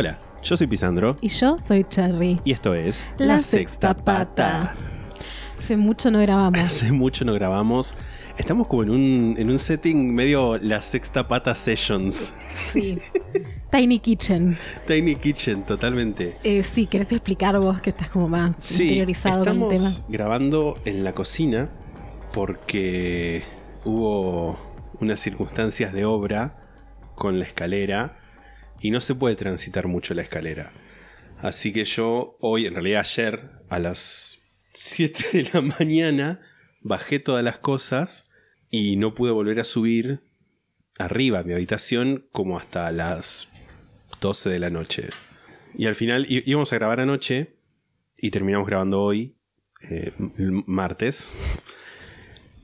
[0.00, 2.40] Hola, yo soy Pisandro Y yo soy Cherry.
[2.44, 4.76] y esto es La Sexta Pata.
[5.58, 6.60] Hace mucho no grabamos.
[6.60, 7.96] Hace mucho no grabamos.
[8.36, 12.32] Estamos como en un, en un setting medio la Sexta Pata Sessions.
[12.54, 13.00] Sí.
[13.72, 14.56] Tiny Kitchen.
[14.86, 16.34] Tiny Kitchen, totalmente.
[16.44, 19.74] Eh, sí, ¿querés explicar vos que estás como más Sí, interiorizado con el tema?
[19.74, 21.70] estamos grabando en la cocina
[22.32, 23.42] porque
[23.84, 24.60] hubo
[25.00, 26.54] unas circunstancias de obra
[27.16, 28.17] con la escalera
[28.80, 30.72] y no se puede transitar mucho la escalera.
[31.40, 34.42] Así que yo hoy, en realidad ayer, a las
[34.74, 36.40] 7 de la mañana,
[36.80, 38.30] bajé todas las cosas
[38.70, 40.20] y no pude volver a subir
[40.98, 43.48] arriba a mi habitación como hasta las
[44.20, 45.08] 12 de la noche.
[45.74, 47.54] Y al final íbamos a grabar anoche
[48.16, 49.36] y terminamos grabando hoy,
[49.88, 50.12] eh,
[50.66, 51.34] martes.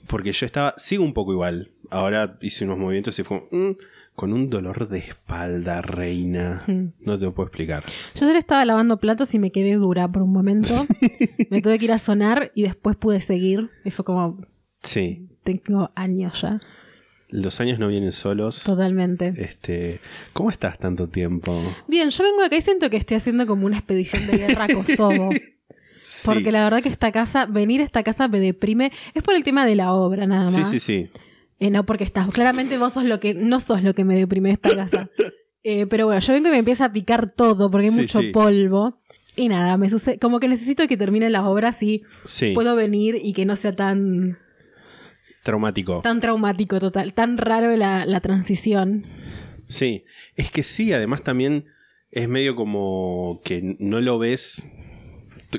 [0.08, 1.70] Porque yo estaba, sigo un poco igual.
[1.90, 3.72] Ahora hice unos movimientos y fue mm,
[4.14, 6.62] con un dolor de espalda, reina.
[6.66, 6.92] Mm.
[7.00, 7.82] No te lo puedo explicar.
[8.14, 10.68] Yo ayer estaba lavando platos y me quedé dura por un momento.
[11.50, 13.70] me tuve que ir a sonar y después pude seguir.
[13.84, 14.40] Y fue como,
[14.82, 16.60] Sí, tengo años ya.
[17.28, 18.62] los años no vienen solos.
[18.64, 19.34] Totalmente.
[19.36, 20.00] Este,
[20.32, 21.60] ¿cómo estás tanto tiempo?
[21.88, 24.68] Bien, yo vengo acá y siento que estoy haciendo como una expedición de guerra a
[24.68, 25.30] Kosovo.
[26.06, 26.26] Sí.
[26.26, 28.92] Porque la verdad que esta casa, venir a esta casa me deprime.
[29.14, 30.52] Es por el tema de la obra, nada más.
[30.54, 31.06] Sí, sí, sí.
[31.60, 32.32] Eh, no, porque estás.
[32.32, 33.34] Claramente vos sos lo que.
[33.34, 35.10] No sos lo que me deprime de esta casa.
[35.66, 38.20] Eh, pero bueno, yo vengo y me empieza a picar todo porque hay Sí, mucho
[38.20, 38.32] sí.
[38.32, 39.00] polvo.
[39.34, 40.18] Y nada, me sucede.
[40.18, 43.74] Como que necesito que terminen las obras y Sí, puedo venir y que no sea
[43.74, 44.36] tan.
[45.42, 46.00] traumático.
[46.02, 47.14] tan traumático, total.
[47.14, 49.06] Tan raro la, la transición.
[49.66, 50.04] Sí,
[50.36, 51.64] es que sí, además también
[52.10, 54.70] es medio como que no lo ves.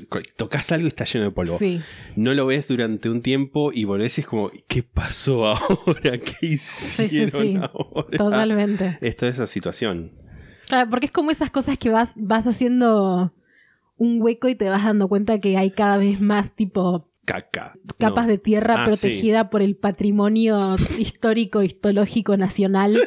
[0.00, 1.56] To- Tocas algo y está lleno de polvo.
[1.58, 1.80] Sí.
[2.16, 6.18] No lo ves durante un tiempo y volvés y es como, ¿qué pasó ahora?
[6.18, 7.56] ¿Qué hicieron sí, sí.
[7.56, 8.16] ahora?
[8.16, 8.98] Totalmente.
[9.00, 10.12] Es toda esa situación.
[10.68, 13.32] Claro, porque es como esas cosas que vas, vas haciendo
[13.98, 17.74] un hueco y te vas dando cuenta que hay cada vez más tipo Caca.
[17.98, 18.32] capas No.
[18.32, 18.96] de tierra Ah, sí.
[19.08, 22.98] protegida por el patrimonio histórico, histológico nacional.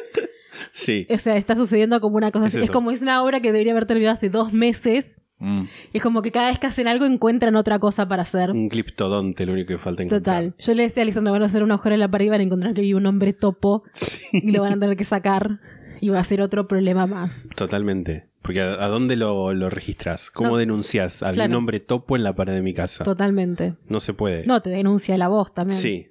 [0.72, 1.06] Sí.
[1.10, 2.64] O sea, está sucediendo como una cosa Es así.
[2.64, 5.16] Es como es una obra que debería haber terminado hace dos meses.
[5.40, 5.62] Mm,
[5.92, 8.50] Y es como que cada vez que hacen algo encuentran otra cosa para hacer.
[8.50, 10.44] un cliptodonte, lo único que falta encontrar.
[10.44, 10.54] Total.
[10.58, 12.40] Yo le decía a Lisandro, van a hacer un agujero en la pared y van
[12.40, 15.58] a encontrar que vive un hombre topo Sí, y lo van a tener que sacar.
[16.02, 17.46] Y va a ser otro problema más.
[17.56, 18.28] totalmente.
[18.42, 20.30] Porque ¿a, a dónde lo, lo registras?
[20.30, 20.56] ¿Cómo No.
[20.56, 21.22] denuncias?
[21.22, 21.50] Había Claro.
[21.50, 23.04] un hombre topo en la pared de mi casa.
[23.04, 23.74] Totalmente.
[23.88, 24.44] No se puede.
[24.46, 25.78] No, te denuncia la voz también.
[25.78, 26.06] Sí.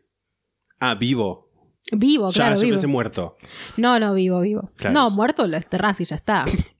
[0.80, 1.50] Ah, vivo.
[1.92, 2.74] Vivo, ya, claro, yo vivo.
[2.76, 3.36] pensé muerto.
[3.78, 4.72] No, no, vivo, vivo.
[4.76, 4.94] Claro.
[4.94, 6.44] No, muerto lo enterrás y ya está.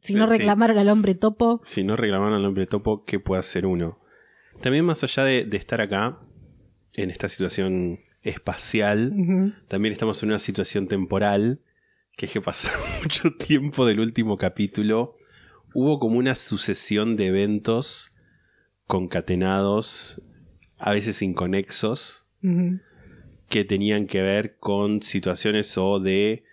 [0.00, 0.38] Si no sí.
[0.38, 3.98] reclamaron al hombre topo, Si no reclamaron al hombre topo, ¿qué puede hacer uno?
[4.60, 6.18] También más allá de, de estar acá,
[6.94, 11.60] en esta situación espacial, también estamos en una situación temporal,
[12.16, 12.70] que es que pasó
[13.02, 15.16] mucho tiempo del último capítulo.
[15.74, 18.14] Hubo como una sucesión de eventos
[18.86, 20.22] concatenados,
[20.78, 22.26] a veces inconexos,
[23.48, 26.44] que tenían que ver con situaciones o de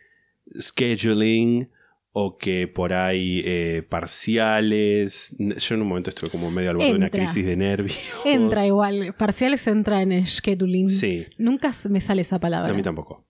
[0.59, 1.69] scheduling
[2.17, 5.35] o que por ahí eh, parciales.
[5.37, 7.99] Yo en un momento estuve como medio al borde de una crisis de nervios.
[8.23, 9.13] entra igual.
[9.17, 10.87] Parciales entra en el scheduling.
[10.87, 12.71] Sí, Nunca me sale esa palabra.
[12.71, 13.25] a mí tampoco.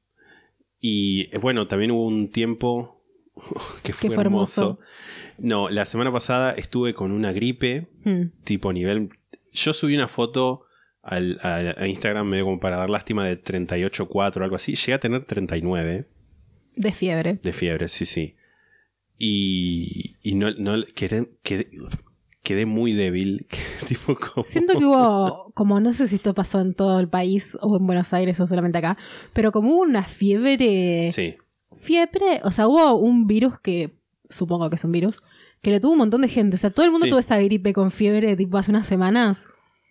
[0.80, 3.04] Y eh, bueno, también hubo un tiempo
[3.84, 4.62] que fue, fue hermoso.
[4.62, 4.80] hermoso.
[5.40, 8.26] No, la semana pasada estuve con una gripe, Mm.
[8.44, 9.10] tipo nivel...
[9.52, 10.66] Yo subí una foto
[11.02, 14.76] al, a, a Instagram medio como para dar lástima de 38.4 o algo así.
[14.76, 16.08] Llegué a tener 39
[16.76, 17.40] De fiebre.
[17.42, 18.36] de fiebre, sí, sí.
[19.18, 21.70] Y, y no, no quedé, quedé,
[22.44, 23.48] quedé muy débil.
[23.88, 24.46] tipo como...
[24.46, 27.86] Siento que hubo, como no sé si esto pasó en todo el país o en
[27.86, 28.98] Buenos Aires o solamente acá,
[29.34, 31.12] pero como hubo una fiebre.
[31.12, 31.36] Sí,
[31.78, 33.98] Fiebre, o sea, hubo un virus que,
[34.30, 35.22] supongo que es un virus,
[35.62, 36.56] que lo tuvo un montón de gente.
[36.56, 37.10] O sea, todo el mundo Sí.
[37.10, 39.46] tuvo esa gripe con fiebre tipo hace unas semanas.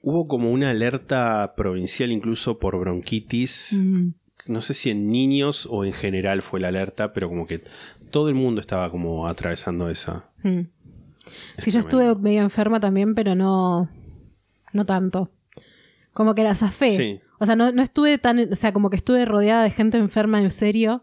[0.06, 3.79] hubo como una alerta provincial incluso por bronquitis.
[3.82, 4.09] Mm.
[4.47, 7.62] No sé si en niños o en general fue la alerta, pero como que
[8.14, 10.31] todo el mundo estaba como atravesando esa.
[10.44, 10.69] Mm.
[11.58, 12.22] Sí, yo estuve tremendo.
[12.22, 13.90] medio enferma también, pero no,
[14.72, 15.32] no tanto.
[16.12, 16.90] Como que la zafé.
[16.90, 17.20] Sí.
[17.40, 20.40] O sea, no, no estuve tan, o sea, como que estuve rodeada de gente enferma
[20.40, 21.02] en serio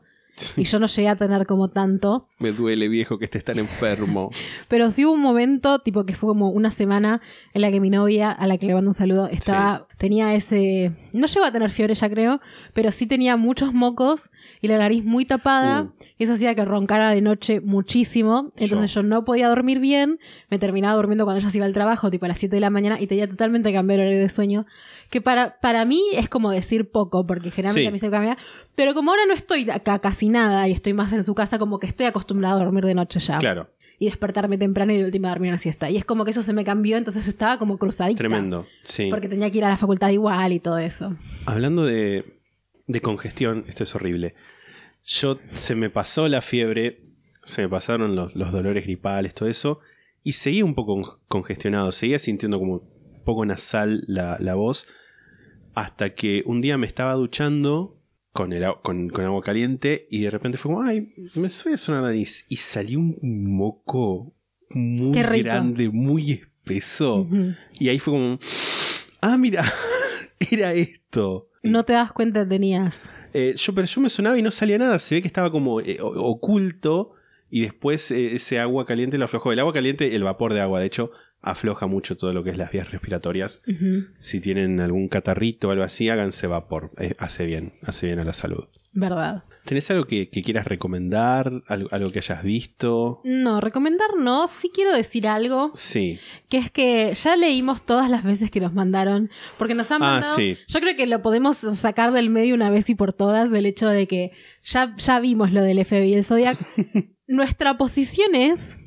[0.56, 2.30] y yo no llegué a tener como tanto.
[2.40, 4.32] Me duele, viejo, que estés tan enfermo.
[4.70, 7.20] Pero sí hubo un momento, tipo que fue como una semana
[7.54, 10.94] en la que mi novia, a la que le mando un saludo, estaba, tenía ese,
[11.12, 12.40] no llegó a tener fiebre ya creo,
[12.74, 14.32] pero sí tenía muchos mocos
[14.62, 15.82] y la nariz muy tapada.
[15.82, 15.92] Uh.
[16.24, 18.50] Eso hacía que roncara de noche muchísimo.
[18.58, 19.04] Entonces yo.
[19.04, 20.20] no podía dormir bien.
[20.50, 22.70] Me terminaba durmiendo cuando ella se iba al trabajo, tipo a las 7 de la
[22.70, 24.66] mañana, y tenía totalmente que cambiar el horario de sueño.
[25.10, 27.88] Que para, para mí es como decir poco, porque generalmente Sí.
[27.88, 28.38] a mí se cambia.
[28.76, 31.80] Pero como ahora no estoy acá casi nada y estoy más en su casa, como
[31.80, 33.70] que estoy acostumbrado a dormir de noche ya Claro,
[34.00, 35.90] y despertarme temprano y de última dormir una siesta.
[35.90, 38.18] Y es como que eso se me cambió, entonces estaba como cruzadita.
[38.18, 38.66] tremendo.
[38.84, 39.08] Sí.
[39.10, 41.16] Porque tenía que ir a la facultad igual y todo eso.
[41.46, 42.38] Hablando de,
[42.88, 44.34] de congestión, esto es horrible.
[45.04, 47.02] Yo se me pasó la fiebre,
[47.44, 49.80] se me pasaron los, los dolores gripales, todo eso,
[50.24, 54.88] y seguía un poco con- congestionado, seguía sintiendo como un poco nasal la, la voz,
[55.74, 57.98] hasta que un día me estaba duchando
[58.32, 62.02] con, el, con, con agua caliente y de repente fue como, ay, me suele sonar
[62.04, 64.34] la nariz, y salió un moco
[64.70, 65.12] muy
[65.44, 67.28] grande, muy espeso,
[67.80, 68.40] y ahí fue como,
[69.22, 69.66] ah, mira,
[70.52, 71.50] era esto.
[71.64, 73.12] No te das cuenta tenías.
[73.34, 75.00] Eh, yo, pero yo me sonaba y no salía nada.
[75.00, 77.14] Se ve que estaba como eh, oculto.
[77.50, 79.52] Y después eh, ese agua caliente lo aflojó.
[79.52, 81.12] El agua caliente, el vapor de agua, de hecho,
[81.42, 83.62] afloja mucho todo lo que es las vías respiratorias.
[84.18, 86.92] Si tienen algún catarrito o algo así, háganse vapor.
[86.98, 88.66] Eh, hace bien, hace bien a la salud.
[88.94, 89.44] Verdad.
[89.64, 91.52] ¿Tenés algo que, que quieras recomendar?
[91.68, 93.22] ¿Algo, algo que hayas visto?
[93.24, 94.48] No, recomendar no.
[94.48, 95.72] Sí quiero decir algo.
[95.76, 96.20] Sí.
[96.50, 99.30] Que es que ya leímos todas las veces que nos mandaron.
[99.60, 100.36] Porque nos han Ah, mandado.
[100.36, 100.58] sí.
[100.68, 103.52] Yo creo que lo podemos sacar del medio una vez y por todas.
[103.52, 104.32] Del hecho de que
[104.64, 106.58] ya, ya vimos lo del FBI y el Zodiac.
[107.28, 108.78] Nuestra posición es.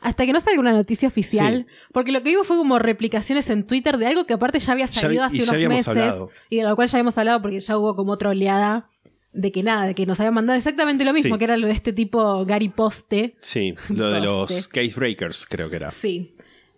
[0.00, 1.66] Hasta que no salga una noticia oficial.
[1.92, 4.86] Porque lo que vimos fue como replicaciones en Twitter de algo que aparte ya había
[4.86, 5.88] salido hace unos meses.
[5.88, 6.30] hablado.
[6.50, 8.90] Y de lo cual ya habíamos hablado porque ya hubo como otra oleada.
[9.36, 11.38] De que nada, de que nos habían mandado exactamente lo mismo, Sí.
[11.38, 13.34] que era lo de este tipo Gary Poste.
[13.40, 14.80] Sí, lo de los Poste.
[14.86, 15.90] case breakers, creo que era.
[15.90, 16.34] Sí.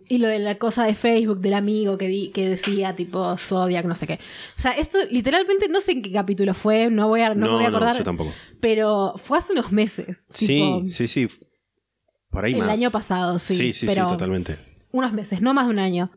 [0.09, 3.85] Y lo de la cosa de Facebook del amigo que, di- que decía tipo Zodiac,
[3.85, 4.13] no sé qué.
[4.57, 7.51] O sea, esto literalmente no sé en qué capítulo fue, no voy a, no, me
[7.53, 7.97] voy a acordar.
[7.97, 8.31] yo tampoco.
[8.61, 10.25] Pero fue hace unos meses.
[10.33, 11.27] tipo, Sí, sí, sí.
[12.31, 12.69] Por ahí El más.
[12.79, 13.53] año pasado, sí.
[13.53, 14.57] Sí, sí, pero sí, totalmente.
[14.93, 16.09] Unos meses, no más de un año.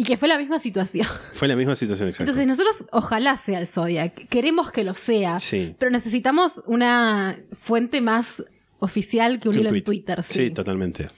[0.00, 1.06] Y que fue la misma situación.
[1.32, 2.30] Fue la misma situación exacta.
[2.30, 4.28] Entonces nosotros ojalá sea el Zodiac.
[4.28, 5.40] Queremos que lo sea.
[5.40, 5.74] Sí.
[5.76, 8.44] Pero necesitamos una fuente más
[8.78, 9.82] oficial que un hilo en.
[9.82, 10.22] Twitter.
[10.22, 10.50] Sí, Sí.
[10.52, 11.08] totalmente.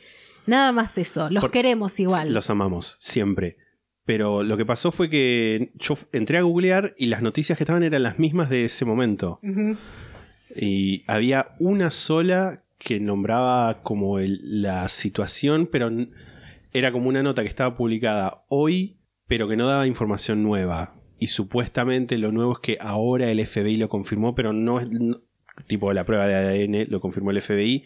[0.47, 1.29] Nada más eso.
[1.29, 2.33] Los Por- queremos igual.
[2.33, 3.59] Los amamos, siempre.
[4.07, 7.83] Pero lo que pasó fue que yo entré a googlear y las noticias que estaban
[7.83, 9.41] eran las mismas de ese momento.
[10.57, 15.91] Y había una sola que nombraba como el- la situación, pero
[16.73, 20.95] era como una nota que estaba publicada hoy, pero que no daba información nueva.
[21.19, 25.21] Y supuestamente lo nuevo es que ahora el FBI lo confirmó, pero no es no-
[25.67, 27.85] tipo la prueba de ADN lo confirmó el FBI,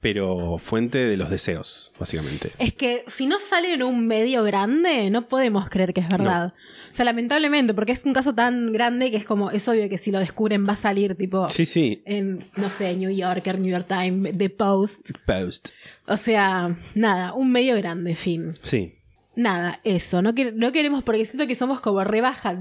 [0.00, 2.50] pero fuente de los deseos, básicamente.
[2.58, 6.52] Es que si no sale en un medio grande, no podemos creer que es verdad.
[6.90, 9.96] O sea, lamentablemente, porque es un caso tan grande que es como, es obvio que
[9.96, 12.02] si lo descubren va a salir tipo Sí, sí.
[12.04, 15.12] en, no sé, New Yorker, New York Times, The Post.
[15.26, 15.70] Post.
[16.06, 18.52] O sea, nada, un medio grande, fin.
[18.62, 18.94] Sí.
[19.36, 20.22] Nada, eso.
[20.22, 22.56] No, no queremos porque siento que somos como rebaja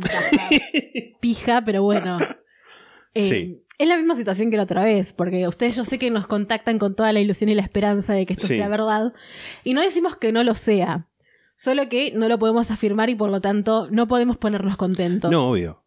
[1.20, 2.18] pija, pero bueno.
[3.14, 3.60] Eh, Sí.
[3.80, 6.78] Es la misma situación que la otra vez, porque ustedes yo sé que nos contactan
[6.78, 8.56] con toda la ilusión y la esperanza de que esto Sí.
[8.56, 9.14] sea verdad.
[9.64, 11.08] Y no decimos que no lo sea.
[11.56, 15.30] Solo que no lo podemos afirmar y por lo tanto no podemos ponernos contentos.
[15.32, 15.83] No, obvio.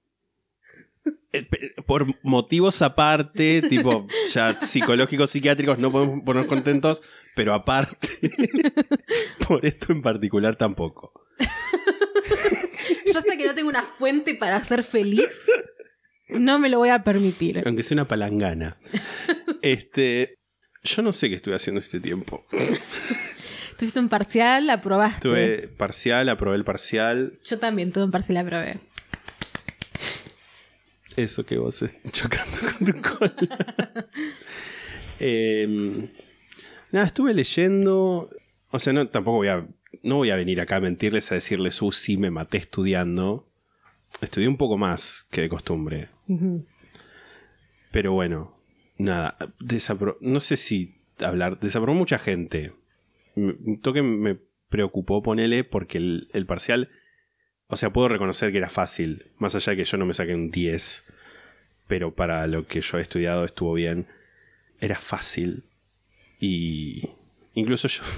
[1.36, 7.02] Eh, Por motivos aparte, tipo ya psicológicos, psiquiátricos, no podemos ponernos contentos,
[7.34, 8.08] pero aparte,
[9.48, 11.12] por esto en particular tampoco.
[13.06, 15.50] Yo hasta que no tengo una fuente para ser feliz,
[16.28, 17.62] no me lo voy a permitir.
[17.66, 18.78] Aunque sea una palangana.
[19.62, 20.34] Este.
[20.82, 22.44] Yo no sé qué estuve haciendo este tiempo.
[23.78, 25.20] Tuviste un parcial, aprobaste.
[25.20, 27.38] Tuve parcial, aprobé el parcial.
[27.44, 28.78] Yo también tuve un parcial, aprobé.
[31.16, 31.82] Eso que vos
[32.12, 34.06] chocando con tu cola.
[35.18, 36.08] Em,
[36.92, 38.28] nada, estuve leyendo.
[38.70, 39.66] O sea, no, tampoco voy a.
[40.02, 43.48] No voy a venir acá a mentirles a decirles, uh, sí, me maté estudiando.
[44.20, 46.08] Estudié un poco más que de costumbre.
[47.90, 48.54] Pero bueno,
[48.98, 49.36] nada.
[49.58, 51.58] desapro- no sé si hablar.
[51.60, 52.72] Desaprobó mucha gente.
[53.36, 56.90] Un toque me preocupó, ponele, porque el, el parcial.
[57.68, 59.26] O sea, puedo reconocer que era fácil.
[59.38, 61.04] Más allá de que yo no me saqué un 10.
[61.88, 64.06] Pero para lo que yo he estudiado estuvo bien.
[64.80, 65.64] Era fácil.
[66.40, 67.02] Y.
[67.54, 68.02] Incluso yo.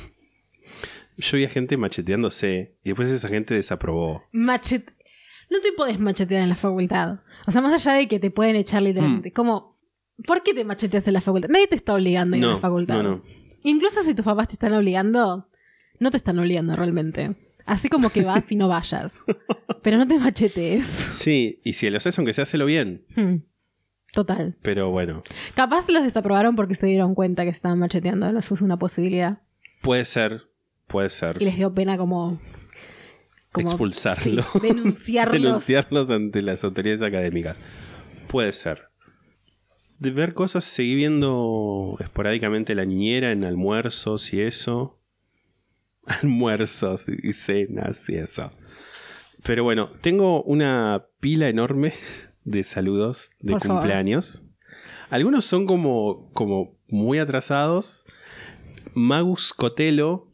[1.20, 2.76] Yo vi a gente macheteándose.
[2.84, 4.22] Y después esa gente desaprobó.
[4.30, 4.92] Machet.
[5.50, 7.20] no te podés machetear en la facultad.
[7.46, 8.84] O sea, más allá de que te pueden echar Mm.
[8.84, 9.32] literalmente.
[9.32, 9.76] Como,
[10.26, 11.48] ¿por qué te macheteas en la facultad?
[11.48, 13.02] Nadie te está obligando a ir a No, la facultad.
[13.02, 13.22] no, no.
[13.64, 15.48] Incluso si tus papás te están obligando,
[15.98, 17.34] no te están obligando realmente.
[17.68, 19.24] Así como que vas y no vayas.
[19.82, 20.86] Pero no te machetees.
[20.86, 23.04] Sí, y si lo haces, aunque se hacelo bien.
[23.14, 23.36] Hmm.
[24.12, 24.56] Total.
[24.62, 25.22] Pero bueno,
[25.54, 28.32] Capaz los desaprobaron porque se dieron cuenta que estaban macheteando.
[28.32, 29.42] No eso es una posibilidad.
[29.82, 30.48] puede ser,
[30.86, 31.36] puede ser.
[31.40, 32.40] Y les dio pena como.
[33.52, 34.42] como- Expulsarlo.
[34.50, 35.32] sí, denunciarlos.
[35.42, 37.58] Denunciarlos ante las autoridades académicas.
[38.28, 38.88] Puede ser.
[39.98, 44.97] De ver cosas, seguí viendo esporádicamente la niñera en almuerzos y eso.
[46.22, 48.52] Almuerzos y cenas y eso.
[49.44, 51.92] Pero bueno, tengo una pila enorme
[52.44, 53.82] de saludos de Por favor.
[53.82, 54.44] cumpleaños.
[55.10, 58.04] Algunos son como, como muy atrasados.
[58.94, 60.28] Magus Cotelo,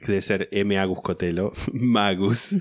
[0.00, 0.76] que debe ser M.
[0.78, 2.56] Agus Cotelo, Magus,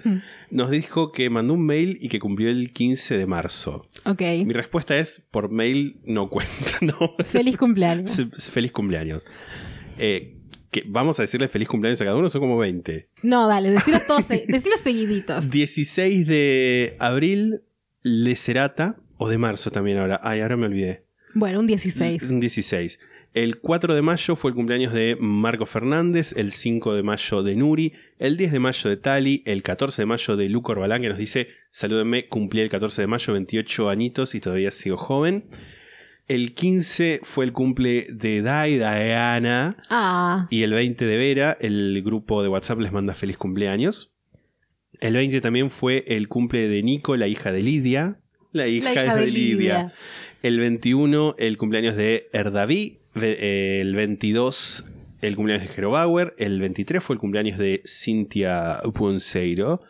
[0.49, 3.85] nos dijo que mandó un mail y que cumplió el 15 de marzo.
[4.05, 4.21] Ok.
[4.45, 6.51] Mi respuesta es, por mail no cuenta,
[6.81, 7.15] ¿no?
[7.25, 8.21] Feliz cumpleaños.
[8.51, 9.25] Feliz cumpleaños.
[9.97, 10.40] Eh,
[10.71, 13.09] que vamos a decirle feliz cumpleaños a cada uno, son como 20.
[13.23, 15.51] No, dale, decilos todos, decilos seguiditos.
[15.51, 17.61] 16 de abril,
[18.01, 20.19] Lecerata, o de marzo también ahora.
[20.23, 21.03] Ay, ahora me olvidé.
[21.35, 22.23] Bueno, un 16.
[22.31, 22.99] Un 16.
[23.33, 27.55] El 4 de mayo fue el cumpleaños de Marco Fernández, el 5 de mayo de
[27.55, 31.09] Nuri, el 10 de mayo de Tali, el 14 de mayo de Luco Orbalán, que
[31.09, 35.45] nos dice, salúdenme, cumplí el 14 de mayo, 28 añitos y todavía sigo joven.
[36.33, 42.01] El 15 fue el cumple de Dai, Diana, Ah, y el 20 de Vera, el
[42.05, 44.13] grupo de WhatsApp les manda feliz cumpleaños.
[44.99, 48.19] El 20 también fue el cumple de Nico, la hija de Lidia.
[48.53, 49.53] La hija, hija de, de Lidia.
[49.55, 49.93] Lidia.
[50.43, 52.99] El 21, el cumpleaños de Erdaví.
[53.13, 54.85] Ve- El 22,
[55.21, 56.33] el cumpleaños de Jero Bauer.
[56.37, 59.81] El 23 fue el cumpleaños de Cintia Puenseiro,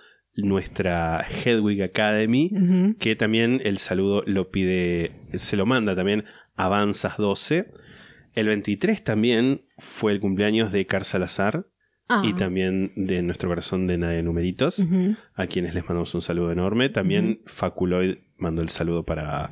[0.44, 2.52] nuestra Hedwig Academy.
[3.00, 7.72] Que también el saludo lo pide, se lo manda también Avanzas 12.
[8.34, 11.66] El 23 también fue el cumpleaños de Car Salazar
[12.14, 14.86] Ah, y también de nuestro corazón de Nada de Numeritos,
[15.36, 16.90] a quienes les mandamos un saludo enorme.
[16.90, 19.52] También Faculoid mandó el saludo para,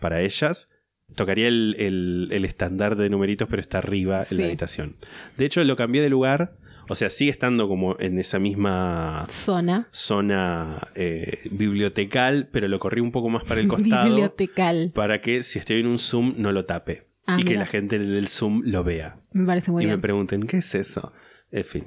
[0.00, 0.70] para ellas.
[1.14, 4.34] Tocaría el, el- el estándar de numeritos, pero está arriba Sí.
[4.36, 4.96] en la habitación.
[5.36, 6.56] De hecho, lo cambié de lugar.
[6.90, 9.86] O sea, sigue estando como en esa misma Zona.
[9.92, 14.90] zona eh, bibliotecal, pero lo corrí un poco más para el costado Bibliotecal.
[14.94, 17.98] para que si estoy en un Zoom no lo tape Ah, y que la gente
[17.98, 20.00] del Zoom lo vea Me parece muy y me bien.
[20.00, 21.12] pregunten, ¿qué es eso?
[21.52, 21.84] En fin.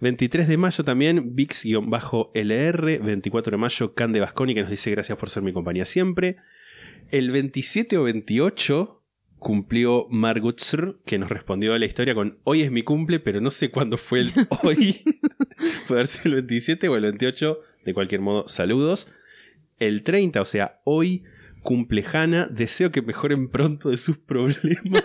[0.00, 3.00] 23 de mayo también, VIX-LR.
[3.02, 6.36] 24 de mayo, Can de Vasconi, que nos dice gracias por ser mi compañía siempre.
[7.10, 9.02] El 27 o 28
[9.38, 13.50] cumplió Margutzr, que nos respondió a la historia con hoy es mi cumple, pero no
[13.50, 15.04] sé cuándo fue el hoy.
[15.88, 17.60] Puede haber sido el 27 o el 28.
[17.84, 19.12] De cualquier modo, saludos.
[19.78, 21.24] El 30, o sea, hoy
[21.62, 22.48] cumple Hanna.
[22.50, 25.04] Deseo que mejoren pronto de sus problemas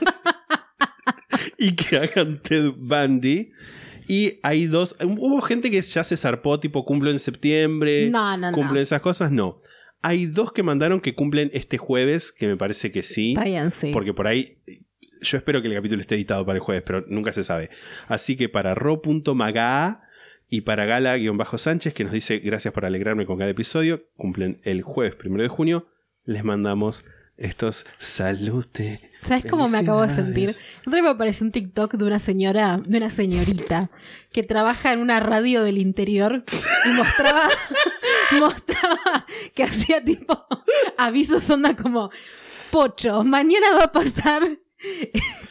[1.57, 3.51] y que hagan Ted Bundy.
[4.07, 4.95] Y hay dos.
[4.99, 8.09] Hubo gente que ya se zarpó, tipo cumplo en septiembre.
[8.09, 8.75] No, no, no.
[8.75, 9.61] Esas cosas, no.
[10.01, 13.31] Hay dos que mandaron que cumplen este jueves, que me parece que sí.
[13.31, 13.91] Está bien, sí.
[13.91, 14.57] Porque por ahí.
[15.21, 17.69] Yo espero que el capítulo esté editado para el jueves, pero nunca se sabe.
[18.07, 20.01] Así que para ro.magaa
[20.49, 25.15] y para Gala-Sánchez, que nos dice gracias por alegrarme con cada episodio, cumplen el jueves
[25.15, 25.87] primero de junio.
[26.25, 27.05] Les mandamos
[27.37, 28.99] estos salute.
[29.21, 30.51] ¿Sabes cómo me acabo de sentir?
[30.85, 33.89] Otro me apareció un TikTok de una señora, de una señorita,
[34.31, 36.43] que trabaja en una radio del interior
[36.85, 37.43] y mostraba,
[38.39, 40.45] mostraba que hacía tipo
[40.97, 42.09] avisos onda como
[42.71, 44.57] Pocho, mañana va a pasar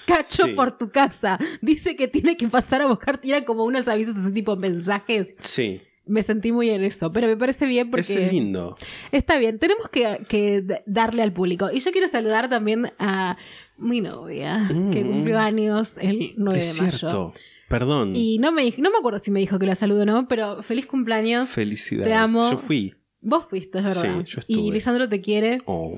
[0.06, 0.52] Cacho Sí.
[0.54, 1.38] por tu casa.
[1.60, 5.34] Dice que tiene que pasar a buscar, tira como unos avisos ese tipo de mensajes.
[5.38, 8.74] Sí, Me sentí muy en eso, pero me parece bien porque es lindo.
[9.12, 11.70] Está bien, tenemos que, darle al público.
[11.72, 13.36] Y yo quiero saludar también a
[13.78, 14.60] mi novia,
[14.92, 15.08] que Mm.
[15.08, 16.98] cumplió años el 9 Es de mayo.
[16.98, 17.34] cierto.
[17.70, 18.12] Perdón.
[18.16, 20.60] Y no me, no me acuerdo si me dijo que la saludo o no, pero
[20.62, 21.48] feliz cumpleaños.
[21.48, 22.08] Felicidades.
[22.08, 22.50] Te amo.
[22.50, 22.94] Yo fui.
[23.20, 24.00] Vos fuiste, es verdad.
[24.02, 24.72] Sí, yo y estuve.
[24.74, 25.96] Lisandro te quiere, Oh.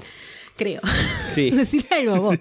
[0.56, 0.82] creo.
[1.20, 1.50] Sí.
[1.56, 2.38] Decirle algo vos.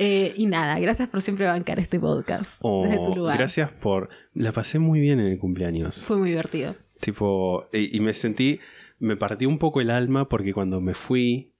[0.00, 3.36] Eh, y nada, gracias por siempre bancar este podcast Oh, desde tu lugar.
[3.38, 4.08] gracias por.
[4.34, 6.04] La pasé muy bien en el cumpleaños.
[6.04, 6.74] Fue muy divertido.
[7.00, 8.58] Tipo, y, y me sentí,
[8.98, 11.52] me partió un poco el alma porque cuando me fui,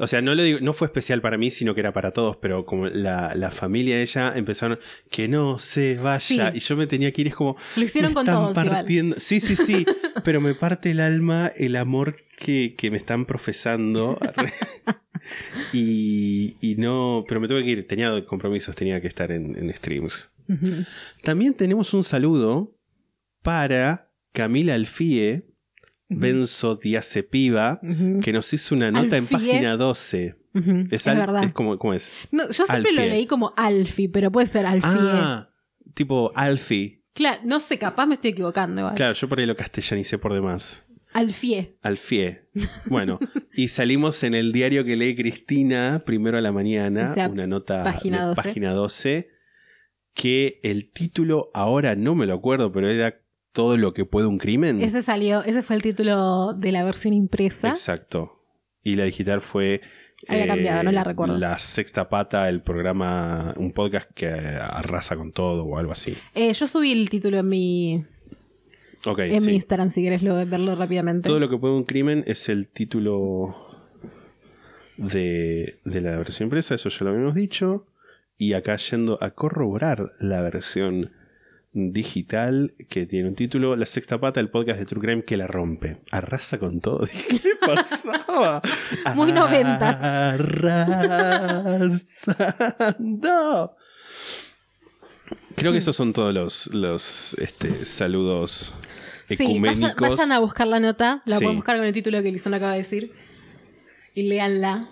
[0.00, 2.36] o sea, no lo digo, no fue especial para mí, sino que era para todos,
[2.38, 4.78] pero como la, la familia de ella empezaron
[5.10, 6.40] que no se vaya Sí.
[6.54, 8.50] y yo me tenía que ir, es como Lo hicieron me con están todos
[8.86, 9.14] igual.
[9.18, 9.84] sí, sí, sí,
[10.24, 14.18] pero me parte el alma el amor que, que me están profesando
[15.72, 19.72] y, y no, pero me tuve que ir, tenía compromisos, tenía que estar en, en
[19.74, 20.34] streams.
[21.22, 22.74] También tenemos un saludo
[23.42, 25.44] para Camila Alfie,
[26.08, 28.20] benzodiazepina Ujú.
[28.20, 30.36] que nos hizo una nota en página 12.
[30.54, 31.44] Ujú, Es, es al- verdad.
[31.44, 32.12] es como, ¿Cómo es?
[32.30, 34.90] No, yo siempre lo leí como Alfie, pero puede ser Alfie.
[34.92, 35.50] Ah,
[35.94, 37.02] tipo Alfie.
[37.14, 38.92] Claro, no sé, capaz me estoy equivocando.
[38.94, 40.86] Claro, yo por ahí lo castellanicé por demás.
[41.12, 41.76] Alfie.
[41.82, 42.42] Alfie.
[42.86, 43.18] Bueno,
[43.54, 47.46] y salimos en el diario que lee Cristina, primero a la mañana, O sea, una
[47.46, 48.42] nota página de 12.
[48.42, 49.30] página 12,
[50.14, 53.20] que el título ahora no me lo acuerdo, pero era
[53.52, 54.80] todo lo que puede un crimen.
[54.82, 57.68] Ese salió, ese fue el título de la versión impresa.
[57.70, 58.42] Exacto.
[58.82, 59.74] Y la digital fue...
[59.74, 59.80] eh,
[60.28, 61.38] Había cambiado, no la recuerdo.
[61.38, 66.16] La sexta pata, el programa, un podcast que arrasa con todo o algo así.
[66.34, 68.04] Eh, yo subí el título en mi,
[69.06, 69.46] Ok, en sí.
[69.48, 71.26] mi Instagram si quieres lo- verlo rápidamente.
[71.28, 73.54] Todo lo que puede un crimen es el título
[74.96, 77.86] de, de la versión impresa, eso ya lo habíamos dicho.
[78.36, 81.10] Y acá yendo a corroborar la versión
[81.72, 85.46] digital que tiene un título, La Sexta Pata, el podcast de True Crime que la
[85.46, 85.98] rompe.
[86.10, 87.06] Arrasa con todo.
[87.28, 88.60] ¿Qué le pasaba?
[89.14, 89.96] Muy noventas.
[92.78, 93.76] Arrasando.
[95.56, 98.74] Creo que esos son todos los, los este, saludos
[99.26, 99.80] Sí, ecuménicos.
[99.80, 101.42] vayan, vayan a buscar la nota, la Sí.
[101.44, 103.12] pueden buscar con el título que Lizón acaba de decir.
[104.14, 104.88] Y léanla.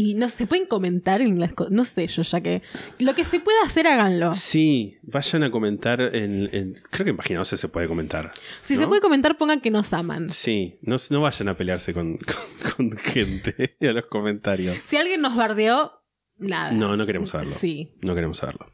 [0.00, 1.72] Y no se pueden comentar en las cosas.
[1.72, 2.62] No sé yo, ya que.
[3.00, 4.32] Lo que se pueda hacer, háganlo.
[4.32, 8.30] Sí, vayan a comentar en, en- creo que en página 12 se puede comentar.
[8.62, 8.80] Si ¿no?
[8.82, 10.30] se puede comentar, pongan que nos aman.
[10.30, 12.16] Sí, no, no vayan a pelearse con,
[12.76, 14.76] con- con gente a los comentarios.
[14.84, 16.00] Si alguien nos bardeó,
[16.36, 16.70] nada.
[16.70, 17.52] No, no queremos saberlo.
[17.52, 17.92] Sí.
[18.02, 18.70] No queremos saberlo.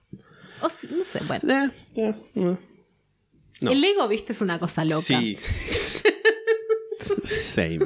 [0.60, 1.50] O si- no sé, bueno.
[1.54, 2.56] Eh, eh, eh.
[3.62, 3.70] No.
[3.70, 5.00] El ego, viste, es una cosa loca.
[5.00, 5.38] Sí.
[7.24, 7.78] Same.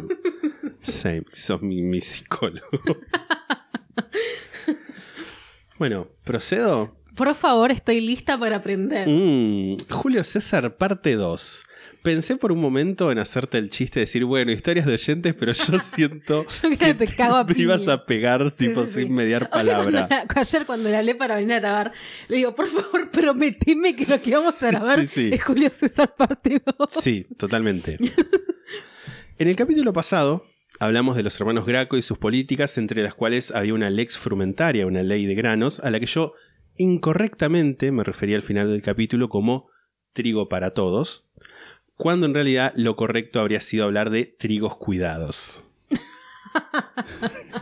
[0.80, 1.25] Same.
[1.32, 2.66] Sos mi, mi psicólogo.
[5.78, 6.97] bueno, procedo.
[7.16, 9.08] Por favor, estoy lista para aprender.
[9.08, 11.64] Mm, Julio César, parte 2.
[12.02, 15.52] Pensé por un momento en hacerte el chiste de decir, bueno, historias de oyentes, pero
[15.52, 17.64] yo siento Yo que te cago a te piña.
[17.64, 19.00] ibas a pegar Sí, tipo sí, sí.
[19.02, 19.50] sin mediar
[19.90, 20.06] palabra.
[20.08, 21.92] la- ayer cuando le hablé para venir a grabar,
[22.29, 25.31] le digo, por favor, prometeme que lo que vamos a grabar sí, sí.
[25.33, 26.88] es Julio César parte 2.
[26.88, 27.98] Sí, totalmente.
[29.37, 30.44] En el capítulo pasado
[30.78, 34.86] hablamos de los hermanos Graco y sus políticas, entre las cuales había una lex frumentaria,
[34.86, 36.34] una ley de granos, a la que yo
[36.76, 39.68] incorrectamente me refería al final del capítulo como
[40.12, 41.28] trigo para todos,
[41.96, 45.64] cuando en realidad lo correcto habría sido hablar de trigos cuidados.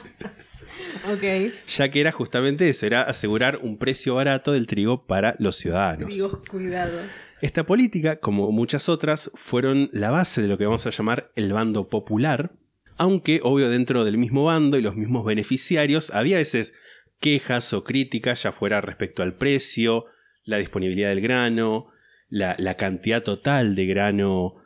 [1.69, 6.13] Ya que era justamente eso, era asegurar un precio barato del trigo para los ciudadanos.
[6.13, 6.99] Digo, cuidado.
[7.41, 11.53] Esta política, como muchas otras, fueron la base de lo que vamos a llamar el
[11.53, 12.51] bando popular,
[12.97, 16.75] aunque obvio dentro del mismo bando y los mismos beneficiarios había a veces
[17.21, 20.07] quejas o críticas, ya fuera respecto al precio,
[20.45, 21.89] la disponibilidad del grano,
[22.29, 24.57] la, cantidad total de grano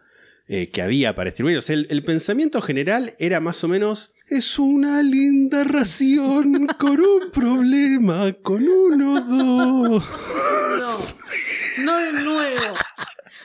[0.49, 1.59] eh, que había para distribuir.
[1.59, 7.01] O sea, el, el pensamiento general era más o menos, es una linda ración con
[7.01, 10.05] un problema, con uno, dos.
[11.79, 12.75] No, no de nuevo.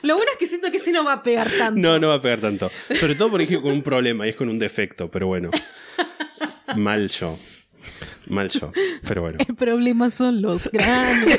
[0.02, 1.80] Lo bueno es que siento que sí no va a pegar tanto.
[1.80, 2.70] No, no va a pegar tanto.
[2.94, 5.50] Sobre todo porque dije con un problema y es con un defecto, pero bueno.
[6.76, 7.38] Mal yo.
[8.26, 8.72] Mal yo.
[9.06, 9.38] Pero bueno.
[9.46, 11.38] El problema son los granos.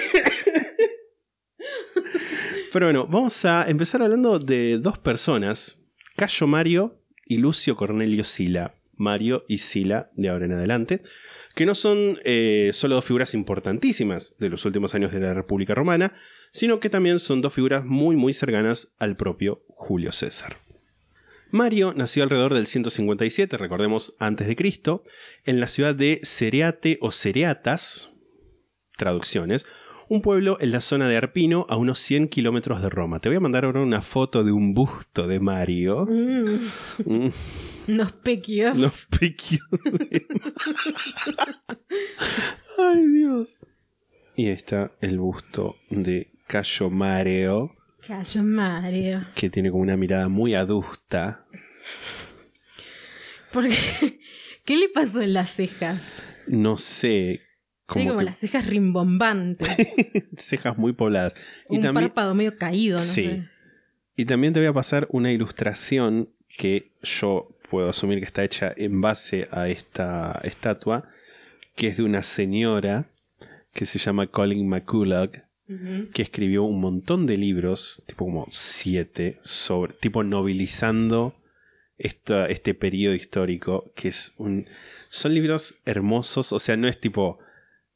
[2.72, 5.80] Pero bueno, vamos a empezar hablando de dos personas.
[6.16, 8.76] Cayo Mario y Lucio Cornelio Sila.
[8.96, 11.02] Mario y Sila de ahora en adelante.
[11.56, 15.74] Que no son eh, solo dos figuras importantísimas de los últimos años de la República
[15.74, 16.16] Romana,
[16.58, 20.58] sino que también son dos figuras muy muy cercanas al propio Julio César.
[21.52, 25.04] Mario nació alrededor del 157, recordemos antes de Cristo,
[25.46, 28.12] en la ciudad de Cereate o Cereatas,
[28.98, 29.68] traducciones,
[30.10, 33.20] un pueblo en la zona de Arpino a unos 100 kilómetros de Roma.
[33.20, 36.08] Te voy a mandar ahora una foto de un busto de Mario.
[36.10, 36.70] Mm,
[37.06, 37.30] Mm,
[38.76, 39.62] unos pequios.
[42.80, 43.68] Ay, Dios.
[44.36, 47.76] Y está el busto de Cayo Mario,
[48.08, 49.28] Cayo Mario.
[49.36, 51.46] que tiene como una mirada muy adusta.
[53.52, 53.76] Porque,
[54.66, 56.02] ¿qué le pasó en las cejas?
[56.48, 57.42] No sé.
[57.92, 59.70] Tiene Como como que las cejas rimbombantes.
[60.38, 61.34] cejas muy pobladas.
[61.70, 63.24] Y un también, párpado medio caído, no Sí.
[63.26, 63.50] sé.
[64.16, 68.74] y también te voy a pasar una ilustración que yo puedo asumir que está hecha
[68.76, 71.08] en base a esta estatua,
[71.76, 73.10] que es de una señora
[73.74, 75.38] que se llama Colin McCulloch,
[76.14, 81.36] Que escribió un montón de libros, tipo como siete, sobre, tipo novelizando
[81.98, 84.66] esta- este periodo histórico, que es un...
[85.10, 87.40] Son libros hermosos, o sea, no es tipo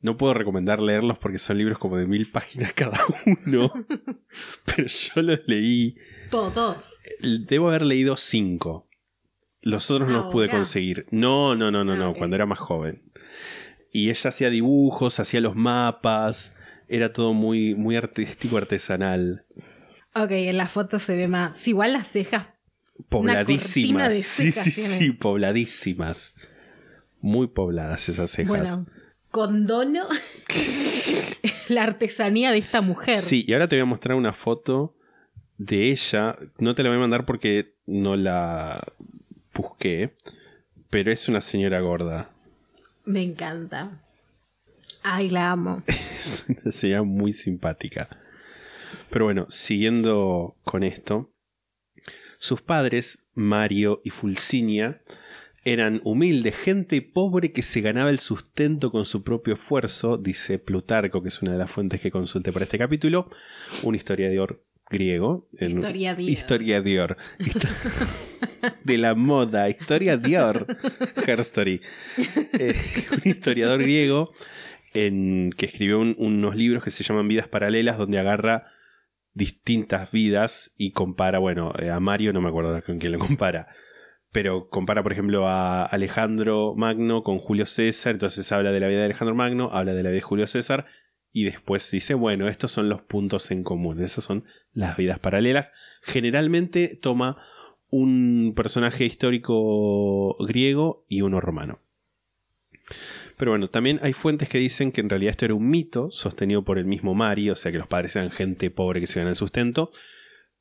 [0.02, 3.00] No puedo recomendar leerlos porque son libros como de mil páginas cada
[3.46, 3.72] uno.
[4.66, 5.96] Pero yo los leí.
[6.32, 7.00] Todos.
[7.48, 8.90] Debo haber leído cinco.
[9.62, 11.06] Los otros no los pude conseguir.
[11.12, 12.18] No, no, no, no, Ah, no, ok.
[12.18, 13.04] cuando era más joven.
[13.94, 16.56] Y ella hacía dibujos, hacía los mapas.
[16.94, 19.46] Era todo muy, muy artístico, artesanal.
[20.14, 21.66] Ok, en la foto se ve más.
[21.66, 22.48] Igual las cejas.
[23.08, 24.14] Pobladísimas.
[24.14, 26.36] de Sí, cejas sí, sí, pobladísimas.
[27.22, 28.50] Muy pobladas esas cejas.
[28.50, 28.88] Bueno,
[29.30, 30.06] condono
[31.70, 33.20] la artesanía de esta mujer.
[33.20, 34.94] Sí, y ahora te voy a mostrar una foto
[35.58, 36.36] de ella.
[36.60, 38.86] No te la voy a mandar porque no la
[39.54, 40.14] busqué.
[40.90, 42.32] Pero es una señora gorda.
[43.06, 44.02] Me encanta.
[45.04, 45.84] Ay, la amo.
[45.88, 48.08] Es una señora muy simpática.
[49.10, 51.32] Pero bueno, siguiendo con esto.
[52.38, 55.02] Sus padres, Mario y Fulcinia,
[55.64, 61.22] eran humildes, gente pobre que se ganaba el sustento con su propio esfuerzo, dice Plutarco,
[61.22, 63.30] que es una de las fuentes que consulté para este capítulo,
[63.84, 65.48] un historiador griego.
[65.60, 66.22] en- Historiador.
[66.22, 67.18] Historiador.
[67.40, 67.68] Histo-
[68.84, 70.66] de la moda, historiador.
[71.28, 71.82] Herstory.
[72.54, 72.76] Eh,
[73.12, 74.34] un historiador griego
[74.94, 78.68] en, que escribió un- unos libros que se llaman Vidas Paralelas, donde agarra
[79.34, 83.68] distintas vidas y compara, bueno, eh, a Mario no me acuerdo con quién lo compara,
[84.32, 89.00] pero compara, por ejemplo, a Alejandro Magno con Julio César, entonces habla de la vida
[89.00, 90.86] de Alejandro Magno, habla de la vida de Julio César,
[91.34, 95.72] y después dice, bueno, estos son los puntos en común, esas son las vidas paralelas.
[96.02, 97.38] Generalmente toma
[97.90, 101.80] un personaje histórico griego y uno romano.
[103.42, 106.64] Pero bueno, también hay fuentes que dicen que en realidad esto era un mito sostenido
[106.64, 109.32] por el mismo Mario, o sea que los padres eran gente pobre que se gana
[109.32, 109.90] el sustento,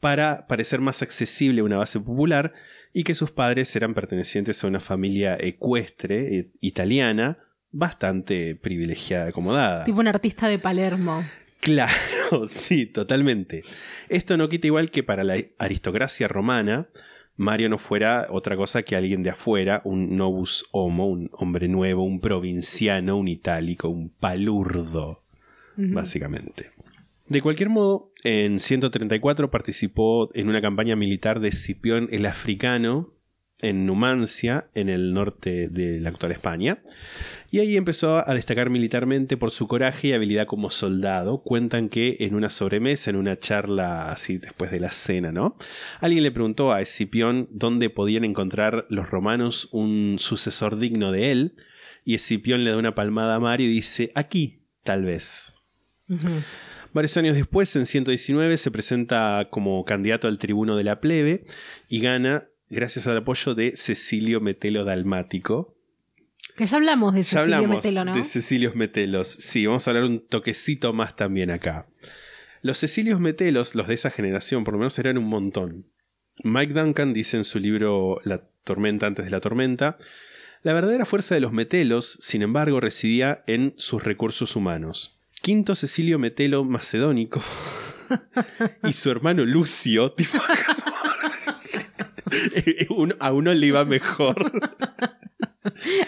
[0.01, 2.55] para parecer más accesible a una base popular
[2.95, 7.37] y que sus padres eran pertenecientes a una familia ecuestre eh, italiana
[7.71, 9.85] bastante privilegiada, acomodada.
[9.85, 11.23] Tipo un artista de Palermo.
[11.61, 11.93] Claro,
[12.47, 13.63] sí, totalmente.
[14.09, 16.89] Esto no quita igual que para la aristocracia romana,
[17.41, 22.05] Mario no fuera otra cosa que alguien de afuera, un novus homo, un hombre nuevo,
[22.05, 25.23] un provinciano, un itálico, un palurdo,
[25.75, 26.67] básicamente.
[27.29, 33.15] De cualquier modo, en 134 participó en una campaña militar de Escipión el Africano
[33.63, 36.83] en Numancia, en el norte de la actual España,
[37.51, 41.43] y ahí empezó a destacar militarmente por su coraje y habilidad como soldado.
[41.43, 45.57] Cuentan que en una sobremesa, en una charla así después de la cena, ¿no?
[46.01, 51.55] Alguien le preguntó a Escipión dónde podían encontrar los romanos un sucesor digno de él,
[52.05, 55.57] y Escipión le da una palmada a Mario y dice, aquí, tal vez.
[56.93, 61.43] Varios años después, en 119, se presenta como candidato al tribuno de la plebe
[61.89, 65.77] y gana gracias al apoyo de Cecilio Metelo Dalmático.
[66.57, 68.15] Que ya hablamos de Ya Cecilio hablamos Metelo, ¿no?
[68.15, 69.29] de Cecilios Metelos.
[69.29, 71.87] Sí, vamos a hablar un toquecito más también acá.
[72.63, 75.87] Los Cecilios Metelos, los de esa generación, por lo menos eran un montón.
[76.43, 79.99] Mike Duncan dice en su libro La tormenta antes de la tormenta,
[80.63, 85.19] la verdadera fuerza de los Metelos, sin embargo, residía en sus recursos humanos.
[85.41, 87.43] Quinto Cecilio Metelo Macedónico
[88.85, 90.39] y su hermano Lucio, tipo,
[92.91, 94.53] uno- a uno le iba mejor.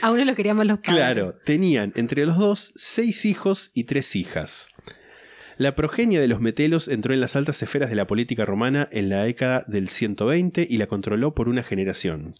[0.01, 0.95] A uno lo queríamos los padres.
[0.95, 4.69] Claro, tenían entre los dos seis hijos y tres hijas.
[5.59, 9.09] La progenie de los metelos entró en las altas esferas de la política romana en
[9.11, 12.35] la década del 120 y la controló por una generación.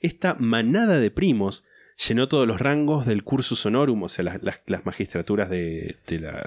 [0.00, 1.64] Esta manada de primos
[2.08, 6.20] llenó todos los rangos del cursus honorum, o sea, las, las- las magistraturas de, de
[6.20, 6.46] la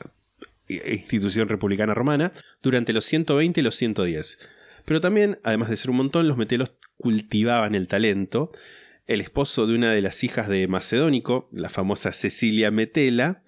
[0.70, 4.40] institución republicana romana, durante los 120 y los 110.
[4.88, 8.54] Pero también, además de ser un montón, los metelos cultivaban el talento.
[9.06, 13.44] El esposo de una de las hijas de Macedónico, la famosa Cecilia Metela,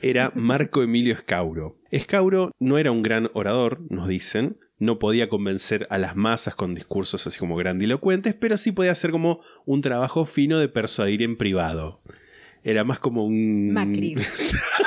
[0.00, 1.76] era Marco Emilio Escauro.
[1.90, 6.76] Escauro no era un gran orador, nos dicen, no podía convencer a las masas con
[6.76, 11.36] discursos así como grandilocuentes, pero sí podía hacer como un trabajo fino de persuadir en
[11.36, 12.00] privado.
[12.62, 13.72] Era más como un...
[13.72, 14.14] Macri.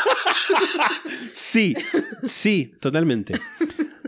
[1.31, 1.75] sí,
[2.23, 3.39] sí, totalmente.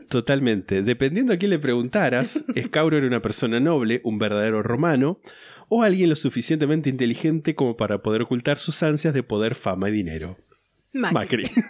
[0.10, 0.82] Totalmente.
[0.84, 5.21] Dependiendo a quién le preguntaras, Escauro era una persona noble, un verdadero romano,
[5.69, 9.93] o alguien lo suficientemente inteligente como para poder ocultar sus ansias de poder, fama y
[9.93, 10.38] dinero.
[10.91, 11.45] Macri.
[11.45, 11.63] Macri.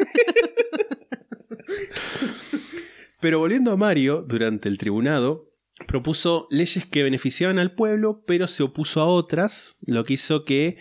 [3.22, 5.54] Pero volviendo a Mario, durante el tribunado,
[5.88, 10.78] propuso leyes que beneficiaban al pueblo, pero se opuso a otras, lo que hizo que,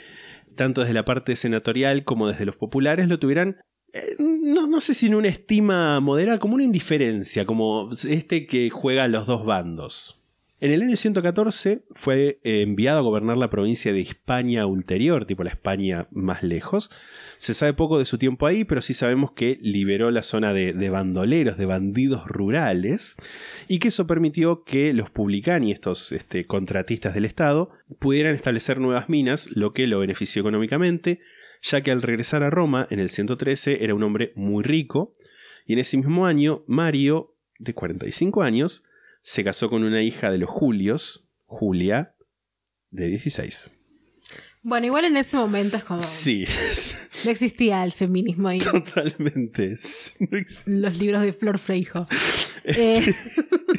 [0.57, 3.59] tanto desde la parte senatorial como desde los populares, lo tuvieran,
[3.93, 8.71] eh, no, no sé si en una estima moderada, como una indiferencia, como este que
[8.71, 10.21] juega a los dos bandos.
[10.63, 15.43] En el año 114 fue eh, enviado a gobernar la provincia de Hispania Ulterior, tipo
[15.43, 16.91] la España más lejos.
[17.39, 20.75] Se sabe poco de su tiempo ahí, pero sí sabemos que liberó la zona de,
[20.75, 23.17] de bandoleros, de bandidos rurales,
[23.69, 29.09] y que eso permitió que los publicani, estos este, contratistas del Estado, pudieran establecer nuevas
[29.09, 31.21] minas, lo que lo benefició económicamente,
[31.63, 35.15] ya que al regresar a Roma en el 113 era un hombre muy rico,
[35.67, 38.85] y en ese mismo año Mario, de 45 años,
[39.23, 42.15] se casó con una hija de los Julios, Julia,
[42.91, 43.77] de 16.
[44.63, 46.03] Bueno, igual en ese momento es como.
[46.03, 46.45] Sí,
[47.25, 48.59] No existía el feminismo ahí.
[48.59, 49.75] totalmente.
[50.19, 52.07] No Los libros de Flor Freijo.
[52.65, 53.15] Eh,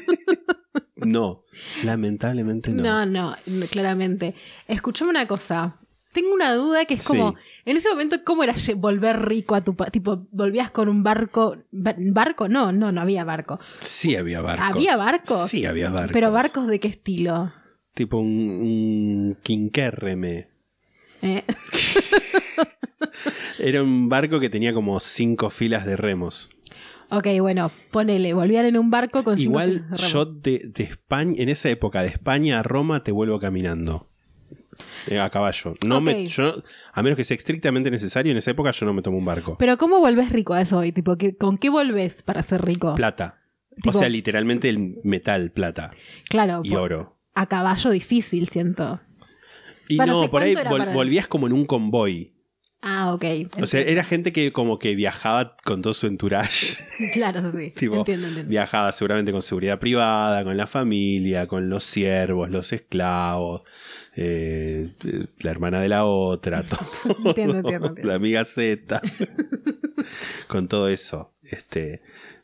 [1.04, 1.46] No,
[1.84, 2.84] lamentablemente no.
[2.84, 4.36] no, no, no, claramente.
[4.68, 5.80] Escuchame una cosa.
[6.14, 7.18] Tengo una duda que es Sí.
[7.18, 9.92] como, en ese momento, ¿cómo era volver rico a tu país?
[9.92, 11.58] Tipo, volvías con un barco.
[11.72, 12.48] ba- ¿Barco?
[12.50, 13.60] No, no, no había barco.
[13.80, 14.68] Sí había barcos.
[14.76, 15.48] ¿Había barcos?
[15.48, 16.12] Sí había barcos.
[16.12, 17.54] Pero barcos de qué estilo?
[17.94, 20.50] Tipo un, un quinquérreme.
[21.22, 21.44] Eh,
[23.60, 26.50] Era un barco que tenía como cinco filas de remos.
[27.10, 30.10] Ok, bueno, ponele, volvían en un barco con cinco Igual filas de remo.
[30.10, 34.10] yo de, de España, en esa época, de España a Roma, te vuelvo caminando.
[35.08, 35.74] Eh, A caballo.
[35.86, 36.64] No me, yo,
[36.94, 39.56] a menos que sea estrictamente necesario, en esa época yo no me tomo un barco.
[39.60, 40.92] Pero ¿cómo volvés rico a eso hoy?
[40.92, 42.96] Tipo, ¿qué- ¿con qué volvés para ser rico?
[42.96, 43.38] Plata.
[43.76, 45.92] Tipo- o sea, literalmente el metal, plata
[46.30, 47.18] Claro, y oro.
[47.36, 49.00] a caballo difícil, siento.
[49.88, 52.34] Y Bueno, no, por ahí vol- para- volvías como en un convoy.
[52.84, 53.24] Ah, ok.
[53.62, 56.78] O sea, era gente que como que viajaba con todo su entourage.
[57.14, 57.72] Claro, sí.
[57.76, 58.50] Tipo, entiendo, entiendo.
[58.50, 63.62] Viajaba seguramente con seguridad privada, con la familia, con los siervos, los esclavos,
[64.16, 64.90] eh,
[65.40, 66.64] la hermana de la otra,
[67.04, 67.18] todo.
[67.30, 69.02] Entiendo, entiendo, la amiga Z.
[70.48, 71.32] con todo eso.
[71.44, 72.02] Este,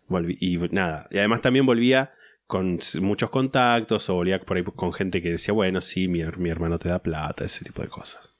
[0.09, 1.07] volví- y nada.
[1.11, 2.11] Y además también volvía
[2.45, 6.49] con muchos contactos o volvía por ahí con gente que decía, bueno, sí, mi, mi
[6.49, 8.35] hermano te da plata, ese tipo de cosas.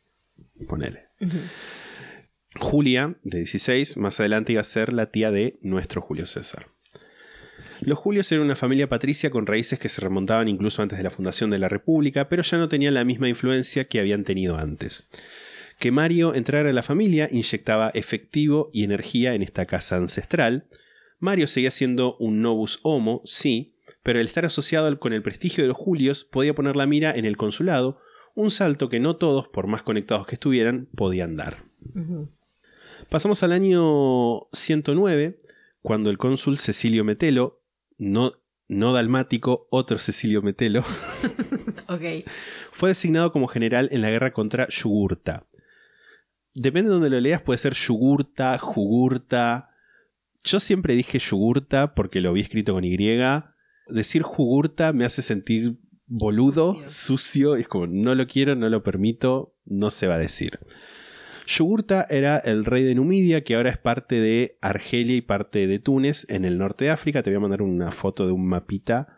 [0.68, 1.08] Ponele.
[2.58, 6.68] Julia, de 16, más adelante iba a ser la tía de nuestro Julio César.
[7.82, 11.12] Los Julios eran una familia patricia con raíces que se remontaban incluso antes de la
[11.12, 15.10] fundación de la República, pero ya no tenían la misma influencia que habían tenido antes.
[15.78, 20.68] Que Mario entrara a la familia inyectaba efectivo y energía en esta casa ancestral.
[21.20, 25.68] Mario seguía siendo un novus homo, sí, pero el estar asociado con el prestigio de
[25.68, 28.00] los Julios podía poner la mira en el consulado,
[28.34, 31.64] un salto que no todos, por más conectados que estuvieran, podían dar.
[33.10, 35.38] Pasamos al año 109,
[35.82, 37.62] cuando el cónsul Cecilio Metelo,
[37.98, 38.34] no,
[38.68, 40.82] no dalmático, otro Cecilio Metelo,
[41.88, 42.28] Ok.
[42.72, 45.46] fue designado como general en la guerra contra Yugurta.
[46.54, 49.70] Depende de donde lo leas, puede ser Yugurta, Jugurta.
[50.44, 52.98] Yo siempre dije Yugurta porque lo vi escrito con Y.
[53.88, 56.90] Decir Jugurta me hace sentir boludo, Sucio.
[56.90, 57.56] sucio.
[57.56, 60.60] Es como, no lo quiero, no lo permito, no se va a decir.
[61.48, 65.80] Yugurta era el rey de Numidia, que ahora es parte de Argelia y parte de
[65.80, 67.24] Túnez, en el norte de África.
[67.24, 69.18] Te voy a mandar una foto de un mapita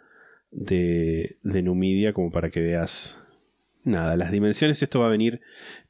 [0.51, 3.19] de, de Numidia como para que veas
[3.83, 4.83] nada, las dimensiones.
[4.83, 5.41] Esto va a venir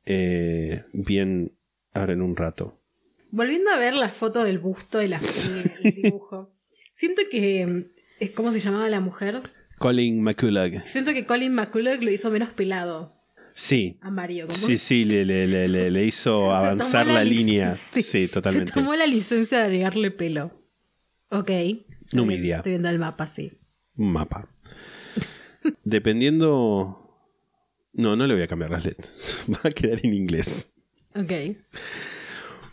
[0.05, 1.57] eh, bien
[1.93, 2.79] ahora en un rato.
[3.31, 5.19] Volviendo a ver la foto del busto y la
[5.83, 6.53] el dibujo.
[6.93, 7.91] Siento que.
[8.21, 9.41] eh, ¿Cómo se llamaba la mujer?
[9.77, 10.85] Colin McCulloch.
[10.85, 13.18] Siento que Colin McCulloch lo hizo menos pelado
[13.61, 13.99] Sí.
[14.47, 17.71] Sí, sí, le, le- le- le- hizo avanzar la, línea.
[17.73, 18.71] sí, Sí, totalmente.
[18.71, 20.51] Se tomó la licencia de agregarle pelo.
[21.29, 21.51] Ok.
[22.13, 22.57] Numidia.
[22.57, 23.59] Estoy viendo el mapa, sí.
[23.97, 24.49] Un mapa.
[25.83, 27.05] Dependiendo.
[27.91, 29.43] No, no le voy a cambiar las letras.
[29.53, 30.69] Va a quedar en inglés.
[31.15, 31.31] Ok.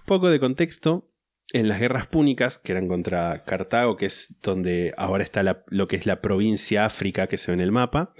[0.04, 1.10] Poco de contexto.
[1.52, 5.88] En las guerras púnicas, que eran contra Cartago, que es donde ahora está la- lo
[5.88, 8.12] que es la provincia África que se ve en el mapa,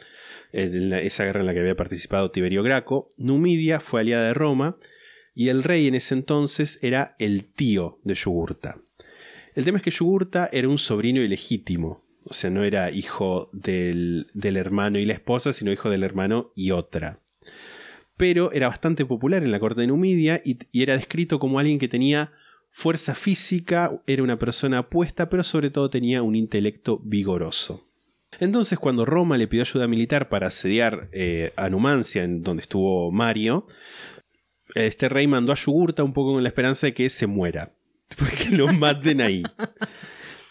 [0.53, 4.77] en esa guerra en la que había participado Tiberio Graco, Numidia fue aliada de Roma
[5.35, 8.81] y el rey en ese entonces era el tío de Yugurta.
[9.55, 14.29] El tema es que Yugurta era un sobrino ilegítimo, o sea, no era hijo del,
[14.35, 17.21] del hermano y la esposa, sino hijo del hermano y otra.
[18.17, 21.89] Pero era bastante popular en la corte de Numidia y era descrito como alguien que
[21.89, 22.33] tenía
[22.77, 27.86] fuerza física, era una persona apuesta, pero sobre todo tenía un intelecto vigoroso.
[28.41, 33.11] Entonces, cuando Roma le pidió ayuda militar para asediar eh, a Numancia, en donde estuvo
[33.11, 33.67] Mario,
[34.75, 37.75] este rey mandó a Yugurta un poco con la esperanza de que se muera,
[38.19, 39.43] porque lo maten ahí.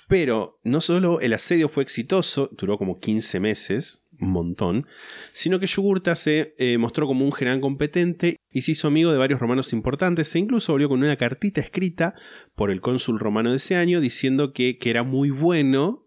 [0.07, 4.87] Pero no solo el asedio fue exitoso, duró como 15 meses, un montón,
[5.31, 9.17] sino que Yugurta se eh, mostró como un general competente y se hizo amigo de
[9.17, 12.15] varios romanos importantes e incluso volvió con una cartita escrita
[12.55, 16.04] por el cónsul romano de ese año diciendo que, que era muy bueno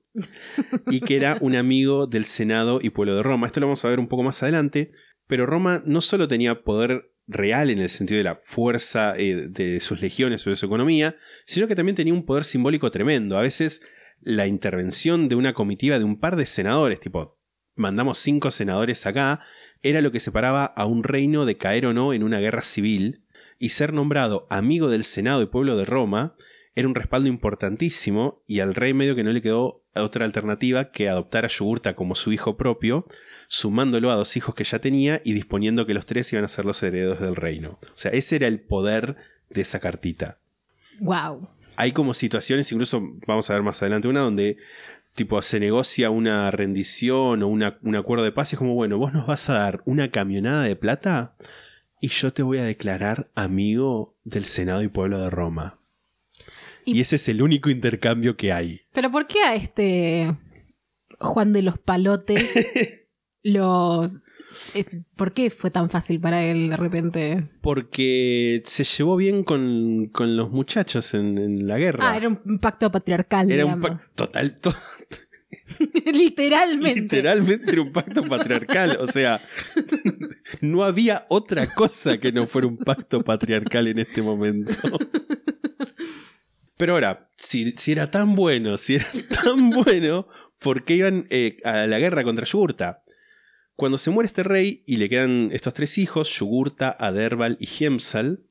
[0.91, 3.47] y que era un amigo del Senado y pueblo de Roma.
[3.47, 4.91] Esto lo vamos a ver un poco más adelante,
[5.27, 9.81] pero Roma no solo tenía poder real en el sentido de la fuerza eh, de
[9.81, 13.37] sus legiones o de su economía, sino que también tenía un poder simbólico tremendo.
[13.37, 13.83] A veces
[14.21, 17.39] la intervención de una comitiva de un par de senadores, tipo,
[17.77, 19.43] mandamos cinco senadores acá,
[19.83, 23.25] era lo que separaba a un reino de caer o no en una guerra civil,
[23.59, 26.37] y ser nombrado amigo del Senado y pueblo de Roma
[26.75, 31.09] era un respaldo importantísimo, y al rey medio que no le quedó otra alternativa que
[31.09, 33.07] adoptar a Yugurta como su hijo propio,
[33.49, 36.65] sumándolo a dos hijos que ya tenía y disponiendo que los tres iban a ser
[36.65, 37.79] los herederos del reino.
[37.83, 39.17] O sea, ese era el poder
[39.51, 40.39] de esa cartita.
[41.01, 41.49] Wow.
[41.77, 44.59] Hay como situaciones, incluso vamos a ver más adelante una, donde
[45.15, 48.99] tipo se negocia una rendición o una- un acuerdo de paz y es como, bueno,
[48.99, 51.35] vos nos vas a dar una camionada de plata
[52.01, 55.78] y yo te voy a declarar amigo del Senado y pueblo de Roma.
[56.93, 58.81] Y- Y ese es el único intercambio que hay.
[58.93, 60.37] Pero ¿por qué a este
[61.21, 63.07] Juan de los Palotes
[63.43, 64.11] lo...
[65.15, 67.49] ¿Por qué fue tan fácil para él de repente?
[67.61, 72.11] Porque se llevó bien con, con los muchachos en, en la guerra.
[72.11, 74.73] Ah, era un pacto patriarcal, Era un pacto total, to-
[76.13, 77.01] Literalmente.
[77.03, 78.97] literalmente era un pacto patriarcal.
[79.01, 79.41] O sea,
[80.61, 84.73] no había otra cosa que no fuera un pacto patriarcal en este momento.
[86.79, 89.07] Pero ahora, si, si era tan bueno, si era
[89.45, 93.03] tan bueno, ¿por qué iban eh, a la guerra contra Yugurta?
[93.75, 98.45] Cuando se muere este rey y le quedan estos tres hijos, Yugurta, Aderbal y Hiemsal,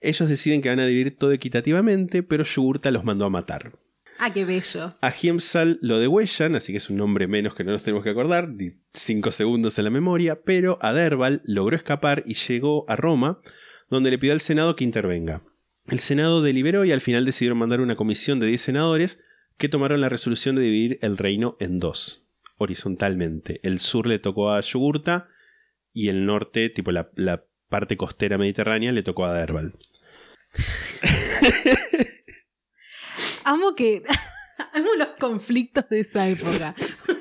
[0.00, 3.72] ellos deciden que van a dividir todo equitativamente, pero Yugurta los mandó a matar.
[4.18, 4.96] Ah, qué bello.
[5.00, 8.10] A Hiemsal lo degüellan, así que es un nombre menos que no nos tenemos que
[8.10, 13.40] acordar, ni cinco segundos en la memoria, pero Aderbal logró escapar y llegó a Roma,
[13.90, 15.42] donde le pidió al Senado que intervenga.
[15.88, 19.20] El Senado deliberó y al final decidieron mandar una comisión de 10 senadores
[19.56, 22.26] que tomaron la resolución de dividir el reino en dos,
[22.58, 23.60] horizontalmente.
[23.62, 25.28] El sur le tocó a Yugurta
[25.92, 29.74] y el norte, tipo la, la parte costera mediterránea, le tocó a Aderbal.
[33.44, 34.02] Amo que.
[34.72, 36.74] Amo los conflictos de esa época.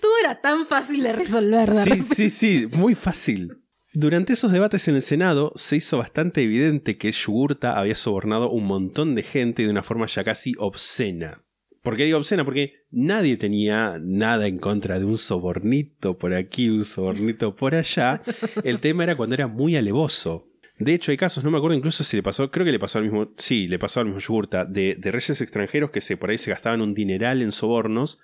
[0.00, 1.68] Todo era tan fácil de resolver.
[1.68, 2.14] de Sí, repente.
[2.14, 3.62] sí, sí, muy fácil.
[3.98, 8.66] Durante esos debates en el Senado se hizo bastante evidente que Yugurta había sobornado un
[8.66, 11.42] montón de gente de una forma ya casi obscena.
[11.80, 12.44] ¿Por qué digo obscena?
[12.44, 18.20] Porque nadie tenía nada en contra de un sobornito por aquí, un sobornito por allá.
[18.64, 20.46] El tema era cuando era muy alevoso.
[20.78, 22.98] De hecho, hay casos, no me acuerdo incluso si le pasó, creo que le pasó
[22.98, 26.28] al mismo, sí, le pasó al mismo Yugurta, de, de reyes extranjeros que se, por
[26.28, 28.20] ahí se gastaban un dineral en sobornos,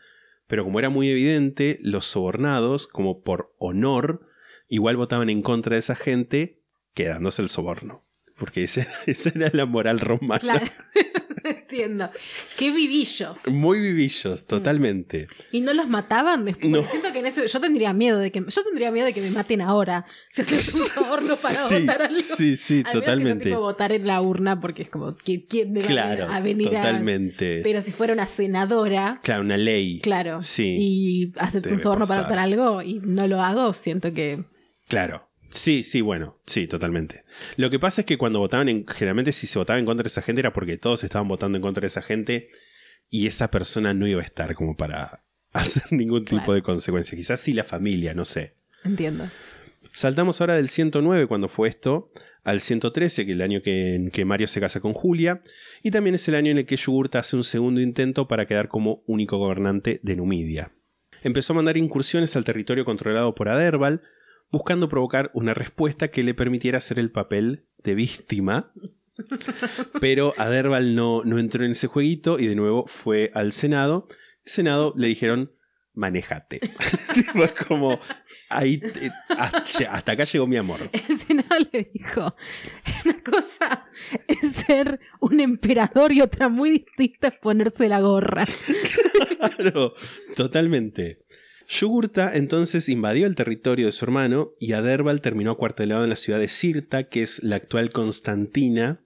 [0.48, 4.26] pero como era muy evidente, los sobornados, como por honor,
[4.72, 6.62] igual votaban en contra de esa gente,
[6.94, 8.04] quedándose el soborno.
[8.38, 10.38] Porque esa, esa era la moral romana.
[10.40, 10.66] Claro.
[11.44, 12.08] Entiendo.
[12.56, 13.40] Qué vivillos.
[13.48, 15.26] Muy vivillos, totalmente.
[15.50, 16.70] ¿Y no los mataban después?
[16.70, 16.85] No.
[16.87, 19.30] Siento que en ese, yo tendría miedo de que yo tendría miedo de que me
[19.30, 20.04] maten ahora.
[20.30, 22.20] Si haces un soborno para Sí, votar algo.
[22.20, 23.44] sí, sí, Al menos que totalmente.
[23.46, 27.61] tipo votar en la urna porque es como ¿quién, me va Claro, a venir totalmente.
[27.61, 30.00] a Pero si fuera una senadora, Claro, una ley.
[30.00, 30.76] claro, Sí.
[30.78, 34.44] y acepto un soborno para votar algo y no lo hago, siento que
[34.92, 35.26] Claro.
[35.48, 37.24] Sí, sí, bueno, sí, totalmente.
[37.57, 40.09] Lo que pasa es que cuando votaban, en, generalmente si se votaba en contra de
[40.09, 42.50] esa gente era porque todos estaban votando en contra de esa gente
[43.09, 46.52] y esa persona no iba a estar como para hacer ningún tipo Claro.
[46.55, 47.16] de consecuencia.
[47.16, 48.55] Quizás sí la familia, no sé.
[48.85, 49.28] entiendo.
[49.94, 52.12] Saltamos ahora del 109, cuando fue esto,
[52.44, 55.42] al 113, que es el año que, en que Mario se casa con Julia,
[55.83, 58.68] y también es el año en el que Yugurta hace un segundo intento para quedar
[58.68, 60.70] como único gobernante de Numidia.
[61.22, 64.02] Empezó a mandar incursiones al territorio controlado por Aderbal,
[64.52, 68.70] buscando provocar una respuesta que le permitiera hacer el papel de víctima.
[70.00, 74.06] Pero Aderbal no, no entró en ese jueguito y de nuevo fue al Senado.
[74.44, 75.52] El Senado le dijeron,
[75.94, 76.60] manejate.
[77.68, 77.98] Como,
[78.50, 78.80] ahí,
[79.28, 80.90] hasta, hasta acá llegó mi amor.
[80.92, 82.36] El Senado le dijo,
[83.04, 83.86] una cosa
[84.28, 88.44] es ser un emperador y otra muy distinta es ponerse la gorra.
[89.56, 89.94] Claro,
[90.36, 91.21] totalmente.
[91.72, 96.38] Yugurta entonces invadió el territorio de su hermano y Aderbal terminó acuartelado en la ciudad
[96.38, 99.00] de Sirta, que es la actual Constantina,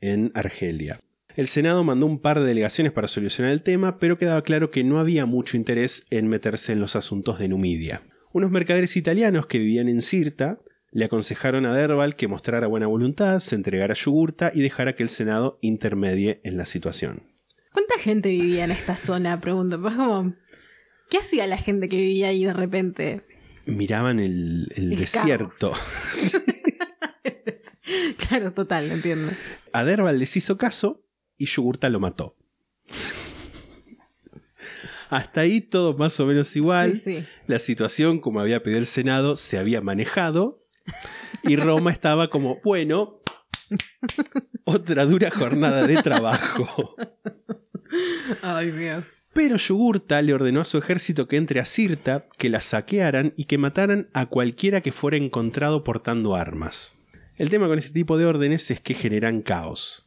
[0.00, 1.00] en Argelia.
[1.34, 4.84] El Senado mandó un par de delegaciones para solucionar el tema, pero quedaba claro que
[4.84, 8.02] no había mucho interés en meterse en los asuntos de Numidia.
[8.32, 10.60] Unos mercaderes italianos que vivían en Sirta
[10.92, 15.02] le aconsejaron a Aderbal que mostrara buena voluntad, se entregara a Yugurta y dejara que
[15.02, 17.24] el Senado intermedie en la situación.
[17.72, 19.40] ¿Cuánta gente vivía en esta zona?
[19.40, 19.80] Pregunto.
[19.80, 20.34] Pues como,
[21.12, 23.20] ¿qué hacía la gente que vivía ahí de repente?
[23.66, 25.74] Miraban el, el El desierto.
[28.16, 29.30] claro, total, entiendo.
[29.74, 31.04] Aderbal les hizo caso
[31.36, 32.34] y Yugurta lo mató.
[35.10, 36.96] Hasta ahí todo más o menos igual.
[36.96, 37.26] Sí, sí.
[37.46, 40.64] La situación, como había pedido el Senado, se había manejado.
[41.42, 43.20] Y Roma estaba como, bueno,
[44.64, 46.96] otra dura jornada de trabajo.
[48.42, 49.21] Ay, Dios.
[49.32, 53.44] Pero Yugurta le ordenó a su ejército que entre a Sirta, que la saquearan y
[53.44, 56.96] que mataran a cualquiera que fuera encontrado portando armas.
[57.36, 60.06] El tema con este tipo de órdenes es que generan caos.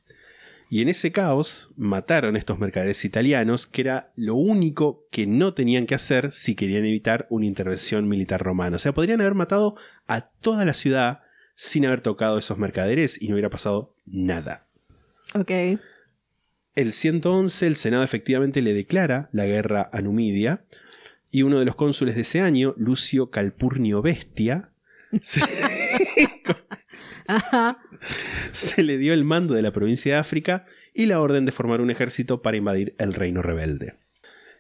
[0.70, 5.54] Y en ese caos mataron a estos mercaderes italianos, que era lo único que no
[5.54, 8.76] tenían que hacer si querían evitar una intervención militar romana.
[8.76, 9.76] O sea, podrían haber matado
[10.08, 11.22] a toda la ciudad
[11.56, 14.66] sin haber tocado a esos mercaderes y no hubiera pasado nada.
[15.34, 15.52] Ok.
[16.76, 20.66] El 111, el Senado efectivamente le declara la guerra a Numidia
[21.32, 24.72] y uno de los cónsules de ese año, Lucio Calpurnio Bestia,
[25.22, 25.42] se,
[27.28, 27.80] Ajá.
[28.52, 31.80] se le dio el mando de la provincia de África y la orden de formar
[31.80, 33.96] un ejército para invadir el reino rebelde.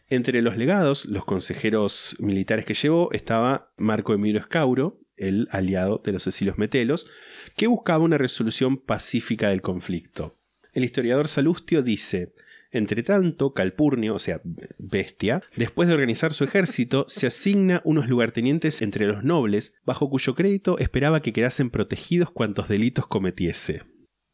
[0.08, 6.14] Entre los legados, los consejeros militares que llevó, estaba Marco Emilio Escauro, el aliado de
[6.14, 7.10] los Cecilios Metelos,
[7.58, 10.38] que buscaba una resolución pacífica del conflicto.
[10.76, 12.34] El historiador Salustio dice,
[12.70, 14.42] entre tanto, Calpurnio, o sea,
[14.78, 20.36] Bestia, después de organizar su ejército, se asigna unos lugartenientes entre los nobles, bajo cuyo
[20.36, 23.84] crédito esperaba que quedasen protegidos cuantos delitos cometiese.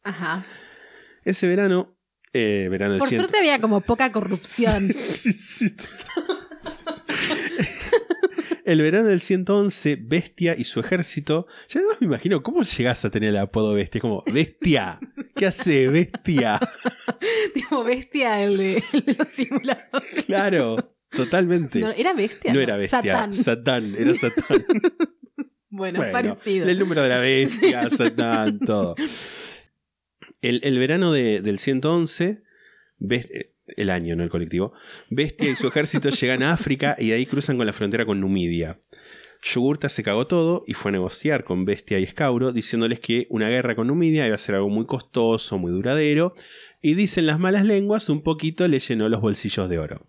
[0.02, 0.44] Ajá.
[1.24, 1.96] Ese verano,
[2.32, 4.88] eh, verano Por suerte había como poca corrupción.
[4.92, 5.76] Sí, sí.
[8.72, 11.46] El verano del 111, Bestia y su ejército.
[11.68, 14.00] Ya no me imagino cómo llegas a tener el apodo Bestia.
[14.00, 14.98] Como, Bestia,
[15.36, 16.58] ¿qué hace Bestia?
[17.54, 20.24] tipo bestia el de, el de los simuladores.
[20.24, 21.80] Claro, totalmente.
[21.80, 22.52] No, ¿Era bestia?
[22.54, 23.32] No era Bestia, Satán.
[23.34, 24.64] Satán, era Satán.
[25.74, 26.66] Bueno, Bueno, parecido.
[26.68, 28.94] El número de la bestia, Satán, todo.
[30.42, 32.42] El, el verano de- del 111,
[32.98, 34.72] Bes- eh, el año, no el colectivo,
[35.10, 38.20] Bestia y su ejército llegan a África y de ahí cruzan con la frontera con
[38.20, 38.78] Numidia.
[39.42, 43.48] Yugurta se cagó todo y fue a negociar con Bestia y Escauro, diciéndoles que una
[43.48, 46.34] guerra con Numidia iba a ser algo muy costoso, muy duradero,
[46.80, 50.06] y dicen las malas lenguas, un poquito le llenó los bolsillos de oro.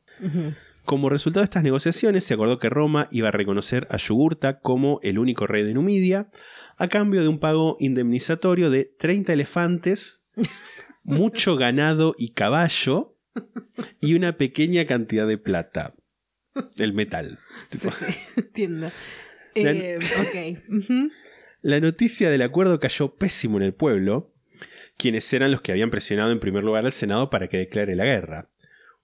[0.86, 5.00] Como resultado de estas negociaciones, se acordó que Roma iba a reconocer a Yugurta como
[5.02, 6.30] el único rey de Numidia,
[6.78, 10.28] a cambio de un pago indemnizatorio de 30 elefantes,
[11.04, 13.13] mucho ganado y caballo,
[14.02, 15.96] y una pequeña cantidad de plata.
[16.78, 17.40] El metal.
[17.70, 17.90] Tipo,
[18.36, 18.88] Entiendo.
[19.56, 20.60] La- Eh, ok.
[20.70, 21.12] Ujú.
[21.62, 24.34] La noticia del acuerdo cayó pésimo en el pueblo,
[24.98, 28.06] quienes eran los que habían presionado en primer lugar al Senado para que declare la
[28.06, 28.50] guerra.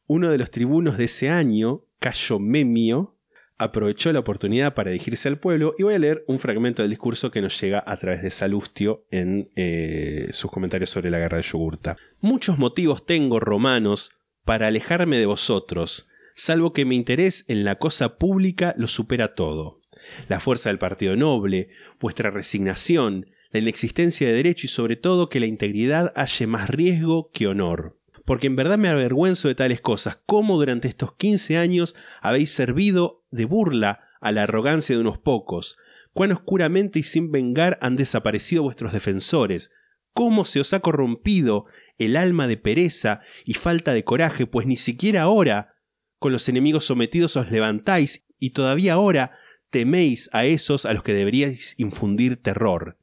[0.08, 3.16] Uno de los tribunos de ese año, Cayo Memio,
[3.58, 7.30] aprovechó la oportunidad para dirigirse al pueblo y voy a leer un fragmento del discurso
[7.30, 11.44] que nos llega a través de Salustio en eh, sus comentarios sobre la guerra de
[11.44, 11.98] Yugurta.
[12.22, 14.12] Muchos motivos tengo, romanos,
[14.46, 19.80] para alejarme de vosotros, salvo que mi interés en la cosa pública lo supera todo.
[20.28, 21.70] La fuerza del partido noble,
[22.00, 27.32] vuestra resignación, la inexistencia de derecho y sobre todo que la integridad halle más riesgo
[27.32, 27.98] que honor.
[28.26, 33.24] Porque en verdad me avergüenzo de tales cosas, cómo durante estos 15 años habéis servido
[33.32, 35.78] de burla a la arrogancia de unos pocos,
[36.14, 39.72] cuán oscuramente y sin vengar han desaparecido vuestros defensores,
[40.14, 41.66] cómo se os ha corrompido
[42.00, 45.76] el alma de pereza y falta de coraje, pues ni siquiera ahora,
[46.18, 49.38] con los enemigos sometidos os levantáis y todavía ahora
[49.70, 52.98] teméis a esos a los que deberíais infundir terror.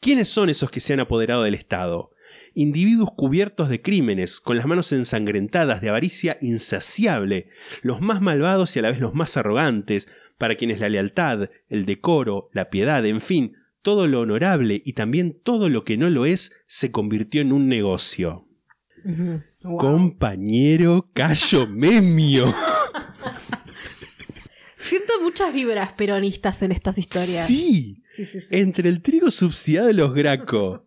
[0.00, 2.10] ¿Quiénes son esos que se han apoderado del Estado?
[2.54, 7.48] Individuos cubiertos de crímenes, con las manos ensangrentadas de avaricia insaciable,
[7.82, 11.86] los más malvados y a la vez los más arrogantes, para quienes la lealtad, el
[11.86, 16.24] decoro, la piedad, en fin, todo lo honorable y también todo lo que no lo
[16.24, 18.48] es, se convirtió en un negocio.
[19.62, 19.76] Wow.
[19.76, 22.52] Compañero Cayo Memio.
[24.76, 27.46] Siento muchas vibras peronistas en estas historias.
[27.46, 28.46] Sí, Sí, sí, sí.
[28.50, 30.86] entre el trigo subsidiado de los Graco,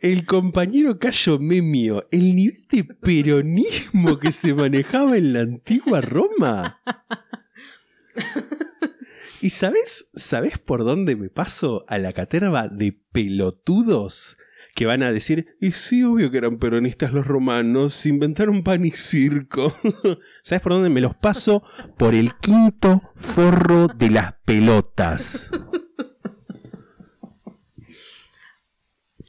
[0.00, 6.80] el compañero Cayo Memio, el nivel de peronismo que se manejaba en la antigua Roma.
[9.40, 14.36] ¿Y sabes, sabes por dónde me paso a la caterva de pelotudos?
[14.74, 18.90] Que van a decir, y sí, obvio que eran peronistas los romanos, inventaron pan y
[18.90, 19.72] circo.
[20.42, 21.62] ¿Sabes por dónde me los paso?
[21.96, 25.50] Por el quinto forro de las pelotas.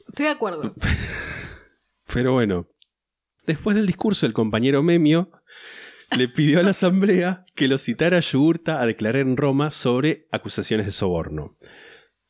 [0.08, 0.74] Estoy de acuerdo.
[2.12, 2.68] Pero bueno,
[3.46, 5.30] después del discurso el compañero Memio
[6.16, 10.26] le pidió a la asamblea que lo citara a Yugurta a declarar en Roma sobre
[10.32, 11.56] acusaciones de soborno.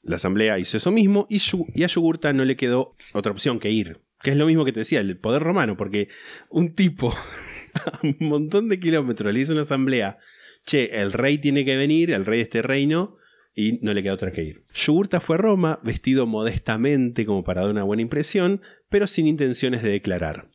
[0.03, 1.41] La asamblea hizo eso mismo y,
[1.75, 4.01] y a Yugurta no le quedó otra opción que ir.
[4.23, 6.09] Que es lo mismo que te decía, el poder romano, porque
[6.51, 7.15] un tipo
[7.87, 10.19] a un montón de kilómetros, le hizo una asamblea.
[10.67, 13.17] Che, el rey tiene que venir, el rey de este reino,
[13.55, 14.65] y no le queda otra que ir.
[14.75, 19.83] Yugurta fue a Roma, vestido modestamente como para dar una buena impresión, pero sin intenciones
[19.83, 20.49] de declarar.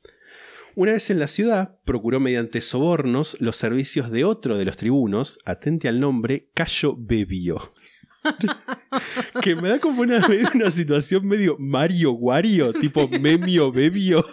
[0.75, 5.39] Una vez en la ciudad, procuró mediante sobornos los servicios de otro de los tribunos,
[5.45, 7.73] atente al nombre, Cayo Bebio.
[9.41, 10.19] que me da como una,
[10.53, 14.25] una situación medio Mario Wario, tipo Memio Bebio.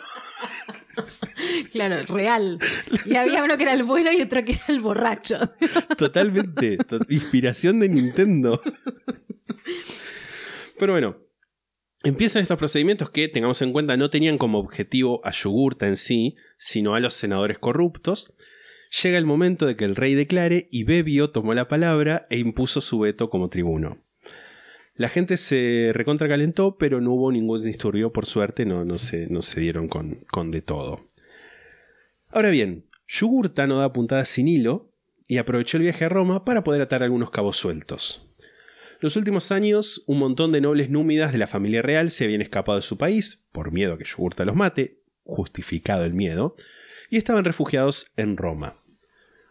[1.70, 2.58] Claro, real.
[3.06, 5.38] Y había uno que era el bueno y otro que era el borracho.
[5.96, 6.76] Totalmente.
[6.78, 8.60] to- inspiración de Nintendo.
[10.78, 11.16] Pero bueno.
[12.04, 16.34] Empiezan estos procedimientos que, tengamos en cuenta, no tenían como objetivo a Yugurta en sí,
[16.56, 18.34] sino a los senadores corruptos.
[19.02, 22.80] Llega el momento de que el rey declare y Bebio tomó la palabra e impuso
[22.80, 23.98] su veto como tribuno.
[24.96, 30.24] La gente se recontracalentó, pero no hubo ningún disturbio, por suerte, no, se dieron con,
[30.30, 31.04] con de todo.
[32.30, 34.90] Ahora bien, Yugurta no da puntadas sin hilo
[35.28, 38.21] y aprovechó el viaje a Roma para poder atar algunos cabos sueltos.
[39.02, 42.78] Los últimos años, un montón de nobles númidas de la familia real se habían escapado
[42.78, 46.54] de su país, por miedo a que Yugurta los mate, justificado el miedo,
[47.10, 48.80] y estaban refugiados en Roma.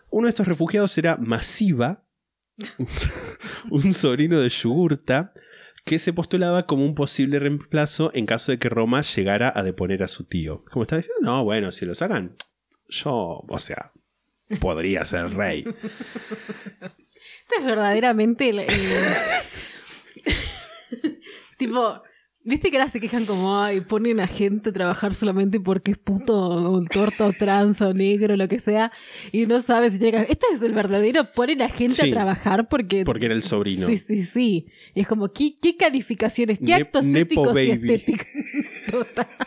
[0.10, 2.06] Uno de estos refugiados era Masiva,
[3.70, 5.34] un sobrino de Yugurta,
[5.84, 10.02] que se postulaba como un posible reemplazo en caso de que Roma llegara a deponer
[10.02, 10.64] a su tío.
[10.72, 12.38] Como estaba diciendo, no, bueno, si lo sacan,
[12.88, 13.92] yo, o sea,
[14.62, 15.66] podría ser rey.
[17.52, 18.68] Este es verdaderamente el, el-
[21.58, 22.02] tipo,
[22.44, 25.98] viste que ahora se quejan como, ay, ponen a gente a trabajar solamente porque es
[25.98, 28.92] puto o torta o trans o negro, lo que sea,
[29.34, 30.24] y no sabes si llega.
[30.24, 32.10] Esto es el verdadero, ponen a gente Sí.
[32.10, 33.04] a trabajar porque.
[33.04, 33.86] Porque era el sobrino.
[33.86, 34.68] Sí, sí, sí.
[34.96, 37.94] Y es como, ¿qué, qué calificaciones, qué Ne- actos éticos y baby.
[37.94, 38.28] estéticos?
[38.90, 39.28] Total.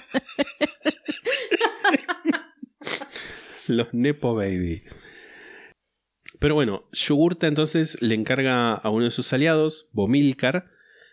[3.68, 4.82] Los Nepo Baby.
[6.44, 10.66] Pero bueno, Yugurta entonces le encarga a uno de sus aliados, Bomilcar,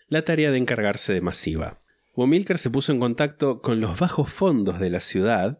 [0.09, 1.79] la tarea de encargarse de Masiva.
[2.17, 5.59] Bomilcar se puso en contacto con los bajos fondos de la ciudad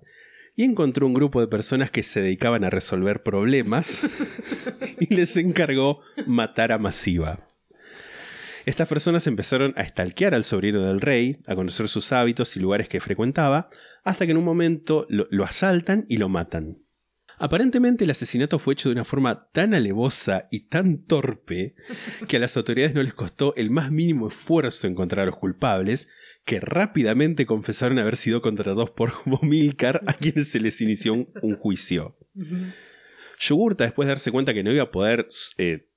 [0.57, 4.05] y encontró un grupo de personas que se dedicaban a resolver problemas
[4.99, 7.45] y les encargó matar a Masiva.
[8.65, 12.89] Estas personas empezaron a estalquear al sobrino del rey, a conocer sus hábitos y lugares
[12.89, 13.69] que frecuentaba,
[14.03, 16.80] hasta que en un momento lo, lo asaltan y lo matan.
[17.43, 21.73] Aparentemente el asesinato fue hecho de una forma tan alevosa y tan torpe
[22.27, 26.07] que a las autoridades no les costó el más mínimo esfuerzo encontrar a los culpables,
[26.45, 32.15] que rápidamente confesaron haber sido contratados por Bomilcar, a quienes se les inició un, juicio.
[33.39, 35.27] Yugurta, después de darse cuenta que no iba a poder
[35.57, 35.89] eh,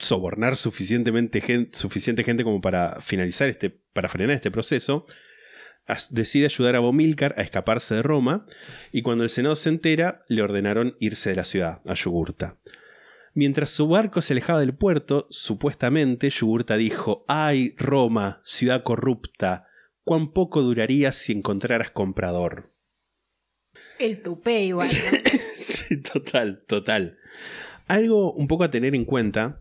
[0.00, 1.42] sobornar suficientemente
[1.72, 5.04] suficiente gente como para finalizar este, para frenar este proceso,
[6.10, 8.46] decide ayudar a Bomilcar a escaparse de Roma
[8.92, 12.58] y cuando el Senado se entera le ordenaron irse de la ciudad, a Yugurta.
[13.34, 19.66] Mientras su barco se alejaba del puerto, supuestamente Yugurta dijo, ¡Ay, Roma, ciudad corrupta!
[20.04, 22.72] ¿Cuán poco duraría si encontraras comprador?
[23.98, 24.88] El tupé igual.
[25.56, 27.18] Sí, total, total.
[27.86, 29.60] Algo un poco a tener en cuenta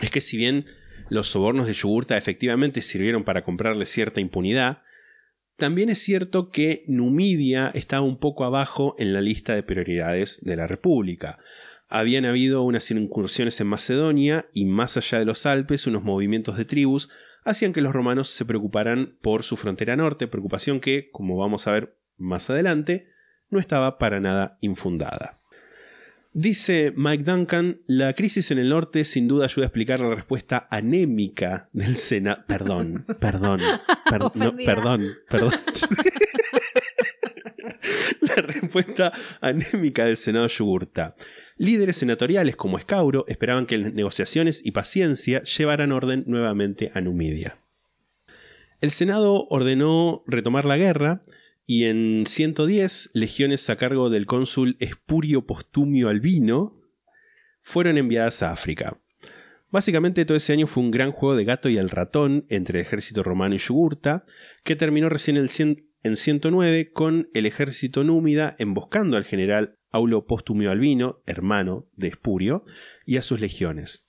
[0.00, 0.66] es que si bien
[1.08, 4.82] los sobornos de Yugurta efectivamente sirvieron para comprarle cierta impunidad,
[5.60, 10.56] también es cierto que Numidia estaba un poco abajo en la lista de prioridades de
[10.56, 11.38] la República.
[11.88, 16.64] Habían habido unas incursiones en Macedonia y más allá de los Alpes unos movimientos de
[16.64, 17.10] tribus
[17.44, 21.72] hacían que los romanos se preocuparan por su frontera norte, preocupación que, como vamos a
[21.72, 23.08] ver más adelante,
[23.48, 25.39] no estaba para nada infundada.
[26.32, 30.68] Dice Mike Duncan, la crisis en el norte sin duda ayuda a explicar la respuesta
[30.70, 32.44] anémica del Senado.
[32.46, 33.60] Perdón, perdón,
[34.08, 34.74] per- no, Ofendida.
[34.74, 35.50] perdón, perdón.
[38.20, 41.16] la respuesta anémica del Senado Yugurta.
[41.56, 47.56] Líderes senatoriales como Escauro esperaban que las negociaciones y paciencia llevaran orden nuevamente a Numidia.
[48.80, 51.22] El Senado ordenó retomar la guerra
[51.70, 56.82] y en 110 legiones a cargo del cónsul Espurio Postumio Albino
[57.62, 58.98] fueron enviadas a África.
[59.70, 62.86] Básicamente todo ese año fue un gran juego de gato y el ratón entre el
[62.86, 64.24] ejército romano y Yugurta,
[64.64, 71.22] que terminó recién en 109 con el ejército númida emboscando al general Aulo Postumio Albino,
[71.24, 72.64] hermano de Espurio,
[73.06, 74.08] y a sus legiones.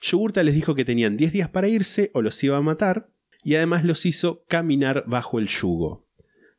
[0.00, 3.10] Yugurta les dijo que tenían 10 días para irse o los iba a matar,
[3.42, 6.03] y además los hizo caminar bajo el yugo.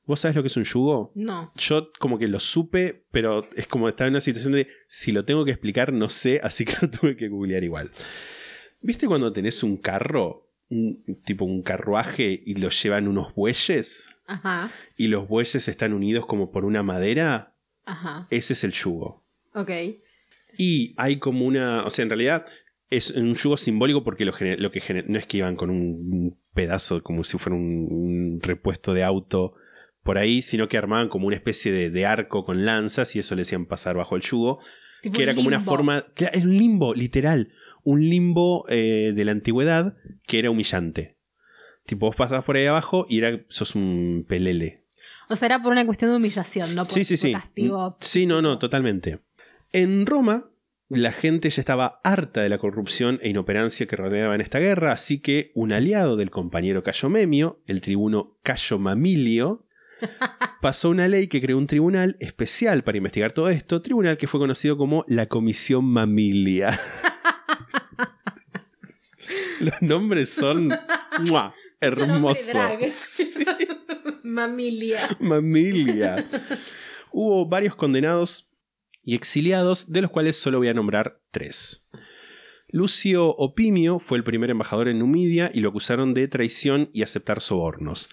[0.05, 1.11] ¿Vos sabés lo que es un yugo?
[1.15, 1.51] No.
[1.55, 5.25] Yo como que lo supe, pero es como estaba en una situación de si lo
[5.25, 7.89] tengo que explicar no sé, así que lo tuve que googlear igual.
[8.81, 14.09] ¿Viste cuando tenés un carro, un, tipo un carruaje y lo llevan unos bueyes?
[14.27, 14.71] Ajá.
[14.95, 17.55] Y los bueyes están unidos como por una madera.
[17.85, 18.27] Ajá.
[18.29, 19.23] Ese es el yugo.
[19.55, 19.71] Ok.
[20.57, 21.83] Y hay como una.
[21.83, 22.45] O sea, en realidad
[22.91, 27.01] es un yugo simbólico porque lo, lo que no es que iban con un pedazo
[27.01, 29.55] como si fuera un, un repuesto de auto
[30.05, 33.33] por ahí, sino que armaban como una especie de, de arco con lanzas y eso
[33.35, 34.59] le hacían pasar bajo el yugo.
[35.01, 36.05] Tipo que era como una forma.
[36.15, 37.51] Es un limbo, literal.
[37.83, 39.97] Un limbo eh, de la antigüedad
[40.27, 41.17] que era humillante.
[41.87, 44.83] Tipo, vos pasabas por ahí abajo y era, sos un pelele.
[45.27, 47.31] O sea, era por una cuestión de humillación, no por, Sí, sí, sí.
[47.31, 47.97] castigo.
[47.99, 49.21] Sí, no, no, totalmente.
[49.71, 50.51] En Roma,
[50.87, 55.19] la gente ya estaba harta de la corrupción e inoperancia que rodeaban esta guerra, así
[55.19, 59.64] que un aliado del compañero Cayo Memio, el tribuno Cayo Mamilio,
[60.61, 64.39] pasó una ley que creó un tribunal especial para investigar todo esto, tribunal que fue
[64.39, 66.79] conocido como la Comisión Mamilia.
[69.59, 70.71] Los nombres son
[71.79, 72.53] hermosos.
[74.23, 74.99] Mamilia.
[75.19, 76.27] Mamilia.
[77.11, 78.51] Hubo varios condenados
[79.03, 81.87] y exiliados, de los cuales solo voy a nombrar tres.
[82.67, 87.39] Lucio Opimio fue el primer embajador en Numidia y lo acusaron de traición y aceptar
[87.39, 88.09] sobornos.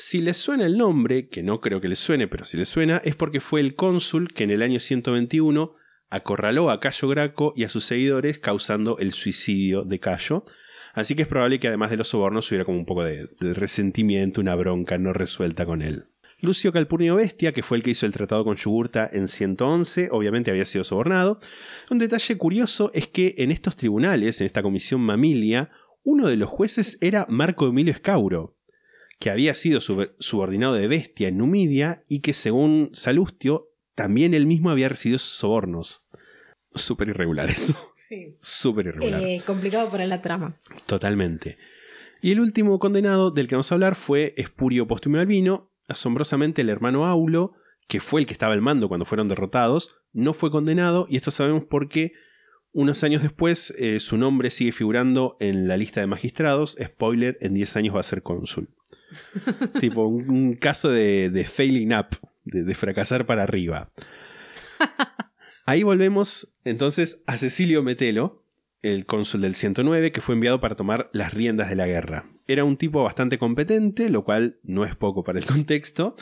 [0.00, 2.98] Si les suena el nombre, que no creo que les suene, pero si les suena,
[2.98, 5.74] es porque fue el cónsul que en el año 121
[6.08, 10.44] acorraló a Cayo Graco y a sus seguidores, causando el suicidio de Cayo.
[10.94, 14.40] Así que es probable que además de los sobornos hubiera como un poco de, resentimiento,
[14.40, 16.04] una bronca no resuelta con él.
[16.38, 20.52] Lucio Calpurnio Bestia, que fue el que hizo el tratado con Yugurta en 111, obviamente
[20.52, 21.40] había sido sobornado.
[21.90, 25.72] Un detalle curioso es que en estos tribunales, en esta comisión Mamilia,
[26.04, 28.57] uno de los jueces era Marco Emilio Escauro,
[29.18, 34.46] que había sido sub- subordinado de Bestia en Numidia y que según Salustio, también él
[34.46, 36.06] mismo había recibido sobornos.
[36.74, 37.74] Súper irregulares.
[38.08, 38.36] Sí.
[38.40, 39.20] Súper irregular.
[39.22, 40.56] Eh, complicado para la trama.
[40.86, 41.58] Totalmente.
[42.22, 45.70] Y el último condenado del que vamos a hablar fue Espurio Postumio Albino.
[45.88, 47.52] Asombrosamente, el hermano Aulo,
[47.86, 51.30] que fue el que estaba al mando cuando fueron derrotados, no fue condenado, y esto
[51.30, 52.12] sabemos porque
[52.72, 56.76] unos años después eh, su nombre sigue figurando en la lista de magistrados.
[56.82, 58.68] Spoiler, en 10 años va a ser cónsul.
[59.80, 62.08] tipo, un, un caso de, de failing up,
[62.44, 63.90] de, de fracasar para arriba.
[65.66, 68.44] Ahí volvemos entonces a Cecilio Metelo,
[68.82, 72.30] el cónsul del 109, que fue enviado para tomar las riendas de la guerra.
[72.46, 76.16] Era un tipo bastante competente, lo cual no es poco para el contexto,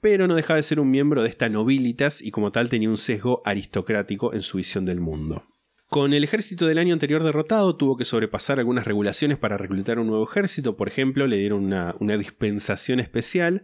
[0.00, 2.98] pero no dejaba de ser un miembro de esta nobilitas y como tal tenía un
[2.98, 5.44] sesgo aristocrático en su visión del mundo.
[5.88, 10.06] Con el ejército del año anterior derrotado, tuvo que sobrepasar algunas regulaciones para reclutar un
[10.06, 10.76] nuevo ejército.
[10.76, 13.62] Por ejemplo, le dieron una, dispensación especial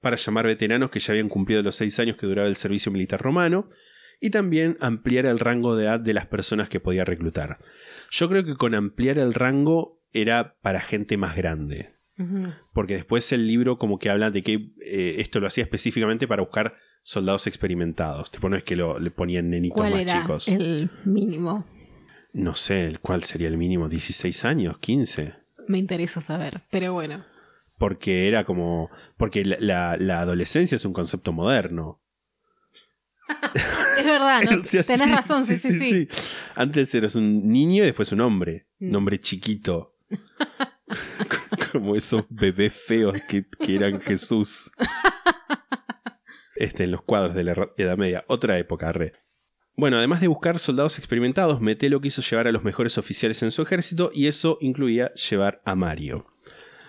[0.00, 3.20] para llamar veteranos que ya habían cumplido los seis años que duraba el servicio militar
[3.20, 3.68] romano
[4.20, 7.58] y también ampliar el rango de edad de las personas que podía reclutar.
[8.10, 11.97] Yo creo que con ampliar el rango era para gente más grande.
[12.72, 16.42] Porque después el libro como que habla de que eh, esto lo hacía específicamente para
[16.42, 18.30] buscar soldados experimentados.
[18.30, 20.48] Tipo, no es que lo, le ponían nenitos ¿Cuál más era chicos.
[20.48, 21.64] el mínimo?
[22.32, 23.88] No sé, ¿el ¿cuál sería el mínimo?
[23.88, 24.76] ¿16 años?
[24.80, 25.36] ¿15?
[25.68, 27.24] Me interesa saber, pero bueno.
[27.78, 28.90] Porque era como...
[29.16, 32.00] Porque la, la- la adolescencia es un concepto moderno.
[33.98, 34.58] Es verdad, ¿no?
[34.60, 36.08] O sea, tenés sí, razón, sí sí, sí,
[36.54, 38.66] Antes eras un niño y después un hombre.
[38.80, 38.96] Un Mm.
[38.96, 39.94] hombre chiquito.
[41.72, 44.72] Como esos bebés feos que, eran Jesús.
[46.56, 48.24] Este, en los cuadros de la Edad Media.
[48.28, 49.12] Otra época, re.
[49.76, 53.62] Bueno, además de buscar soldados experimentados, Metelo quiso llevar a los mejores oficiales en su
[53.62, 56.26] ejército y eso incluía llevar a Mario.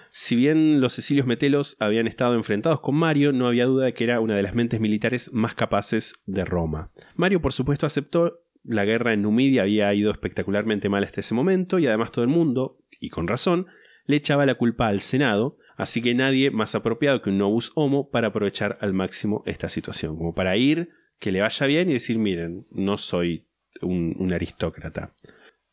[0.10, 4.06] Si bien los Cecilios Metelos habían estado enfrentados con Mario, no había duda de que
[4.06, 6.92] era una de las mentes militares más capaces de Roma.
[7.16, 8.42] Mario, por supuesto, aceptó.
[8.64, 12.30] La guerra en Numidia había ido espectacularmente mal hasta ese momento y además todo el
[12.30, 13.68] mundo, y con razón,
[14.10, 18.10] le echaba la culpa al Senado, así que nadie más apropiado que un novus homo
[18.10, 20.90] para aprovechar al máximo esta situación, como para ir,
[21.20, 23.48] que le vaya bien y decir, miren, no soy
[23.84, 25.14] un, aristócrata.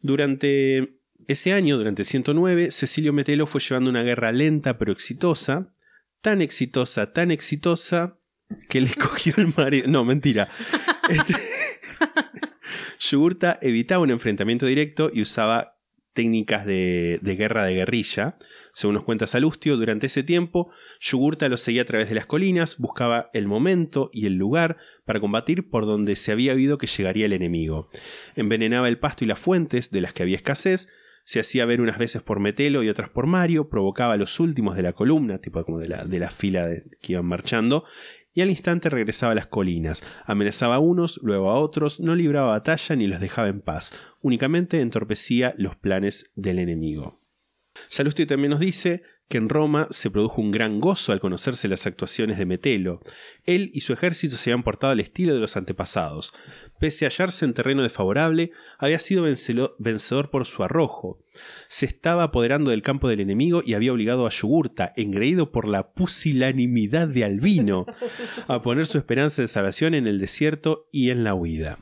[0.00, 5.70] Durante ese año, durante 109, Cecilio Metelo fue llevando una guerra lenta pero exitosa,
[6.20, 8.18] tan exitosa, tan exitosa,
[8.68, 9.88] que le cogió el marido.
[9.88, 10.50] No, mentira.
[11.08, 11.36] Este-
[13.00, 15.75] Yugurta evitaba un enfrentamiento directo y usaba
[16.16, 18.36] técnicas de, guerra de guerrilla.
[18.72, 22.78] Según nos cuenta Salustio, durante ese tiempo, Yugurta lo seguía a través de las colinas,
[22.78, 27.26] buscaba el momento y el lugar para combatir por donde se había oído que llegaría
[27.26, 27.88] el enemigo.
[28.34, 30.88] Envenenaba el pasto y las fuentes, de las que había escasez,
[31.22, 34.76] se hacía ver unas veces por Metelo y otras por Mario, provocaba a los últimos
[34.76, 37.84] de la columna, tipo como de la, fila que iban marchando,
[38.36, 42.50] y al instante regresaba a las colinas, amenazaba a unos, luego a otros, no libraba
[42.50, 47.18] batalla ni los dejaba en paz, únicamente entorpecía los planes del enemigo.
[47.88, 51.86] Salustio también nos dice que en Roma se produjo un gran gozo al conocerse las
[51.86, 53.00] actuaciones de Metelo.
[53.44, 56.32] Él y su ejército se habían portado al estilo de los antepasados.
[56.78, 59.24] Pese a hallarse en terreno desfavorable, había sido
[59.78, 61.18] vencedor por su arrojo.
[61.66, 65.92] Se estaba apoderando del campo del enemigo y había obligado a Yugurta, engreído por la
[65.92, 67.86] pusilanimidad de Albino,
[68.46, 71.78] a poner su esperanza de salvación en el desierto y en la huida.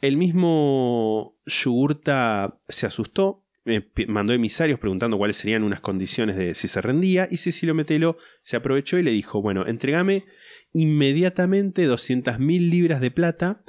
[0.00, 6.68] El mismo Yugurta se asustó, eh, mandó emisarios preguntando cuáles serían unas condiciones de si
[6.68, 10.24] se rendía, y Cecilio Metelo se aprovechó y le dijo: Bueno, entregame
[10.72, 13.62] inmediatamente 200.000 libras de plata,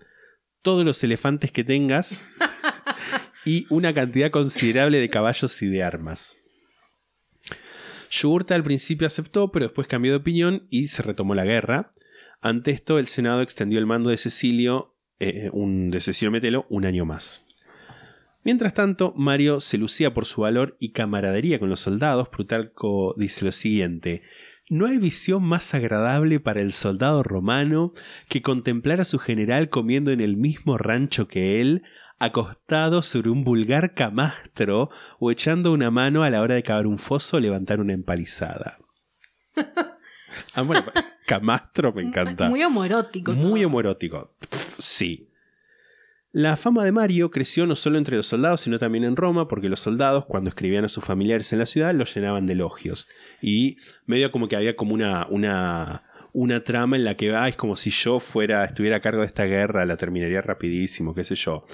[0.61, 2.23] todos los elefantes que tengas
[3.45, 6.37] y una cantidad considerable de caballos y de armas.
[8.11, 11.89] Yugurta al principio aceptó, pero después cambió de opinión y se retomó la guerra.
[12.41, 16.85] Ante esto, el Senado extendió el mando de Cecilio, eh, un, de Cecilio Metelo un
[16.85, 17.45] año más.
[18.43, 22.29] Mientras tanto, Mario se lucía por su valor y camaradería con los soldados.
[22.29, 24.23] Plutarco dice lo siguiente:
[24.69, 27.93] No hay visión más agradable para el soldado romano
[28.29, 31.83] que contemplar a su general comiendo en el mismo rancho que él,
[32.17, 34.89] acostado sobre un vulgar camastro
[35.19, 38.77] o echando una mano a la hora de cavar un foso o levantar una empalizada.
[40.55, 42.49] Pa- camastro me encanta.
[42.49, 43.33] Muy homoerótico.
[43.33, 44.35] Muy homoerótico.
[44.77, 45.30] Sí.
[46.33, 49.67] La fama de Mario creció no solo entre los soldados, sino también en Roma, porque
[49.67, 53.09] los soldados, cuando escribían a sus familiares en la ciudad, los llenaban de elogios.
[53.41, 57.57] Y medio como que había como una, una, una trama en la que ah, es
[57.57, 61.35] como si yo fuera, estuviera a cargo de esta guerra, la terminaría rapidísimo, qué sé
[61.35, 61.65] yo.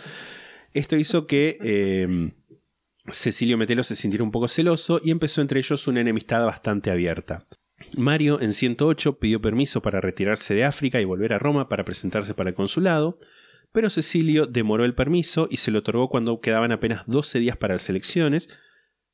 [0.73, 2.31] Esto hizo que eh,
[3.11, 7.47] Cecilio Metelo se sintiera un poco celoso y empezó entre ellos una enemistad bastante abierta.
[7.95, 12.33] Mario en 108 pidió permiso para retirarse de África y volver a Roma para presentarse
[12.33, 13.19] para el consulado,
[13.71, 17.75] pero Cecilio demoró el permiso y se lo otorgó cuando quedaban apenas 12 días para
[17.75, 18.49] las elecciones,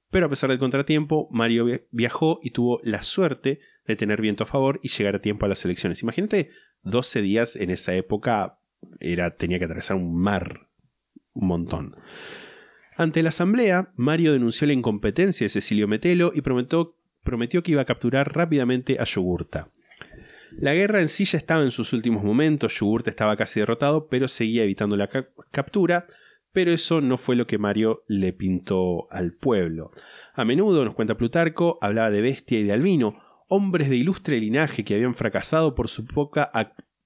[0.09, 4.43] pero a pesar del contratiempo, Mario vi- viajó y tuvo la suerte de tener viento
[4.43, 6.01] a favor y llegar a tiempo a las elecciones.
[6.03, 6.51] Imagínate
[6.83, 8.59] 12 días en esa época,
[8.99, 10.67] era, tenía que atravesar un mar,
[11.33, 11.95] un montón.
[12.95, 17.81] Ante la asamblea, Mario denunció la incompetencia de Cecilio Metelo y prometió, prometió que iba
[17.81, 19.69] a capturar rápidamente a Yugurta.
[20.57, 24.27] La guerra en sí ya estaba en sus últimos momentos, Yugurta estaba casi derrotado, pero
[24.27, 26.07] seguía evitando la ca- captura,
[26.51, 29.91] pero eso no fue lo que Mario le pintó al pueblo.
[30.35, 34.83] A menudo, nos cuenta Plutarco, hablaba de Bestia y de Albino, hombres de ilustre linaje
[34.83, 36.51] que habían fracasado por su poca,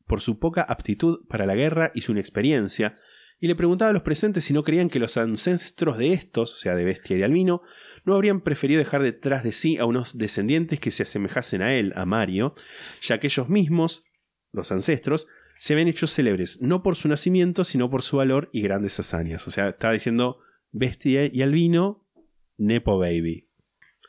[0.06, 2.98] por su poca aptitud para la guerra y su inexperiencia,
[3.40, 6.58] y le preguntaba a los presentes si no creían que los ancestros de estos, o
[6.58, 7.62] sea, de Bestia y de Albino,
[8.08, 11.92] no habrían preferido dejar detrás de sí a unos descendientes que se asemejasen a él,
[11.98, 12.56] a Mario,
[13.02, 14.06] ya que ellos mismos,
[14.54, 15.28] los ancestros,
[15.58, 19.46] se habían hecho célebres no por su nacimiento, sino por su valor y grandes hazañas.
[19.48, 20.40] O sea, estaba diciendo
[20.72, 22.08] Bestia y Albino,
[22.56, 23.50] Nepo Baby.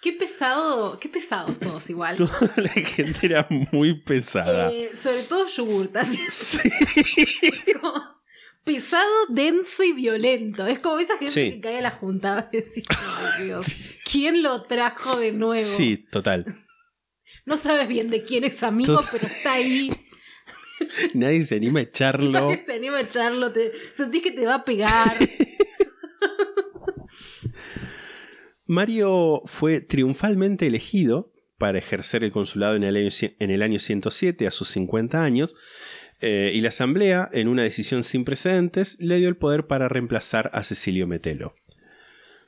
[0.00, 2.16] Qué pesado, qué pesados todos igual.
[2.18, 4.70] Toda la gente era muy pesada.
[4.70, 6.08] Eh, sobre todo yogurtas.
[6.28, 6.58] Sí.
[8.68, 10.66] Pesado, denso y violento.
[10.66, 11.50] Es como esa gente Sí.
[11.52, 13.66] que cae a la juntada y decís, "Ay, Dios,
[14.10, 15.62] ¿quién lo trajo de nuevo?
[15.62, 16.44] Sí, total.
[17.46, 19.08] No sabes bien de quién es amigo, Total.
[19.12, 19.90] pero está ahí.
[21.14, 22.30] Nadie se anima a echarlo.
[22.30, 23.52] Nadie se anima a echarlo.
[23.52, 25.16] Te, sentís que te va a pegar.
[28.66, 33.08] Mario fue triunfalmente elegido para ejercer el consulado en el año,
[33.38, 35.56] en el año 107 a sus 50 años,
[36.20, 40.50] eh, y la Asamblea, en una decisión sin precedentes, le dio el poder para reemplazar
[40.52, 41.54] a Cecilio Metelo.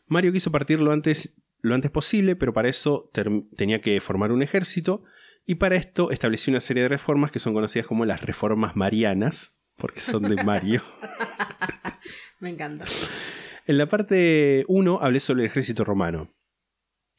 [0.07, 3.11] Mario quiso partir lo antes, lo antes posible, pero para eso
[3.57, 5.05] tenía que formar un ejército,
[5.47, 9.59] y para esto estableció una serie de reformas que son conocidas como las reformas marianas,
[9.77, 10.83] porque son de Mario.
[12.41, 12.87] Me encanta.
[13.67, 16.35] En la parte 1 hablé sobre el ejército romano.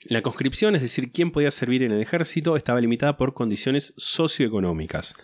[0.06, 5.16] La conscripción, es decir, quién podía servir en el ejército, estaba limitada por condiciones socioeconómicas.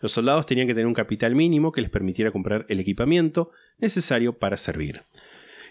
[0.00, 4.38] Los soldados tenían que tener un capital mínimo que les permitiera comprar el equipamiento necesario
[4.38, 5.02] para servir.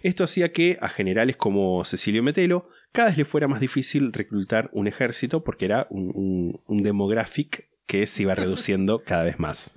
[0.01, 4.69] Esto hacía que a generales como Cecilio Metelo cada vez le fuera más difícil reclutar
[4.71, 9.71] un ejército porque era un, un, un demographic que se iba reduciendo cada vez más.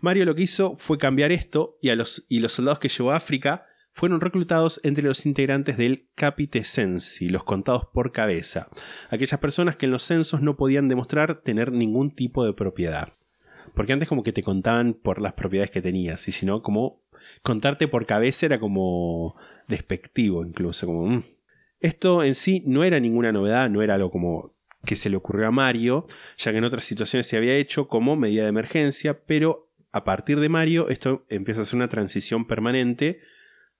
[0.00, 3.12] Mario lo que hizo fue cambiar esto y, a los, y los soldados que llevó
[3.12, 8.68] a África fueron reclutados entre los integrantes del Capitecensi, los contados por cabeza,
[9.08, 13.12] aquellas personas que en los censos no podían demostrar tener ningún tipo de propiedad.
[13.76, 17.02] Porque antes como que te contaban por las propiedades que tenías, y si no, como
[17.42, 19.36] contarte por cabeza era como
[19.68, 21.06] despectivo incluso, como...
[21.06, 21.24] mm.
[21.80, 24.54] Esto en sí no era ninguna novedad, no era algo como
[24.86, 26.06] que se le ocurrió a Mario,
[26.38, 30.40] ya que en otras situaciones se había hecho como medida de emergencia, pero a partir
[30.40, 33.20] de Mario esto empieza a ser una transición permanente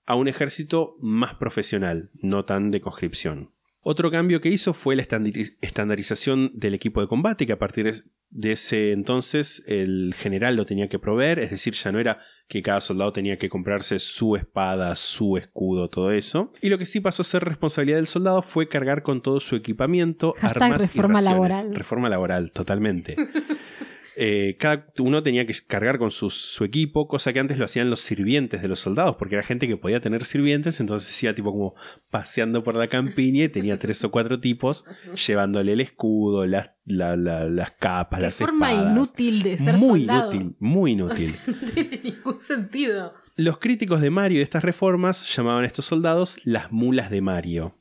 [0.05, 3.49] a un ejército más profesional, no tan de conscripción.
[3.89, 7.85] Otro cambio que hizo fue la estandariz- estandarización del equipo de combate, que a partir
[7.85, 12.19] de- de ese entonces el general lo tenía que proveer, es decir, ya no era
[12.49, 16.51] que cada soldado tenía que comprarse su espada, su escudo, todo eso.
[16.61, 19.55] Y lo que sí pasó a ser responsabilidad del soldado fue cargar con todo su
[19.55, 21.31] equipamiento, Hashtag armas reforma y raciones.
[21.55, 21.75] laboral.
[21.75, 23.15] Reforma laboral, totalmente.
[24.19, 27.91] Eh, cada uno tenía que cargar con su, su equipo, cosa que antes lo hacían
[27.91, 31.51] los sirvientes de los soldados, porque era gente que podía tener sirvientes, entonces iba tipo
[31.51, 31.75] como
[32.09, 34.85] paseando por la campiña y tenía tres o cuatro tipos
[35.27, 38.91] llevándole el escudo, las, la- la- las capas, las forma espadas.
[38.93, 40.31] inútil de ser muy soldado.
[40.33, 41.29] inútil, muy O inútil.
[41.35, 43.13] sea, no tiene ningún sentido.
[43.35, 47.21] Los críticos de Mario y de estas reformas llamaban a estos soldados las mulas de
[47.21, 47.75] Mario.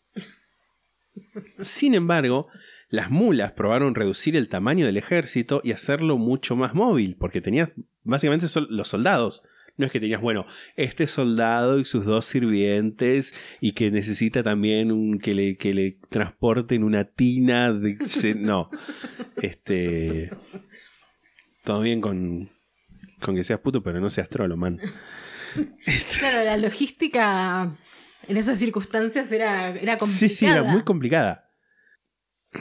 [1.61, 2.49] Sin embargo,
[2.89, 7.73] las mulas probaron reducir el tamaño del ejército y hacerlo mucho más móvil, porque tenías
[8.05, 9.43] básicamente sol- los soldados.
[9.79, 14.91] No es que tenías, bueno, este soldado y sus dos sirvientes y que necesita también
[14.91, 17.99] un, que, le, que le transporten una tina de...
[18.37, 18.71] No.
[19.43, 20.31] Este...
[21.65, 22.49] Todo bien con,
[23.21, 24.81] con que seas puto, pero no seas trolo, man.
[26.21, 27.77] Claro, la logística
[28.29, 30.07] en esas circunstancias era, era complicada.
[30.07, 31.46] Sí, sí, era muy complicada.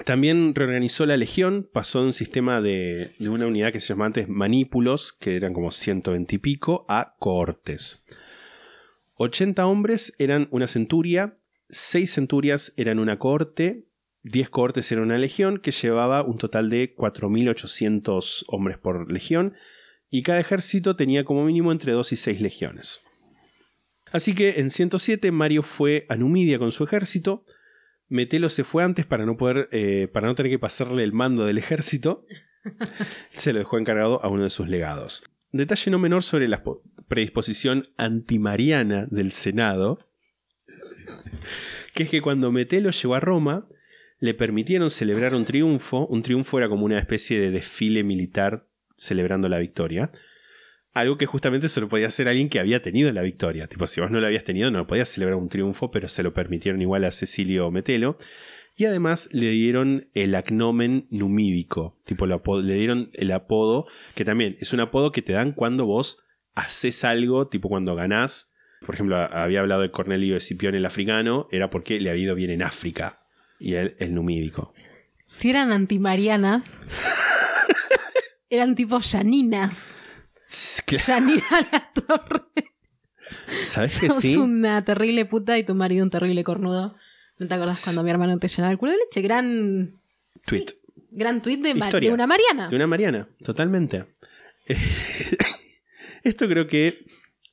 [0.04, 4.28] También reorganizó la legión, pasó de un sistema de, una unidad que se llamaba antes
[4.28, 8.06] manípulos, que eran como 120 y pico, a cohortes.
[9.16, 11.34] 80 hombres eran una centuria,
[11.70, 13.86] 6 centurias eran una cohorte,
[14.24, 19.54] 10 cohortes eran una legión, que llevaba un total de 4.800 hombres por legión,
[20.10, 23.02] y cada ejército tenía como mínimo entre 2 y 6 legiones.
[24.12, 27.44] Así que en 107 Mario fue a Numidia con su ejército.
[28.08, 31.46] Metelo se fue antes para no poder, eh, para no tener que pasarle el mando
[31.46, 32.26] del ejército.
[33.30, 35.24] se lo dejó encargado a uno de sus legados.
[35.52, 40.00] Detalle no menor sobre la po- predisposición antimariana del Senado,
[41.94, 43.68] que es que cuando Metelo llegó a Roma,
[44.20, 46.08] le permitieron celebrar un triunfo.
[46.08, 50.12] Un triunfo era como una especie de desfile militar celebrando la victoria.
[50.96, 53.68] Algo que justamente solo podía hacer alguien que había tenido la victoria.
[53.68, 56.34] Tipo, si vos no lo habías tenido, no podías celebrar un triunfo, pero se lo
[56.34, 58.18] permitieron igual a Cecilio Metelo.
[58.78, 62.00] Y además le dieron el acnomen numídico.
[62.06, 65.86] Tipo, lo le dieron el apodo, que también es un apodo que te dan cuando
[65.86, 66.24] vos
[66.56, 68.54] haces algo, tipo cuando ganás.
[68.86, 72.52] Por ejemplo, había hablado de Cornelio Escipión el africano, era porque le había ido bien
[72.52, 73.20] en África.
[73.60, 74.74] Y él el numídico.
[75.26, 76.86] Si eran antimarianas,
[78.50, 79.02] eran tipo
[81.08, 82.44] Yanina la torre.
[83.64, 84.38] ¿Sabes que Sos sí?
[84.38, 86.96] una terrible puta y tu marido un terrible cornudo.
[87.38, 89.22] ¿No te acordás cuando mi hermano te llenaba el culo de leche?
[89.22, 90.00] Gran,
[90.46, 90.66] Tweet.
[91.12, 92.10] gran tweet de, Historia.
[92.10, 92.70] de una Mariana.
[92.70, 94.06] De una Mariana, totalmente.
[96.24, 97.06] Esto creo que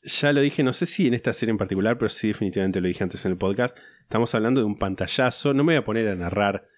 [0.05, 2.89] ya lo dije, no sé si en esta serie en particular, pero sí definitivamente lo
[2.89, 3.77] dije antes en el podcast.
[4.03, 5.55] Estamos hablando de un pantallazo.
[5.55, 6.69] No me voy a poner a narrar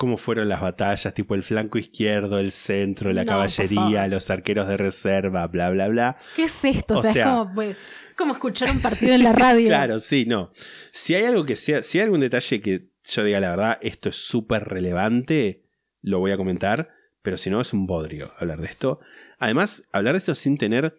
[0.00, 4.66] cómo fueron las batallas, tipo el flanco izquierdo, el centro, la No, caballería, los arqueros
[4.66, 6.16] de reserva, bla, bla, bla.
[6.34, 6.94] ¿Qué es esto?
[6.94, 7.62] O, O sea, sea- es como,
[8.16, 9.68] como escuchar un partido en la radio.
[9.68, 10.52] Claro, sí, no.
[10.90, 14.08] Si hay algo que sea, si hay algún detalle que yo diga la verdad, esto
[14.08, 15.64] es súper relevante,
[16.00, 16.88] lo voy a comentar,
[17.20, 19.00] pero si no es un bodrio hablar de esto.
[19.38, 20.96] Además, hablar de esto sin tener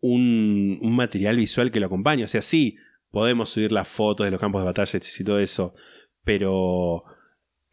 [0.00, 2.24] un, un material visual que lo acompañe.
[2.24, 2.76] O sea, sí,
[3.10, 5.74] podemos subir las fotos de los campos de batalla y todo eso,
[6.22, 7.04] pero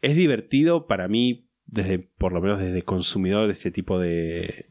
[0.02, 4.66] es divertido para mí, desde, por lo menos desde consumidor de este tipo de,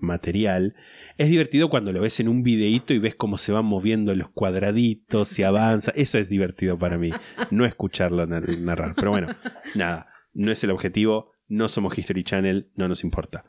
[0.00, 0.74] material.
[1.18, 4.28] Es divertido cuando lo ves en un videíto y ves cómo se van moviendo los
[4.30, 5.92] cuadraditos y avanza.
[5.94, 7.10] Eso es divertido para mí.
[7.50, 8.94] No escucharlo nar- narrar.
[8.96, 9.28] Pero bueno,
[9.74, 10.08] nada.
[10.34, 11.32] No es el objetivo.
[11.48, 12.70] No somos History Channel.
[12.74, 13.44] No nos importa.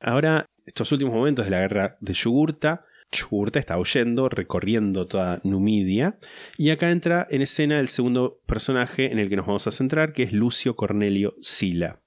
[0.00, 2.84] Ahora, estos últimos momentos de la guerra de Yugurta.
[3.12, 6.18] Yugurta está huyendo, recorriendo toda Numidia.
[6.56, 10.12] Y acá entra en escena el segundo personaje en el que nos vamos a centrar,
[10.12, 12.00] que es Lucio Cornelio Sila.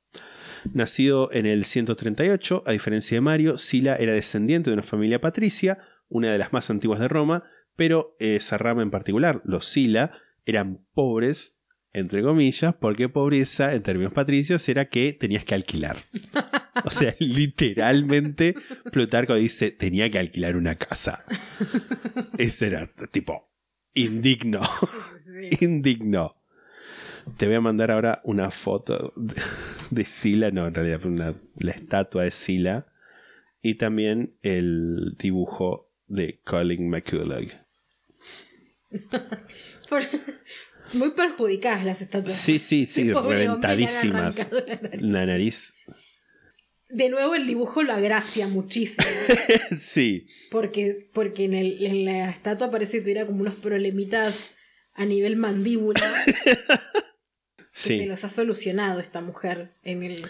[0.73, 5.77] Nacido en el 138, a diferencia de Mario, Sila era descendiente de una familia patricia,
[6.09, 7.43] una de las más antiguas de Roma,
[7.75, 10.11] pero esa rama en particular, los Sila,
[10.45, 11.61] eran pobres,
[11.95, 16.03] entre comillas, porque pobreza, en términos patricios, era que tenías que alquilar.
[16.83, 18.55] O sea, literalmente,
[18.91, 21.23] Plutarco dice, tenía que alquilar una casa.
[22.37, 23.49] Eso era tipo
[23.93, 24.61] indigno.
[25.61, 26.35] indigno.
[27.37, 29.33] Te voy a mandar ahora una foto de,
[29.89, 32.85] de Sila, no, en realidad fue una, la estatua de Sila
[33.63, 37.49] y también el dibujo de Colin McCullough.
[39.89, 40.03] Por-
[40.93, 42.33] Muy perjudicadas las estatuas.
[42.35, 44.37] Sí, sí, sí, reventadísimas.
[44.51, 45.01] la nariz.
[45.01, 45.73] La nariz.
[46.89, 49.05] De nuevo el dibujo lo agracia muchísimo.
[49.77, 54.55] sí, Porque, porque en, el- en la estatua parece que tuviera como unos problemitas
[54.93, 56.01] a nivel mandíbula.
[57.71, 57.97] Sí.
[57.97, 60.21] se los ha solucionado esta mujer en el.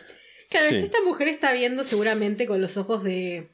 [0.49, 0.76] Claro, Sí.
[0.76, 3.49] es que esta mujer está viendo seguramente con los ojos de,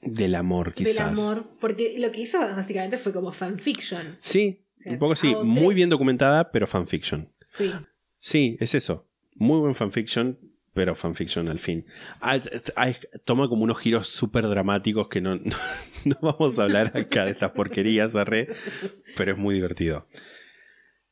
[0.00, 0.94] Del amor, quizás.
[0.94, 4.16] del amor, porque lo que hizo básicamente fue como fanfiction.
[4.20, 5.32] Sí, un poco sí.
[5.32, 7.28] hago Muy bien documentada, pero fanfiction.
[7.44, 7.72] Sí.
[8.18, 9.06] Sí, es eso.
[9.34, 10.38] Muy buen fanfiction,
[10.72, 11.86] pero fanfiction al fin.
[12.20, 12.38] Ah,
[12.76, 12.92] ah,
[13.24, 15.56] toma como unos giros súper dramáticos que no, no,
[16.04, 18.48] no vamos a hablar acá de estas porquerías, arre,
[19.16, 20.06] pero es muy divertido.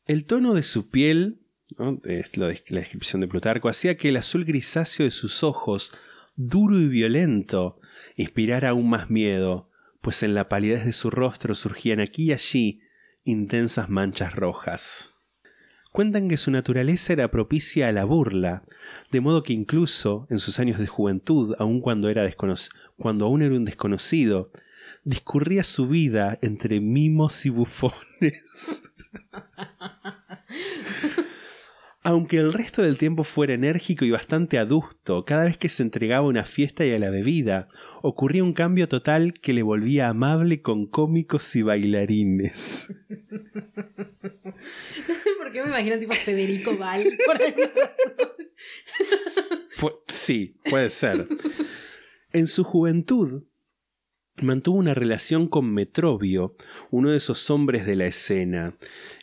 [0.07, 1.41] El tono de su piel,
[1.79, 2.01] ¿no?
[2.05, 5.97] es la descripción de Plutarco, hacía que el azul grisáceo de sus ojos,
[6.37, 7.81] duro y violento,
[8.17, 9.71] inspirara aún más miedo,
[10.03, 12.81] pues en la palidez de su rostro surgían aquí y allí
[13.25, 15.15] intensas manchas rojas.
[15.93, 18.65] Cuentan que su naturaleza era propicia a la burla,
[19.11, 22.29] de modo que incluso en sus años de juventud, aun cuando, era
[22.97, 24.51] cuando aún era un desconocido,
[25.05, 28.83] discurría su vida entre mimos y bufones.
[32.03, 36.27] Aunque el resto del tiempo fuera enérgico y bastante adusto, cada vez que se entregaba
[36.27, 37.69] a una fiesta y a la bebida,
[38.07, 42.93] ocurría un cambio total que le volvía amable con cómicos y bailarines.
[43.09, 43.15] No
[45.15, 47.03] sé por qué me imagino tipo Federico Val.
[47.25, 47.39] por.
[49.79, 51.27] Pu- sí, puede ser.
[52.33, 53.45] En su juventud
[54.43, 56.57] mantuvo una relación con Metrobio,
[56.91, 58.77] uno de esos hombres de la escena.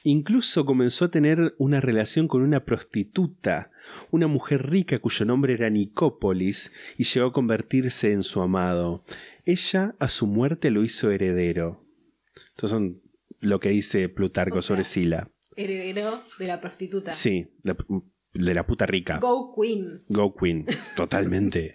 [0.04, 3.70] Incluso comenzó a tener una relación con una prostituta,
[4.12, 9.04] una mujer rica cuyo nombre era Nicópolis, y llegó a convertirse en su amado.
[9.46, 11.86] Ella a su muerte lo hizo heredero.
[12.52, 13.02] Entonces son
[13.40, 15.32] lo que dice Plutarco O sea, sobre Sila.
[15.56, 17.12] Heredero de la prostituta.
[17.12, 17.76] Sí, la-
[18.34, 19.18] de la puta rica.
[19.20, 20.04] Go Queen.
[20.08, 20.66] Go Queen,
[20.96, 21.74] totalmente.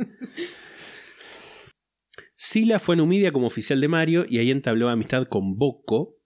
[2.35, 6.19] Sila fue a Numidia como oficial de Mario y ahí entabló amistad con Boco.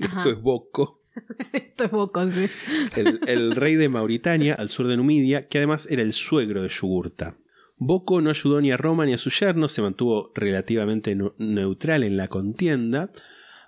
[0.00, 0.18] Ajá.
[0.18, 1.02] Esto es Boco,
[1.52, 2.46] Esto es Boco, sí.
[2.96, 6.68] el, el rey de Mauritania, al sur de Numidia, que además era el suegro de
[6.68, 7.36] Yugurta.
[7.76, 12.16] Boco no ayudó ni a Roma ni a su yerno, se mantuvo relativamente neutral en
[12.16, 13.10] la contienda,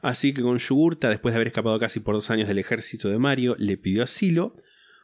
[0.00, 3.18] así que con Yugurta, después de haber escapado casi por dos años del ejército de
[3.18, 4.56] Mario, le pidió asilo.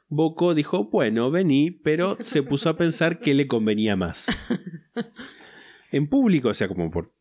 [0.08, 4.28] Boco dijo, bueno, vení, pero se puso a pensar que le convenía más.
[5.92, 7.12] En público, o sea, como por,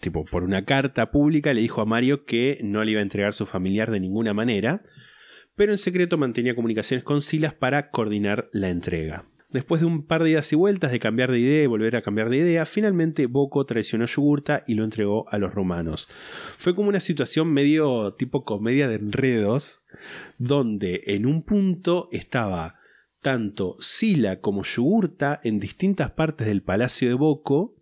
[0.00, 3.32] tipo, por una carta pública, le dijo a Mario que no le iba a entregar
[3.32, 4.82] su familiar de ninguna manera,
[5.54, 9.26] pero en secreto mantenía comunicaciones con Silas para coordinar la entrega.
[9.48, 12.02] Después de un par de idas y vueltas de cambiar de idea y volver a
[12.02, 16.08] cambiar de idea, finalmente Boco traicionó a Yugurta y lo entregó a los romanos.
[16.58, 19.86] Fue como una situación medio tipo comedia de enredos,
[20.36, 22.74] donde en un punto estaba
[23.22, 27.75] tanto Sila como Yugurta en distintas partes del palacio de Boco,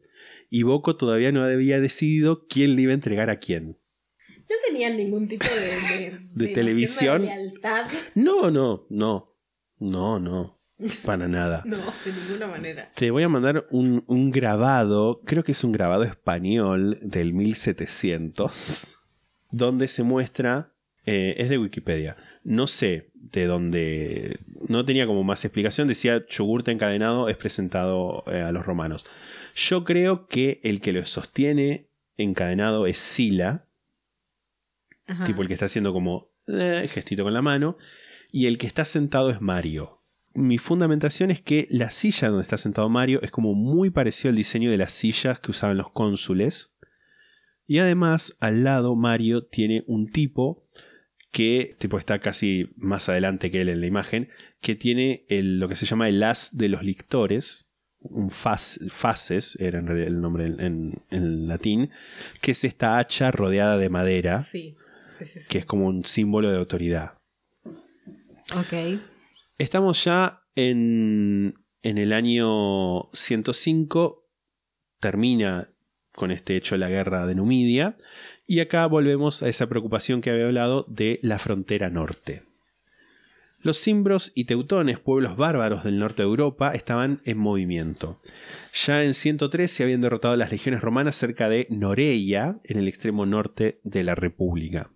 [0.54, 3.76] y Boco todavía no había decidido quién le iba a entregar a quién.
[4.48, 7.22] No tenían ningún tipo de, de, ¿De televisión?
[7.22, 7.90] de lealtad.
[8.14, 9.36] No, no, no,
[9.80, 10.60] no, no,
[11.04, 11.64] para nada.
[11.66, 12.92] No, de ninguna manera.
[12.94, 18.86] Te voy a mandar un, un grabado, creo que es un grabado español del 1700,
[19.50, 20.72] donde se muestra,
[21.04, 26.70] eh, es de Wikipedia, no sé de dónde, no tenía como más explicación, decía yogurte
[26.70, 29.06] encadenado es presentado eh, a los romanos.
[29.54, 33.66] Yo creo que el que lo sostiene encadenado es Sila,
[35.06, 35.24] Ajá.
[35.24, 37.76] tipo el que está haciendo como eh, gestito con la mano,
[38.30, 40.02] y el que está sentado es Mario.
[40.34, 44.36] Mi fundamentación es que la silla donde está sentado Mario es como muy parecido al
[44.36, 46.74] diseño de las sillas que usaban los cónsules.
[47.66, 50.63] Y además, al lado Mario tiene un tipo
[51.34, 54.28] que tipo está casi más adelante que él en la imagen,
[54.60, 59.56] que tiene el- lo que se llama el as de los lictores, un fas, fases,
[59.60, 61.90] era el nombre en, en- en latín,
[62.40, 64.76] que es esta hacha rodeada de madera, Sí.
[65.18, 65.46] Sí, sí, sí.
[65.48, 67.14] que es como un símbolo de autoridad.
[68.56, 69.00] Ok.
[69.58, 74.24] Estamos ya en, en el año 105,
[75.00, 75.68] termina
[76.12, 77.96] con este hecho la guerra de Numidia,
[78.46, 82.42] y acá volvemos a esa preocupación que había hablado de la frontera norte.
[83.60, 88.20] Los cimbros y teutones, pueblos bárbaros del norte de Europa, estaban en movimiento.
[88.74, 93.24] Ya en 103 se habían derrotado las legiones romanas cerca de Noreia, en el extremo
[93.24, 94.90] norte de la República.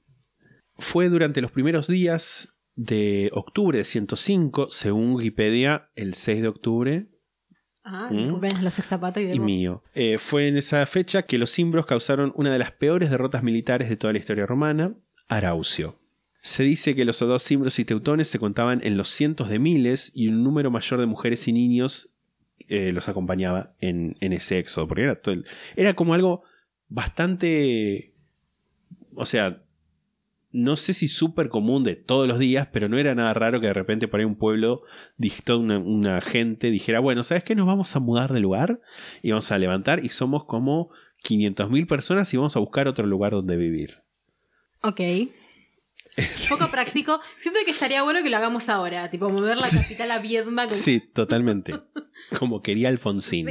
[0.76, 7.06] Fue durante los primeros días de octubre de 105, según Wikipedia, el 6 de octubre
[7.90, 8.38] Ah, ¿Mm?
[8.62, 9.82] la sexta pata y y mío.
[9.94, 13.88] Eh, fue en esa fecha que los cimbros causaron una de las peores derrotas militares
[13.88, 14.92] de toda la historia romana,
[15.26, 15.96] Araucio.
[16.40, 20.12] Se dice que los dos cimbros y teutones se contaban en los cientos de miles
[20.14, 22.10] y un número mayor de mujeres y niños
[22.68, 26.42] eh, los acompañaba en, en ese éxodo, porque era, todo el- era como algo
[26.88, 28.12] bastante...
[29.14, 29.62] O sea,
[30.58, 33.68] no sé si súper común de todos los días, pero no era nada raro que
[33.68, 34.82] de repente por ahí un pueblo
[35.16, 37.54] dictó una, una gente dijera, bueno, ¿sabes qué?
[37.54, 38.80] Nos vamos a mudar de lugar
[39.22, 40.90] y vamos a levantar y somos como
[41.24, 44.02] 500.000 personas y vamos a buscar otro lugar donde vivir.
[44.82, 45.00] Ok.
[46.48, 47.20] Poco práctico.
[47.38, 49.08] Siento que estaría bueno que lo hagamos ahora.
[49.10, 50.68] Tipo, mover la capital a Viedma.
[50.68, 51.74] Sí, totalmente.
[52.36, 53.48] Como quería Alfonsín.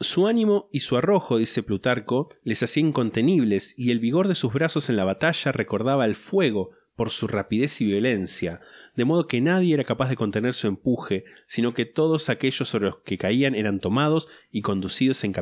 [0.00, 4.52] Su ánimo y su arrojo, dice Plutarco, les hacía incontenibles y el vigor de sus
[4.52, 8.60] brazos en la batalla recordaba el fuego por su rapidez y violencia,
[8.96, 12.86] de modo que nadie era capaz de contener su empuje, sino que todos aquellos sobre
[12.86, 15.32] los que caían eran tomados y conducidos en,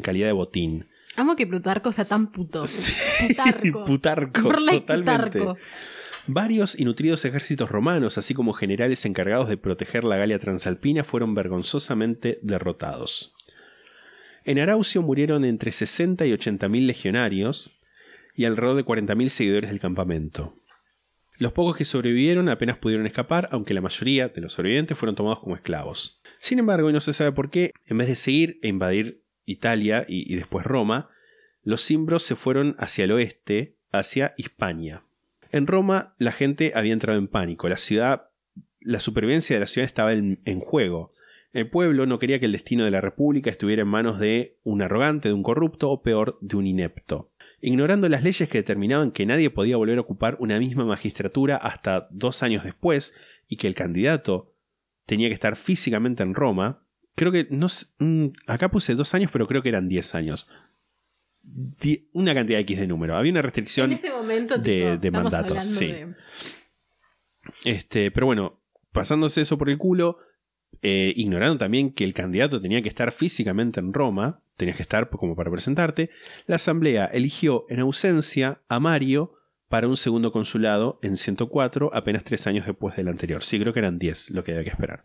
[0.00, 0.88] calidad de botín.
[1.16, 2.64] Amo que Plutarco sea tan puto.
[3.28, 3.84] Putarco.
[3.84, 5.60] Putarco, like totalmente.
[6.28, 11.34] Varios y nutridos ejércitos romanos, así como generales encargados de proteger la Galia transalpina, fueron
[11.34, 13.34] vergonzosamente derrotados.
[14.44, 17.78] En Araucio murieron entre 60 y 80 mil legionarios
[18.34, 20.56] y alrededor de 40 mil seguidores del campamento.
[21.38, 25.40] Los pocos que sobrevivieron apenas pudieron escapar, aunque la mayoría de los sobrevivientes fueron tomados
[25.40, 26.22] como esclavos.
[26.38, 30.04] Sin embargo, y no se sabe por qué, en vez de seguir e invadir Italia
[30.08, 31.10] y, después Roma,
[31.62, 35.04] los cimbros se fueron hacia el oeste, hacia Hispania.
[35.52, 38.30] En Roma la gente había entrado en pánico, la ciudad,
[38.80, 41.12] la supervivencia de la ciudad estaba en juego.
[41.52, 44.80] El pueblo no quería que el destino de la república estuviera en manos de un
[44.82, 47.30] arrogante, de un corrupto o peor, de un inepto.
[47.60, 52.08] Ignorando las leyes que determinaban que nadie podía volver a ocupar una misma magistratura hasta
[52.10, 53.14] dos años después
[53.48, 54.54] y que el candidato
[55.06, 56.84] tenía que estar físicamente en Roma,
[57.14, 57.66] creo que no
[57.98, 60.50] mm, acá puse dos años, pero creo que eran diez años.
[61.42, 63.16] Die- una cantidad X de número.
[63.16, 65.86] Había una restricción En ese momento, de- tipo, de estamos mandatos, sí.
[65.86, 66.14] de-
[67.64, 68.60] Este, pero bueno,
[68.92, 70.18] pasándose eso por el culo,
[70.82, 75.08] eh, ignorando también que el candidato tenía que estar físicamente en Roma, tenías que estar
[75.10, 76.10] como para presentarte,
[76.46, 79.34] la asamblea eligió en ausencia a Mario
[79.68, 83.42] para un segundo consulado en 104, apenas tres años después del anterior.
[83.42, 85.02] Sí, creo que eran 10 lo que había que esperar.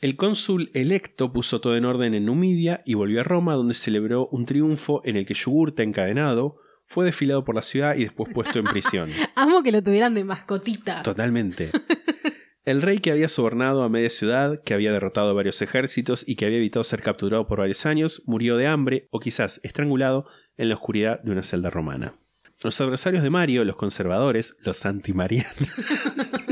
[0.00, 4.28] El cónsul electo puso todo en orden en Numidia y volvió a Roma, donde celebró
[4.28, 6.56] un triunfo en el que Yugurta, encadenado,
[6.86, 9.10] fue desfilado por la ciudad y después puesto en prisión.
[9.36, 11.02] Amo que lo tuvieran de mascotita.
[11.02, 11.70] Totalmente.
[12.70, 16.36] El rey que había sobornado a media ciudad, que había derrotado a varios ejércitos y
[16.36, 20.68] que había evitado ser capturado por varios años, murió de hambre o quizás estrangulado en
[20.68, 22.14] la oscuridad de una celda romana.
[22.62, 25.52] Los adversarios de Mario, los conservadores, los antimarianos,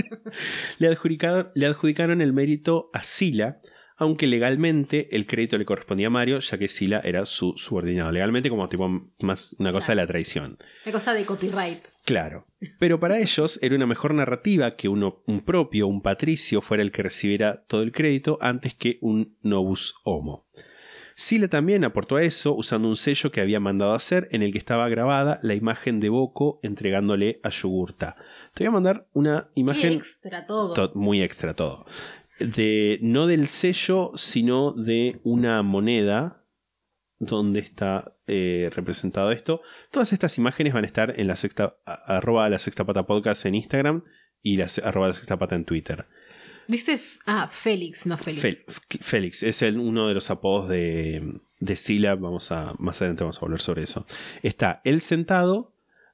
[0.81, 3.61] le, adjudicaron, le adjudicaron el mérito a Sila,
[3.97, 8.11] aunque legalmente el crédito le correspondía a Mario, ya que Sila era su subordinado.
[8.11, 8.89] Legalmente como tipo
[9.21, 10.59] más una cosa de la traición.
[10.85, 11.85] Una cosa de copyright.
[12.09, 12.47] Claro.
[12.79, 16.91] Pero para ellos era una mejor narrativa que uno, un propio, un patricio, fuera el
[16.91, 20.47] que recibiera todo el crédito antes que un novus homo.
[21.15, 24.59] Sila también aportó a eso usando un sello que había mandado hacer en el que
[24.59, 28.17] estaba grabada la imagen de Boco entregándole a Yugurta.
[28.55, 30.75] Te voy a mandar una imagen extra todo.
[30.75, 31.87] to- muy extra todo.
[32.39, 36.45] De, no del sello, sino de una moneda
[37.19, 39.63] donde está eh, representado esto.
[39.91, 43.45] Todas estas imágenes van a estar en la sexta, a- arroba la sexta pata podcast
[43.47, 44.05] en Instagram
[44.43, 46.07] y la, arroba la sexta pata en Twitter.
[46.67, 47.01] Dice.
[47.27, 48.67] Ah, Félix, no Félix.
[49.01, 52.15] Félix es el- uno de los apodos de, de Sila.
[52.15, 54.07] Vamos a, más adelante vamos a hablar sobre eso.
[54.43, 55.73] Está él sentado,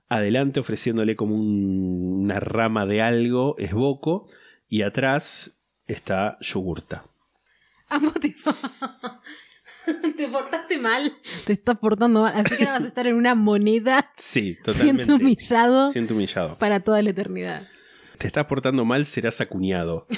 [0.08, 4.28] adelante ofreciéndole como un- una rama de algo, es Boco,
[4.68, 5.58] y atrás
[5.88, 7.04] está Yugurta.
[7.88, 8.50] Amo, tipo.
[10.16, 11.12] Te portaste mal.
[11.46, 12.32] Te estás portando mal.
[12.36, 15.04] Así que ahora vas a estar en una moneda Sí, totalmente.
[15.04, 16.56] siendo humillado Siento humillado.
[16.58, 17.68] para toda la eternidad.
[18.18, 20.06] Te estás portando mal, serás acuñado.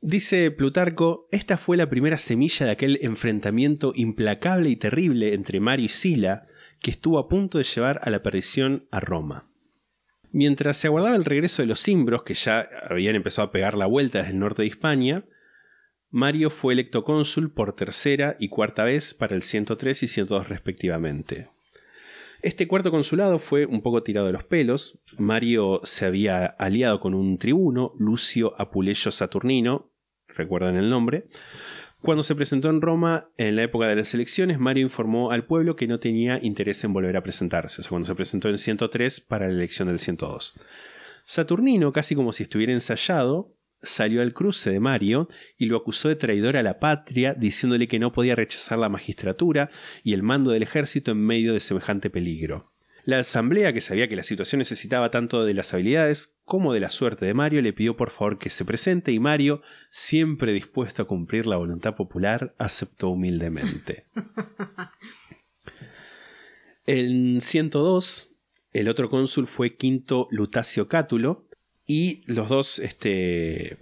[0.00, 5.86] Dice Plutarco, esta fue la primera semilla de aquel enfrentamiento implacable y terrible entre Mario
[5.86, 6.46] y Sila
[6.80, 9.50] que estuvo a punto de llevar a la perdición a Roma.
[10.30, 13.86] Mientras se aguardaba el regreso de los cimbros, que ya habían empezado a pegar la
[13.86, 15.24] vuelta desde el norte de Hispania,
[16.10, 21.48] Mario fue electo cónsul por tercera y cuarta vez para el 103 y 102 respectivamente.
[22.40, 25.00] Este cuarto consulado fue un poco tirado de los pelos.
[25.18, 29.90] Mario se había aliado con un tribuno, Lucio Apuleyo Saturnino,
[30.28, 31.26] recuerdan el nombre.
[32.00, 35.74] Cuando se presentó en Roma en la época de las elecciones, Mario informó al pueblo
[35.74, 39.20] que no tenía interés en volver a presentarse, o sea, cuando se presentó en 103
[39.20, 40.54] para la elección del 102.
[41.24, 43.52] Saturnino, casi como si estuviera ensayado,
[43.82, 47.98] salió al cruce de Mario y lo acusó de traidor a la patria, diciéndole que
[47.98, 49.70] no podía rechazar la magistratura
[50.02, 52.72] y el mando del ejército en medio de semejante peligro.
[53.04, 56.90] La asamblea, que sabía que la situación necesitaba tanto de las habilidades como de la
[56.90, 61.06] suerte de Mario, le pidió por favor que se presente y Mario, siempre dispuesto a
[61.06, 64.04] cumplir la voluntad popular, aceptó humildemente.
[66.90, 68.34] En 102,
[68.72, 71.47] el otro cónsul fue Quinto Lutacio Cátulo
[71.90, 73.78] y los dos, este,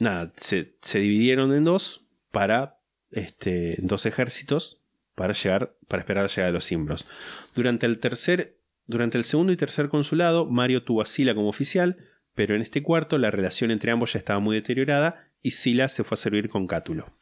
[0.00, 2.80] nada, se, dividieron en dos para,
[3.12, 4.82] este, dos ejércitos
[5.14, 7.06] para llegar, para esperar la llegada de los cimbros.
[7.54, 8.58] Durante el tercer,
[8.88, 11.96] durante el segundo y tercer consulado, Mario tuvo a Sila como oficial,
[12.34, 16.02] pero en este cuarto la relación entre ambos ya estaba muy deteriorada y Sila se
[16.02, 17.14] fue a servir con Cátulo.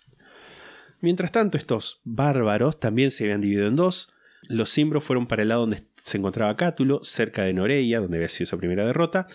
[1.02, 4.14] Mientras tanto, estos bárbaros también se habían dividido en dos.
[4.48, 8.30] Los cimbros fueron para el lado donde se encontraba Cátulo, cerca de Noreia, donde había
[8.30, 9.28] sido esa primera derrota,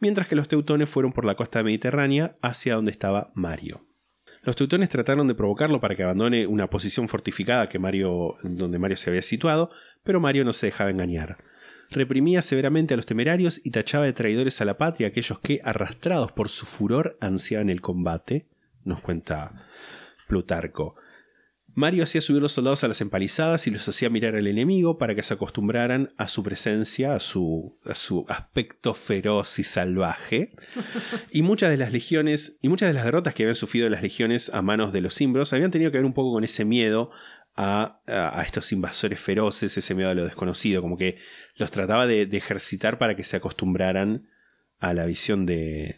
[0.00, 3.86] mientras que los teutones fueron por la costa mediterránea hacia donde estaba Mario.
[4.42, 8.98] Los teutones trataron de provocarlo para que abandone una posición fortificada que Mario, donde Mario
[8.98, 9.70] se había situado,
[10.02, 11.38] pero Mario no se dejaba engañar.
[11.90, 16.32] Reprimía severamente a los temerarios y tachaba de traidores a la patria aquellos que, arrastrados
[16.32, 18.46] por su furor, ansiaban el combate,
[18.84, 19.66] nos cuenta
[20.28, 20.96] Plutarco.
[21.74, 25.16] Mario hacía subir los soldados a las empalizadas y los hacía mirar al enemigo para
[25.16, 27.76] que se acostumbraran a su presencia, a su,
[28.28, 30.52] aspecto feroz y salvaje.
[31.30, 34.54] Y muchas de las legiones, y muchas de las derrotas que habían sufrido las legiones
[34.54, 37.10] a manos de los cimbros habían tenido que ver un poco con ese miedo
[37.56, 38.00] a,
[38.46, 41.18] estos invasores feroces, ese miedo a lo desconocido, como que
[41.56, 44.28] los trataba de, ejercitar para que se acostumbraran
[44.78, 45.96] a la visión de...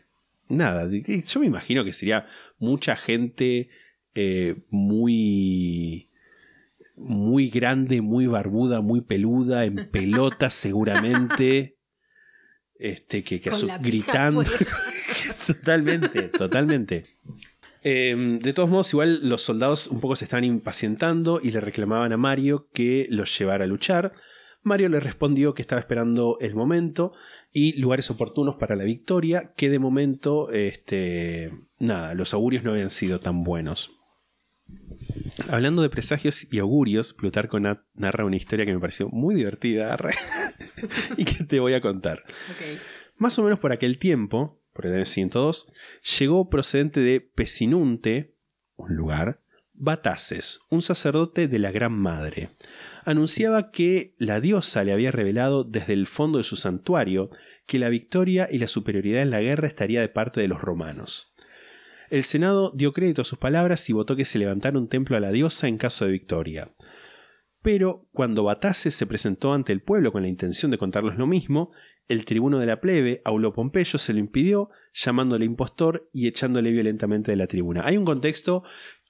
[0.48, 2.28] Nada, yo me imagino que sería
[2.58, 3.68] mucha gente
[4.16, 6.10] eh, muy
[6.96, 11.76] muy grande, muy barbuda, muy peluda, en pelota seguramente,
[12.78, 13.42] este, que,
[13.80, 14.42] gritando,
[15.46, 17.04] totalmente, totalmente.
[17.82, 22.12] Eh, de todos modos, igual los soldados un poco se estaban impacientando y le reclamaban
[22.12, 24.12] a Mario que los llevara a luchar.
[24.62, 27.12] Mario le respondió que estaba esperando el momento
[27.52, 32.90] y lugares oportunos para la victoria, que de momento, este, nada, los augurios no habían
[32.90, 33.95] sido tan buenos.
[35.48, 39.96] Hablando de presagios y augurios, Plutarco na- narra una historia que me pareció muy divertida
[41.16, 42.24] y que te voy a contar.
[43.16, 45.68] Más o menos por aquel tiempo, por el año 102,
[46.18, 48.34] llegó procedente de Pesinunte,
[48.76, 49.40] un lugar,
[49.72, 52.50] Bataces, un sacerdote de la Gran Madre.
[53.04, 57.30] Anunciaba que la diosa le había revelado desde el fondo de su santuario
[57.66, 61.34] que la victoria y la superioridad en la guerra estaría de parte de los romanos.
[62.10, 65.20] El Senado dio crédito a sus palabras y votó que se levantara un templo a
[65.20, 66.74] la diosa en caso de victoria.
[67.62, 71.72] Pero cuando Bataces se presentó ante el pueblo con la intención de contarles lo mismo,
[72.08, 77.32] el tribuno de la plebe, Aulo Pompeyo, se lo impidió, llamándole impostor y echándole violentamente
[77.32, 77.82] de la tribuna.
[77.84, 78.62] Hay un contexto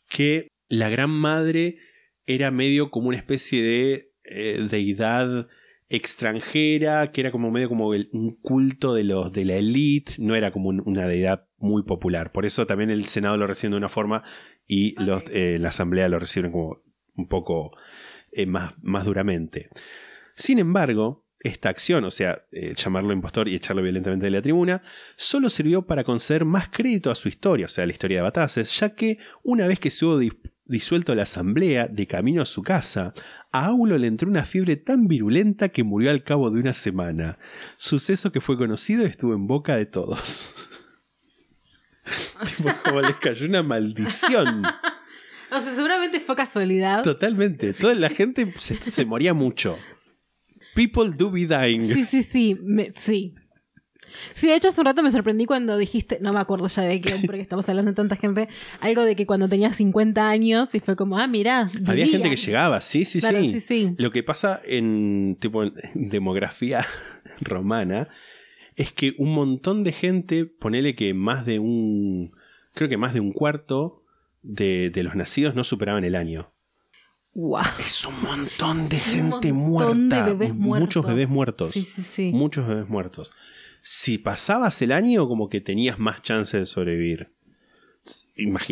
[0.08, 1.76] que la Gran Madre
[2.24, 5.46] era medio como una especie de eh, deidad
[5.88, 10.34] extranjera, que era como medio como el- un culto de los de la élite, no
[10.34, 12.32] era como un- una deidad muy popular.
[12.32, 14.22] Por eso también el Senado lo recibe de una forma
[14.66, 16.82] y los, eh, la Asamblea lo reciben como
[17.16, 17.72] un poco
[18.32, 19.70] eh, más, más duramente.
[20.34, 24.82] Sin embargo, esta acción, o sea, eh, llamarlo impostor y echarlo violentamente de la tribuna,
[25.14, 28.22] solo sirvió para conceder más crédito a su historia, o sea, a la historia de
[28.22, 32.46] Bataces, ya que una vez que se hubo dis- disuelto la asamblea de camino a
[32.46, 33.12] su casa,
[33.52, 37.38] a Aulo le entró una fiebre tan virulenta que murió al cabo de una semana,
[37.76, 40.54] suceso que fue conocido y estuvo en boca de todos.
[42.56, 44.62] tipo, como les cayó una maldición.
[45.48, 47.04] O sea, seguramente fue casualidad.
[47.04, 47.72] Totalmente.
[47.72, 49.78] Toda la gente se, se moría mucho.
[50.74, 51.82] People do be dying.
[51.82, 52.58] Sí, sí, sí.
[52.60, 53.32] me- sí.
[54.34, 57.00] Sí, de hecho hace un rato me sorprendí cuando dijiste, no me acuerdo ya de
[57.00, 58.48] qué, porque estamos hablando de tanta gente,
[58.80, 61.70] algo de que cuando tenía 50 años y fue como, ah, mirá.
[61.86, 63.52] Había gente que llegaba, sí, sí, Claro, sí.
[63.52, 63.94] sí, sí.
[63.98, 66.84] Lo que pasa en tipo en demografía
[67.40, 68.08] romana
[68.76, 72.32] es que un montón de gente, ponele que más de un,
[72.74, 74.04] creo que más de un cuarto
[74.42, 76.52] de, de los nacidos no superaban el año.
[77.32, 77.64] Guau.
[77.78, 80.24] Es un montón de Un gente de muerta.
[80.24, 81.72] bebés Muchos bebés muertos.
[81.72, 82.30] Sí, sí, sí.
[82.32, 83.32] Muchos bebés muertos.
[83.82, 87.30] Si pasabas el año, como que tenías más chance de sobrevivir.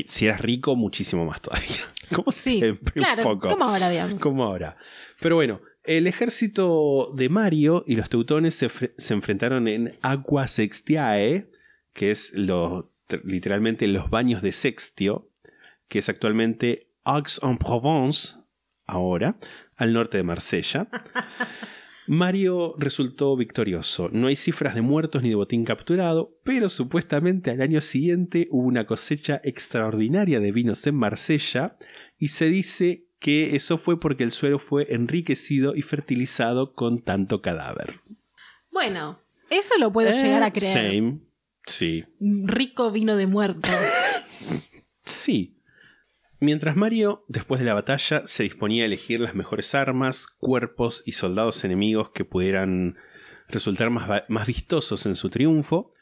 [0.06, 1.76] Si eras rico, muchísimo más todavía.
[2.14, 3.48] Como siempre, claro, un poco.
[3.48, 4.20] como ahora, digamos.
[4.20, 4.76] Como ahora.
[5.20, 11.51] Pero bueno, el ejército de Mario y los teutones se, se enfrentaron en Aqua Sextiae,
[11.93, 12.93] que es lo,
[13.23, 15.31] literalmente los baños de Sextio,
[15.89, 18.39] que es actualmente Aix-en-Provence,
[18.86, 19.39] ahora,
[19.77, 20.89] al norte de Marsella.
[22.06, 24.11] Mario resultó victorioso.
[24.12, 28.66] No hay cifras de muertos ni de botín capturado, pero supuestamente al año siguiente hubo
[28.66, 31.78] una cosecha extraordinaria de vinos en Marsella
[32.19, 37.40] y se dice que eso fue porque el suelo fue enriquecido y fertilizado con tanto
[37.40, 38.01] cadáver.
[38.70, 39.18] Bueno,
[39.48, 40.72] eso lo puedo Eh, llegar a creer.
[40.74, 41.20] Same.
[41.66, 42.05] Sí.
[42.20, 43.70] Rico vino de muerto.
[45.06, 45.56] Sí.
[46.38, 51.12] Mientras Mario, después de la batalla, se disponía a elegir las mejores armas, cuerpos y
[51.12, 52.96] soldados enemigos que pudieran
[53.48, 55.94] resultar más, más vistosos en su triunfo,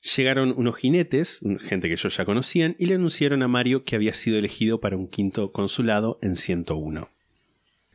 [0.00, 4.14] llegaron unos jinetes, gente que ellos ya conocían, y le anunciaron a Mario que había
[4.14, 7.10] sido elegido para un quinto consulado en 101.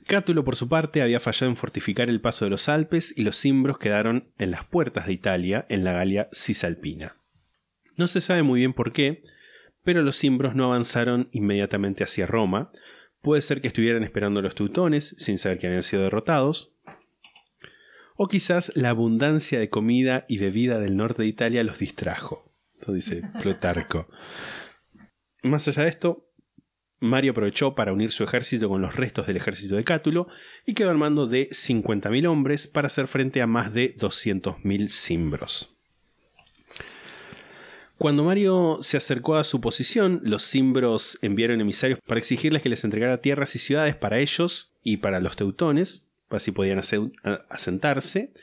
[0.05, 3.38] Cátulo, por su parte, había fallado en fortificar el paso de los Alpes y los
[3.38, 7.15] cimbros quedaron en las puertas de Italia, en la Galia cisalpina.
[7.95, 9.23] No se sabe muy bien por qué,
[9.84, 12.71] pero los cimbros no avanzaron inmediatamente hacia Roma.
[13.21, 16.73] Puede ser que estuvieran esperando a los teutones sin saber que habían sido derrotados.
[18.15, 22.52] O quizás la abundancia de comida y bebida del norte de Italia los distrajo.
[22.80, 24.07] Esto dice Plutarco.
[25.41, 26.30] Más allá de esto,
[26.99, 30.27] Mario aprovechó para unir su ejército con los restos del ejército de Cátulo
[30.65, 35.76] y quedó al mando de 50.000 hombres para hacer frente a más de 200.000 cimbros.
[37.98, 42.84] Cuando Mario se acercó a su posición, los cimbros enviaron emisarios para exigirles que les
[42.84, 47.11] entregara tierras y ciudades para ellos y para los teutones, así podían ase-
[47.49, 48.34] asentarse.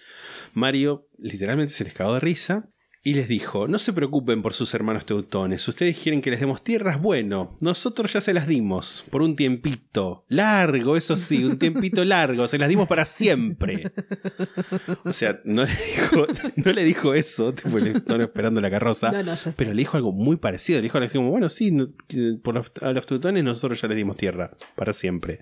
[0.55, 2.69] Mario literalmente se les cagó de risa
[3.03, 6.63] y les dijo, no se preocupen por sus hermanos teutones, ustedes quieren que les demos
[6.63, 12.05] tierras, bueno, nosotros ya se las dimos, por un tiempito, largo, eso sí, un tiempito
[12.05, 13.91] largo, se las dimos para siempre.
[15.05, 16.27] O sea, no le dijo,
[16.57, 19.97] no le dijo eso, tipo, le estaban esperando la carroza, No, no, pero le dijo
[19.97, 21.73] algo muy parecido, le dijo algo así como, bueno, sí,
[22.43, 25.41] por los- a los teutones nosotros ya les dimos tierra, para siempre.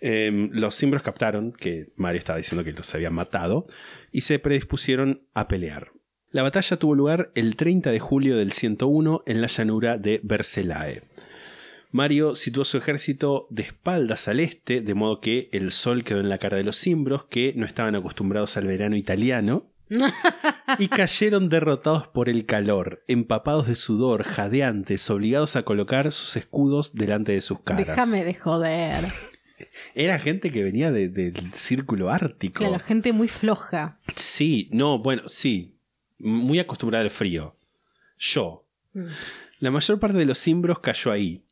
[0.00, 3.66] Eh, los cimbros captaron que Mario estaba diciendo que los habían matado
[4.12, 5.92] y se predispusieron a pelear.
[6.30, 11.02] La batalla tuvo lugar el 30 de julio del 101 en la llanura de Vercelae.
[11.92, 16.28] Mario situó su ejército de espaldas al este, de modo que el sol quedó en
[16.28, 19.70] la cara de los cimbros, que no estaban acostumbrados al verano italiano,
[20.78, 26.94] y cayeron derrotados por el calor, empapados de sudor, jadeantes, obligados a colocar sus escudos
[26.94, 27.86] delante de sus caras.
[27.86, 29.04] Déjame de joder.
[29.94, 32.58] Era gente que venía de- del círculo ártico.
[32.64, 33.98] Claro, gente muy floja.
[34.14, 35.76] Sí, no, bueno, sí.
[36.18, 37.56] Muy acostumbrada al frío.
[38.18, 38.64] Yo.
[39.60, 41.42] La mayor parte de los cimbros cayó ahí.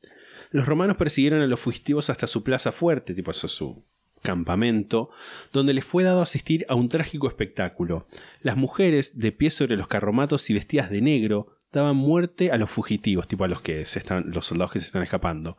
[0.50, 3.84] Los romanos persiguieron a los fugitivos hasta su plaza fuerte, tipo eso, su
[4.22, 5.10] campamento,
[5.52, 8.06] donde les fue dado asistir a un trágico espectáculo.
[8.40, 12.70] Las mujeres, de pie sobre los carromatos y vestidas de negro, daban muerte a los
[12.70, 15.58] fugitivos, tipo a los que se están, los soldados que se están escapando.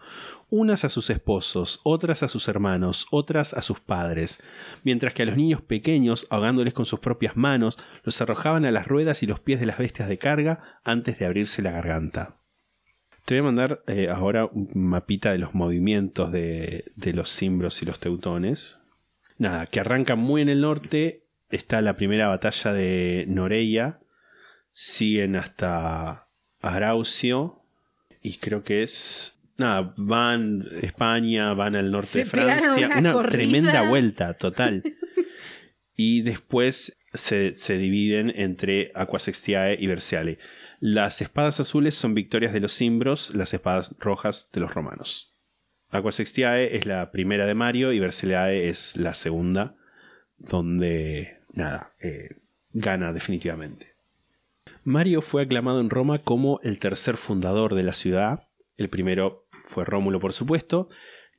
[0.50, 4.44] Unas a sus esposos, otras a sus hermanos, otras a sus padres,
[4.84, 8.88] mientras que a los niños pequeños, ahogándoles con sus propias manos, los arrojaban a las
[8.88, 12.38] ruedas y los pies de las bestias de carga antes de abrirse la garganta.
[13.26, 17.82] Te voy a mandar eh, ahora un mapita de los movimientos de, de los cimbros
[17.82, 18.80] y los teutones.
[19.38, 21.24] Nada, que arranca muy en el norte.
[21.50, 24.00] Está la primera batalla de Noreia.
[24.78, 26.28] Siguen hasta
[26.60, 27.62] Araucio.
[28.22, 29.40] Y creo que es.
[29.58, 32.90] Nada, van España, van al norte Se de Francia.
[32.98, 34.84] una tremenda vuelta, total.
[35.96, 40.40] y después se, se dividen entre Aquasextiae y Versiale.
[40.82, 45.38] Las espadas azules son victorias de los cimbros, las espadas rojas de los romanos.
[45.90, 49.78] Aquasextiae es la primera de Mario y Versiliae es la segunda,
[50.38, 52.42] donde, nada, eh,
[52.74, 53.95] gana definitivamente.
[54.86, 58.48] Mario fue aclamado en Roma como el tercer fundador de la ciudad.
[58.78, 60.90] El primero fue Rómulo, por supuesto,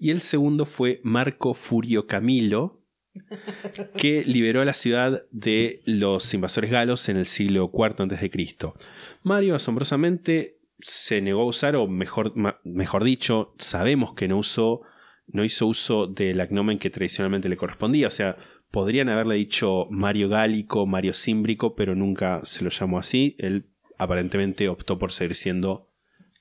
[0.00, 2.82] y el segundo fue Marco Furio Camilo,
[3.96, 8.74] que liberó a la ciudad de los invasores galos en el siglo IV a.C.
[9.22, 14.82] Mario, asombrosamente, se negó a usar, o mejor, dicho, sabemos que no usó,
[15.28, 18.08] no hizo uso del agnomen que tradicionalmente le correspondía.
[18.08, 18.36] O sea,
[18.76, 23.34] podrían haberle dicho Mario Gálico, Mario Címbrico, pero nunca se lo llamó así.
[23.38, 23.64] Él
[23.96, 25.88] aparentemente optó por seguir siendo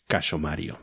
[0.07, 0.77] Cayo Mario.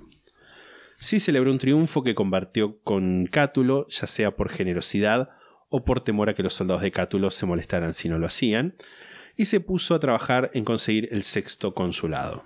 [0.96, 5.28] Sí celebró un triunfo que compartió con Cátulo, ya sea por generosidad
[5.68, 8.74] o por temor a que los soldados de Cátulo se molestaran si no lo hacían,
[9.36, 12.44] y se puso a trabajar en conseguir el sexto consulado.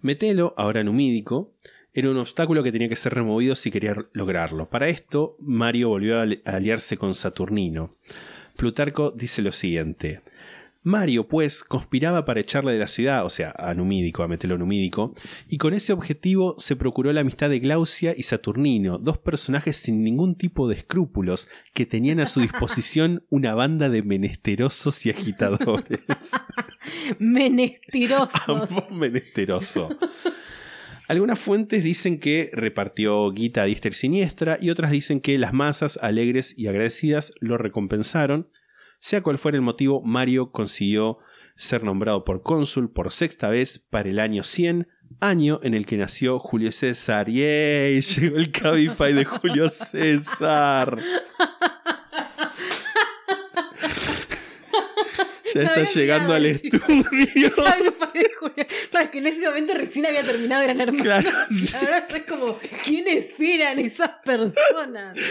[0.00, 1.54] Metelo, ahora numídico,
[1.98, 4.68] era un obstáculo que tenía que ser removido si quería lograrlo.
[4.70, 7.90] Para esto, Mario volvió a ali- a aliarse con Saturnino.
[8.56, 10.20] Plutarco dice lo siguiente.
[10.84, 15.14] Mario, pues, conspiraba para echarle de la ciudad, o sea, a Numídico, a Metelo Numídico,
[15.48, 20.02] y con ese objetivo se procuró la amistad de Glaucia y Saturnino, dos personajes sin
[20.02, 26.00] ningún tipo de escrúpulos, que tenían a su disposición una banda de menesterosos y agitadores.
[27.18, 28.48] Menestirosos.
[28.48, 29.88] Ambos menesteroso.
[31.08, 36.56] Algunas fuentes dicen que repartió guita a siniestra y otras dicen que las masas alegres
[36.58, 38.50] y agradecidas lo recompensaron.
[39.00, 41.18] Sea cual fuera el motivo, Mario consiguió
[41.56, 44.86] ser nombrado por cónsul por sexta vez para el año 100
[45.20, 47.28] año en el que nació Julio César.
[47.28, 48.00] ¡Yay!
[48.02, 50.98] Llegó el Cabify de Julio César.
[55.54, 57.52] Ya está llegando al estudio.
[57.54, 57.94] Claro,
[59.12, 61.02] que en ese momento recién había terminado, eran hermanos.
[61.04, 61.76] Claro, sí.
[61.80, 65.16] Ahora es como, ¿quiénes eran esas personas?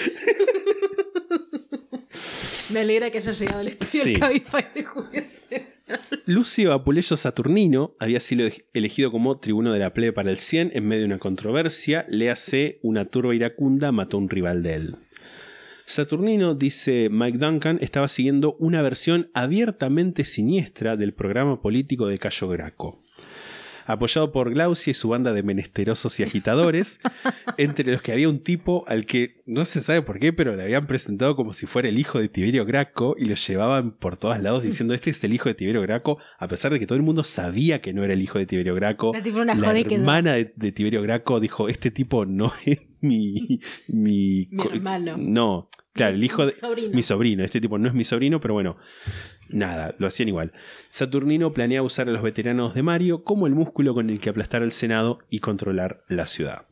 [2.69, 4.13] Me alegra que haya llegado al estudio Sí.
[4.13, 6.01] el Cabify de Julio César.
[6.25, 10.85] Lucio Apuleyo Saturnino había sido elegido como tribuno de la plebe para el 100 en
[10.85, 12.05] medio de una controversia.
[12.09, 14.95] Léase, una turba iracunda mató a un rival de él.
[15.87, 22.49] Saturnino, dice Mike Duncan, estaba siguiendo una versión abiertamente siniestra del programa político de Cayo
[22.49, 23.01] Graco.
[23.85, 26.99] Apoyado por Glaucia y su banda de menesterosos y agitadores,
[27.57, 30.63] entre los que había un tipo al que no se sabe por qué, pero le
[30.63, 34.37] habían presentado como si fuera el hijo de Tiberio Graco y lo llevaban por todos
[34.41, 37.03] lados diciendo este es el hijo de Tiberio Graco, a pesar de que todo el
[37.03, 39.13] mundo sabía que no era el hijo de Tiberio Graco.
[39.13, 43.59] Era tipo una La hermana de, de Tiberio Graco dijo, este tipo no es mi...
[43.87, 45.15] Mi, Mi hermano.
[45.17, 46.53] No, claro, el hijo de...
[46.53, 46.93] Mi sobrino.
[46.93, 48.77] Mi sobrino, este tipo no es mi sobrino, pero bueno,
[49.49, 50.53] nada, lo hacían igual.
[50.87, 54.63] Saturnino planea usar a los veteranos de Mario como el músculo con el que aplastar
[54.63, 56.67] al Senado y controlar la ciudad.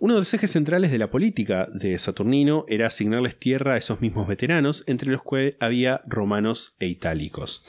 [0.00, 4.00] Uno de los ejes centrales de la política de Saturnino era asignarles tierra a esos
[4.00, 7.64] mismos veteranos, entre los que había romanos e itálicos.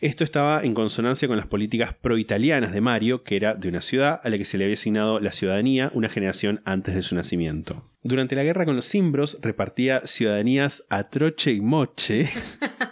[0.00, 4.20] Esto estaba en consonancia con las políticas pro-italianas de Mario, que era de una ciudad
[4.22, 7.90] a la que se le había asignado la ciudadanía una generación antes de su nacimiento.
[8.02, 12.28] Durante la guerra con los cimbros repartía ciudadanías a troche y moche,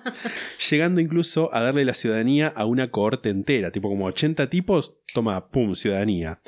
[0.70, 5.48] llegando incluso a darle la ciudadanía a una cohorte entera, tipo como 80 tipos, toma,
[5.48, 6.40] pum, ciudadanía.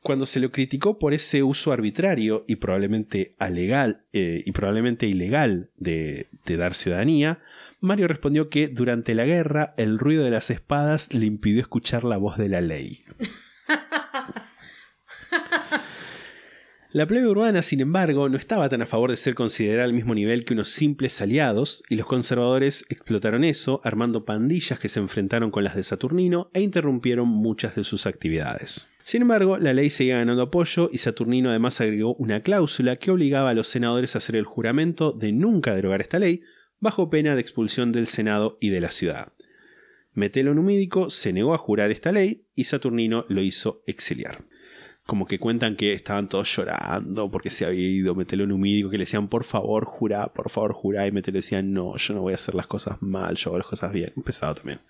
[0.00, 5.70] Cuando se lo criticó por ese uso arbitrario y probablemente alegal eh, y probablemente ilegal
[5.76, 7.38] de, de dar ciudadanía,
[7.82, 12.16] Mario respondió que durante la guerra el ruido de las espadas le impidió escuchar la
[12.16, 13.04] voz de la ley.
[16.92, 20.14] La plebe urbana, sin embargo, no estaba tan a favor de ser considerada al mismo
[20.14, 25.50] nivel que unos simples aliados, y los conservadores explotaron eso, armando pandillas que se enfrentaron
[25.50, 28.92] con las de Saturnino e interrumpieron muchas de sus actividades.
[29.02, 33.50] Sin embargo, la ley seguía ganando apoyo y Saturnino además agregó una cláusula que obligaba
[33.50, 36.42] a los senadores a hacer el juramento de nunca derogar esta ley,
[36.82, 39.32] bajo pena de expulsión del Senado y de la ciudad.
[40.14, 44.44] Metelo Numídico se negó a jurar esta ley y Saturnino lo hizo exiliar.
[45.06, 49.04] Como que cuentan que estaban todos llorando porque se había ido Metelo Numídico, que le
[49.04, 52.34] decían por favor jurá, por favor jurá, y Metelo decía no, yo no voy a
[52.34, 54.12] hacer las cosas mal, yo hago las cosas bien.
[54.16, 54.80] Un pesado también.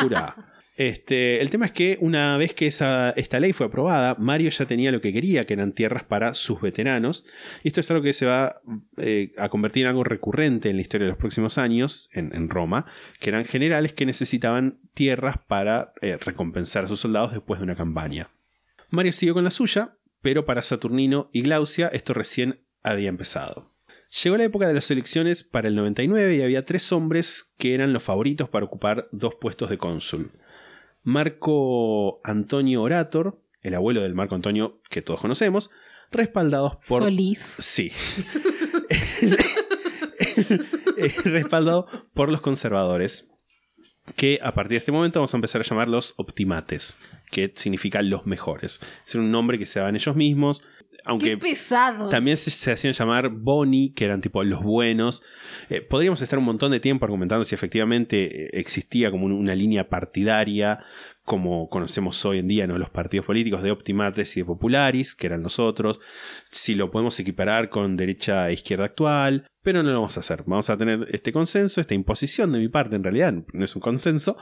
[0.00, 0.34] Jurá.
[0.76, 4.66] Este, el tema es que una vez que esa, esta ley fue aprobada, Mario ya
[4.66, 7.24] tenía lo que quería, que eran tierras para sus veteranos.
[7.62, 8.60] Y esto es algo que se va
[8.98, 12.84] eh, a convertir en algo recurrente en la historia de los próximos años, en, Roma,
[13.20, 17.76] que eran generales que necesitaban tierras para eh, recompensar a sus soldados después de una
[17.76, 18.30] campaña.
[18.90, 23.74] Mario siguió con la suya, pero para Saturnino y Glaucia esto recién había empezado.
[24.22, 27.92] Llegó la época de las elecciones para el 99 y había tres hombres que eran
[27.92, 30.32] los favoritos para ocupar dos puestos de cónsul.
[31.06, 35.70] Marco Antonio Orator, el abuelo del Marco Antonio que todos conocemos,
[36.10, 37.04] respaldados por...
[37.04, 37.38] Solís.
[37.38, 37.92] Sí.
[41.24, 43.28] Respaldado por los conservadores,
[44.16, 46.98] que a partir de este momento vamos a empezar a llamar los optimates,
[47.30, 48.80] que significa los mejores.
[49.06, 50.64] Es un nombre que se daban ellos mismos,
[51.06, 52.08] aunque Qué pesado.
[52.08, 55.22] también se, se hacían llamar Boni, que eran tipo los buenos.
[55.70, 59.54] Eh, podríamos estar un montón de tiempo argumentando si efectivamente eh, existía como un- una
[59.54, 60.80] línea partidaria,
[61.24, 62.78] como conocemos hoy en día, ¿no?
[62.78, 66.00] Los partidos políticos de Optimates y de Popularis, que eran los otros.
[66.50, 69.46] Si lo podemos equiparar con derecha e izquierda actual.
[69.62, 70.44] Pero no lo vamos a hacer.
[70.46, 73.82] Vamos a tener este consenso, esta imposición de mi parte, en realidad, no es un
[73.82, 74.36] consenso,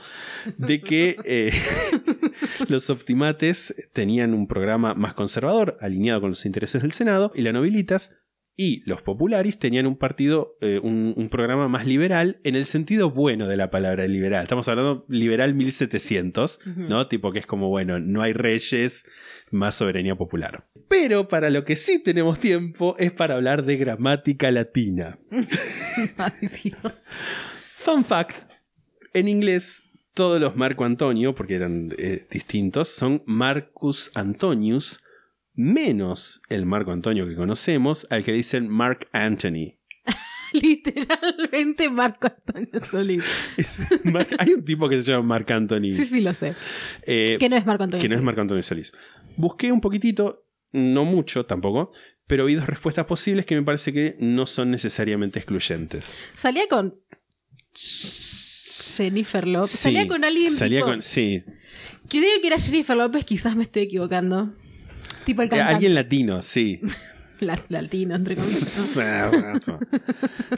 [0.59, 1.51] de que eh,
[2.67, 7.53] los optimates tenían un programa más conservador, alineado con los intereses del Senado, y la
[7.53, 8.15] nobilitas
[8.57, 13.11] y los popularis tenían un partido, eh, un, un programa más liberal, en el sentido
[13.11, 14.43] bueno de la palabra liberal.
[14.43, 17.07] Estamos hablando liberal 1700, ¿no?
[17.07, 19.05] Tipo que es como, bueno, no hay reyes,
[19.51, 20.67] más soberanía popular.
[20.87, 25.19] Pero para lo que sí tenemos tiempo es para hablar de gramática latina.
[26.17, 26.93] Ay, Dios.
[27.77, 28.49] Fun fact:
[29.13, 29.83] en inglés,
[30.15, 35.03] todos los Marco Antonio, porque eran eh, distintos, son Marcus Antonius,
[35.53, 39.75] menos el Marco Antonio que conocemos, al que dicen Mark Anthony.
[40.53, 43.25] Literalmente Marco Antonio Solís.
[44.39, 45.91] Hay un tipo que se llama Mark Anthony.
[45.93, 46.55] Sí, sí, lo sé.
[47.05, 48.01] eh, Que no es Marco Antonio.
[48.01, 48.93] que no es Marco Antonio Solís.
[49.37, 51.91] Busqué un poquitito, no mucho tampoco,
[52.27, 56.15] pero vi dos respuestas posibles que me parece que no son necesariamente excluyentes.
[56.33, 56.95] Salía con
[58.97, 59.69] Jennifer Lopez.
[59.71, 61.43] Sí, salía con alguien salía tipo, con- sí,
[62.09, 64.53] Creo que era Jennifer López, quizás me estoy equivocando.
[65.25, 65.73] Tipo el Eh, cantante.
[65.75, 66.79] Alguien latino, sí.
[67.39, 68.93] La- latino, entre comillas.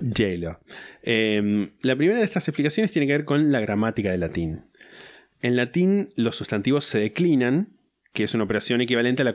[0.02, 0.60] J-Lo.
[1.04, 4.66] Eh, la primera de estas explicaciones tiene que ver con la gramática del latín.
[5.42, 7.78] En latín, los sustantivos se declinan,
[8.14, 9.34] que es una operación equivalente a la,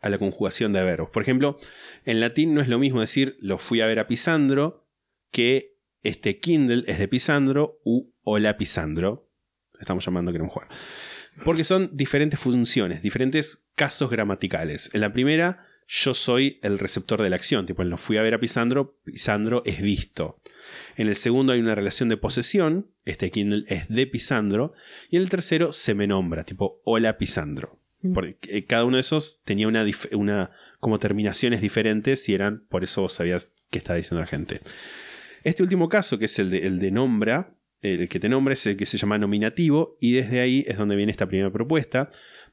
[0.00, 1.10] a la conjugación de verbos.
[1.10, 1.58] Por ejemplo,
[2.04, 4.86] en latín no es lo mismo decir lo fui a ver a Pisandro
[5.30, 9.28] que este Kindle es de Pisandro u hola Pisandro.
[9.78, 10.68] Estamos llamando que queremos jugar.
[11.44, 14.90] Porque son diferentes funciones, diferentes casos gramaticales.
[14.92, 17.66] En la primera, yo soy el receptor de la acción.
[17.66, 20.40] Tipo, en lo fui a ver a Pisandro, Pisandro es visto.
[20.96, 22.88] En el segundo hay una relación de posesión.
[23.04, 24.74] Este Kindle es de Pisandro.
[25.10, 27.78] Y en el tercero se me nombra, tipo, hola Pisandro.
[28.14, 30.50] Porque eh, cada uno de esos tenía una, una
[30.80, 34.60] como terminaciones diferentes y eran, por eso vos sabías qué estaba diciendo la gente.
[35.44, 38.64] Este último caso, que es el de, el de nombra, el que te nombra es
[38.66, 42.10] el que se llama nominativo, y desde ahí es donde viene esta primera propuesta.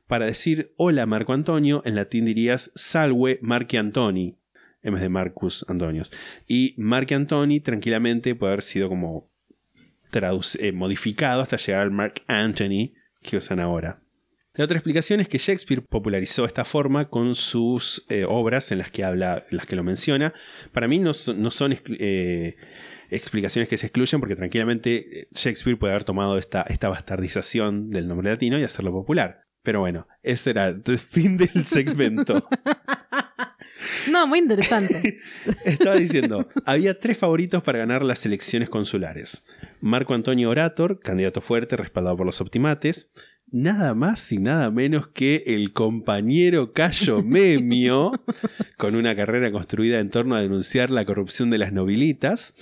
[0.07, 4.38] Para decir hola Marco Antonio, en latín dirías salve Marchi Antoni,
[4.81, 6.11] en vez de Marcus Antonius.
[6.47, 9.30] Y Marchi Antoni tranquilamente puede haber sido como
[10.11, 14.01] eh, modificado hasta llegar al Mark Anthony que usan ahora.
[14.56, 18.89] La otra explicación es que Shakespeare popularizó esta forma con sus eh, obras en las
[18.91, 20.34] que habla, en las que lo menciona.
[20.73, 22.56] Para mí no son, eh,
[23.10, 28.07] explicaciones que se excluyen porque tranquilamente eh, Shakespeare puede haber tomado esta, esta bastardización del
[28.07, 29.45] nombre latino y hacerlo popular.
[29.64, 32.48] Pero bueno, ese era el fin del segmento.
[34.11, 35.18] No, muy interesante.
[35.65, 39.45] Estaba diciendo, había tres favoritos para ganar las elecciones consulares.
[39.80, 43.11] Marco Antonio Orator, candidato fuerte respaldado por los optimates.
[43.52, 48.11] Nada más y nada menos que el compañero Cayo Memio,
[48.77, 52.56] con una carrera construida en torno a denunciar la corrupción de las nobilitas.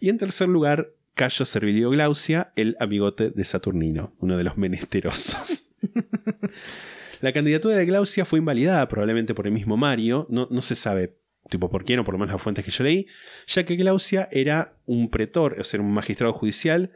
[0.00, 5.64] Y en tercer lugar, Cayo Servilio Glaucia, el amigote de Saturnino, uno de los menesterosos.
[7.20, 11.18] La candidatura de Glaucia fue invalidada probablemente por el mismo Mario, no, no se sabe
[11.50, 13.06] tipo por quién o por lo menos las fuentes que yo leí,
[13.46, 16.92] ya que Glaucia era un pretor, o sea, un magistrado judicial,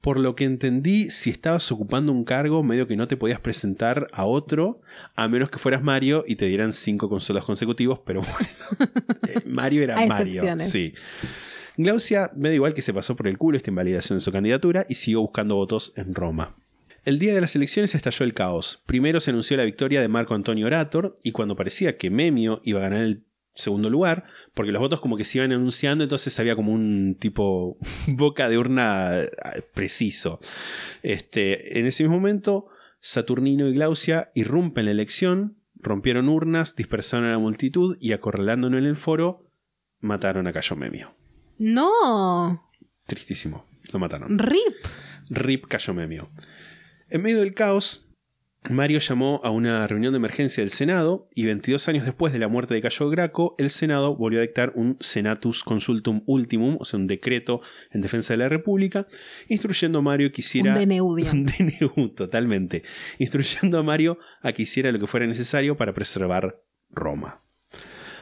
[0.00, 4.08] por lo que entendí, si estabas ocupando un cargo, medio que no te podías presentar
[4.12, 4.80] a otro,
[5.14, 8.92] a menos que fueras Mario y te dieran cinco consolas consecutivos, pero bueno,
[9.28, 10.58] eh, Mario era Mario.
[10.60, 10.94] Sí.
[11.80, 14.84] Glaucia, me da igual que se pasó por el culo esta invalidación de su candidatura
[14.88, 16.56] y siguió buscando votos en Roma.
[17.04, 18.82] El día de las elecciones estalló el caos.
[18.84, 22.80] Primero se anunció la victoria de Marco Antonio Orator y cuando parecía que Memio iba
[22.80, 23.22] a ganar el
[23.54, 24.24] segundo lugar,
[24.54, 27.78] porque los votos como que se iban anunciando, entonces había como un tipo
[28.08, 29.30] boca de urna eh,
[29.72, 30.40] preciso.
[31.04, 32.66] Este, en ese mismo momento,
[32.98, 38.84] Saturnino y Glaucia irrumpen la elección, rompieron urnas, dispersaron a la multitud y acorralándolo en
[38.84, 39.48] el foro,
[40.00, 41.17] mataron a Cayo Memio.
[41.58, 42.64] No.
[43.06, 44.38] Tristísimo, lo mataron.
[44.38, 44.86] Rip.
[45.30, 46.30] Rip Cayo Memio.
[47.10, 48.08] En medio del caos,
[48.70, 52.48] Mario llamó a una reunión de emergencia del Senado y 22 años después de la
[52.48, 56.98] muerte de Cayo Graco, el Senado volvió a dictar un Senatus Consultum Ultimum, o sea,
[56.98, 57.62] un decreto
[57.92, 59.06] en defensa de la República,
[59.48, 60.74] instruyendo a Mario que hiciera...
[60.74, 61.08] Un DNU.
[61.32, 62.82] Un DNU, totalmente.
[63.18, 66.60] Instruyendo a Mario a que hiciera lo que fuera necesario para preservar
[66.90, 67.42] Roma.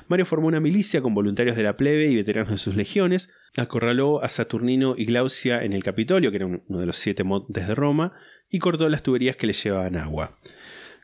[0.09, 4.23] Mario formó una milicia con voluntarios de la plebe y veteranos de sus legiones, acorraló
[4.23, 7.75] a Saturnino y Glaucia en el Capitolio, que era uno de los siete montes de
[7.75, 8.13] Roma,
[8.51, 10.39] y cortó las tuberías que le llevaban agua.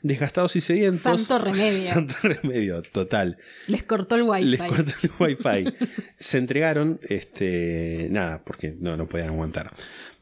[0.03, 1.23] Desgastados y sedientos.
[1.23, 1.79] Santo remedio.
[1.79, 3.39] Santo remedio, total.
[3.67, 4.45] Les cortó el wifi.
[4.45, 5.75] Les cortó el wifi.
[6.19, 9.73] Se entregaron, este, nada, porque no, no podían aguantar.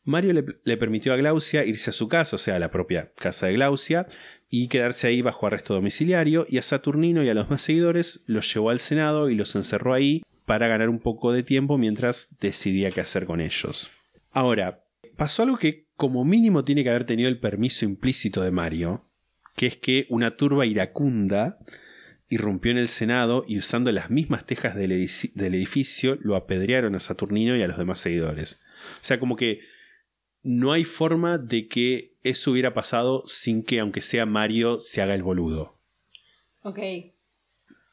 [0.05, 3.13] Mario le, le permitió a Glaucia irse a su casa, o sea, a la propia
[3.17, 4.07] casa de Glaucia,
[4.51, 8.53] y quedarse ahí bajo arresto domiciliario, y a Saturnino y a los más seguidores los
[8.53, 12.91] llevó al Senado y los encerró ahí para ganar un poco de tiempo mientras decidía
[12.91, 13.93] qué hacer con ellos.
[14.33, 14.83] Ahora,
[15.17, 19.07] pasó algo que como mínimo tiene que haber tenido el permiso implícito de Mario,
[19.55, 21.59] que es que una turba iracunda
[22.29, 27.57] irrumpió en el Senado y usando las mismas tejas del, edificio lo apedrearon a Saturnino
[27.57, 28.63] y a los demás seguidores.
[28.95, 29.61] O sea, como que
[30.43, 35.15] no hay forma de que eso hubiera pasado sin que, aunque sea Mario, se haga
[35.15, 35.79] el boludo.
[36.63, 36.79] Ok.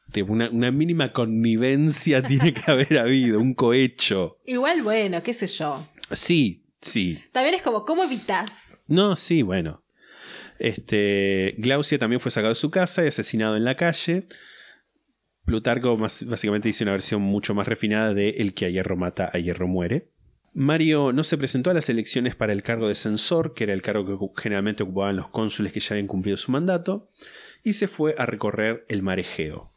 [0.08, 4.38] De Una, una mínima connivencia tiene que haber habido, un cohecho.
[4.46, 5.86] Igual, bueno, qué sé yo.
[6.12, 7.18] Sí, sí.
[7.32, 8.82] También es como, ¿cómo evitas?
[8.86, 9.84] No, sí, bueno.
[10.58, 14.26] Este, Glaucia también fue sacado de su casa y asesinado en la calle.
[15.44, 19.30] Plutarco más- básicamente dice una versión mucho más refinada de El que a hierro mata,
[19.32, 20.10] a hierro muere.
[20.60, 23.80] Mario no se presentó a las elecciones para el cargo de censor, que era el
[23.80, 24.04] cargo
[24.34, 27.12] que generalmente ocupaban los cónsules que ya habían cumplido su mandato,
[27.62, 29.70] y se fue a recorrer el mar Egeo.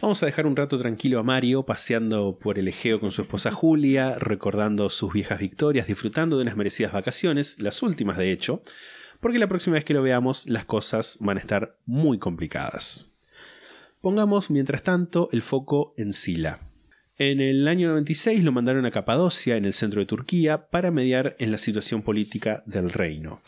[0.00, 3.50] Vamos a dejar un rato tranquilo a Mario paseando por el Egeo con su esposa
[3.50, 8.62] Julia, recordando sus viejas victorias, disfrutando de unas merecidas vacaciones, las últimas de hecho,
[9.20, 13.12] porque la próxima vez que lo veamos las cosas van a estar muy complicadas.
[14.00, 16.58] Pongamos, mientras tanto, el foco en Sila.
[17.16, 21.36] En el año 96 lo mandaron a Capadocia, en el centro de Turquía, para mediar
[21.38, 23.40] en la situación política del reino.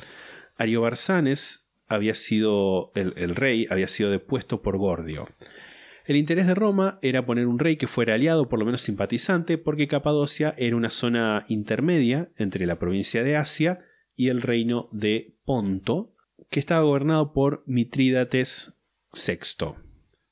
[0.56, 5.28] Ariobarzanes había sido el, rey, había sido depuesto por Gordio.
[6.04, 9.58] El interés de Roma era poner un rey que fuera aliado, por lo menos simpatizante,
[9.58, 13.80] porque Capadocia era una zona intermedia entre la provincia de Asia
[14.14, 16.12] y el reino de Ponto,
[16.50, 18.74] que estaba gobernado por Mitrídates
[19.12, 19.74] VI.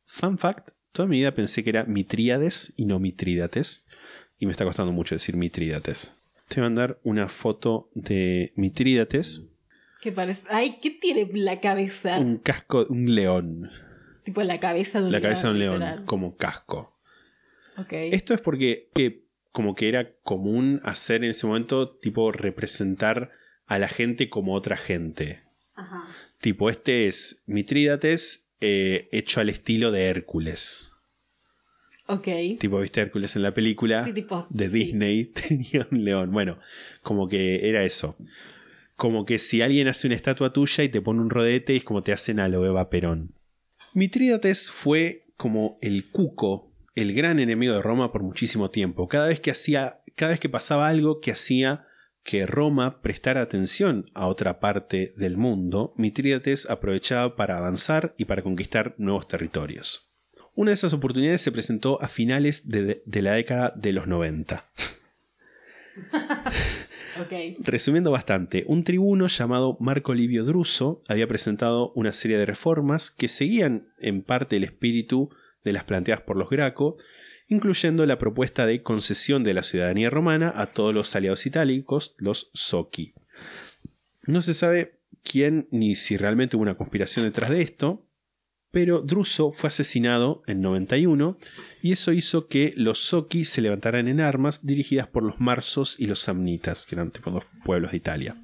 [0.04, 3.84] Fun fact, toda mi vida pensé que era Mitríades y no Mitrídates,
[4.38, 6.16] y me está costando mucho decir Mitrídates.
[6.48, 9.42] Te voy a mandar una foto de Mitrídates,
[10.00, 10.42] ¿Qué parece?
[10.50, 12.18] Ay, ¿qué tiene la cabeza?
[12.20, 13.70] un casco, un león,
[14.22, 16.04] Tipo la cabeza de un la cabeza de un león literal.
[16.04, 16.94] como casco.
[17.78, 17.92] Ok.
[17.92, 23.32] Esto es porque que, como que era común hacer en ese momento, tipo representar
[23.66, 25.42] a la gente como otra gente.
[25.74, 26.06] Ajá.
[26.38, 30.92] Tipo, este es Mitrídates eh, hecho al estilo de Hércules.
[32.06, 32.28] Ok.
[32.58, 34.78] Tipo, viste Hércules en la película Sí, tipo, de sí.
[34.78, 36.32] Disney, tenía un león.
[36.32, 36.58] Bueno,
[37.02, 38.16] como que era eso.
[38.96, 42.02] Como que si alguien hace una estatua tuya y te pone un rodete, es como
[42.02, 43.34] te hacen a lo Eva Perón.
[43.94, 49.08] Mitrídates fue como el cuco, el gran enemigo de Roma por muchísimo tiempo.
[49.08, 51.86] Cada vez que hacía, cada vez que pasaba algo que hacía
[52.24, 58.42] que Roma prestara atención a otra parte del mundo, Mitrídates aprovechaba para avanzar y para
[58.42, 60.16] conquistar nuevos territorios.
[60.54, 64.64] Una de esas oportunidades se presentó a finales de, de la década de los 90.
[67.20, 67.32] Ok.
[67.60, 73.28] Resumiendo bastante, un tribuno llamado Marco Livio Druso había presentado una serie de reformas que
[73.28, 75.30] seguían en parte el espíritu
[75.62, 76.96] de las planteadas por los Graco,
[77.54, 82.50] incluyendo la propuesta de concesión de la ciudadanía romana a todos los aliados itálicos, los
[82.52, 83.14] Soci.
[84.26, 88.06] No se sabe quién ni si realmente hubo una conspiración detrás de esto,
[88.70, 91.38] pero Druso fue asesinado en 91
[91.80, 96.06] y eso hizo que los Soci se levantaran en armas dirigidas por los Marsos y
[96.06, 98.36] los Samnitas, que eran tipo dos pueblos de Italia.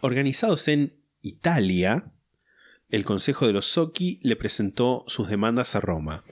[0.00, 2.12] Organizados en Italia,
[2.90, 6.24] el Consejo de los Soci le presentó sus demandas a Roma.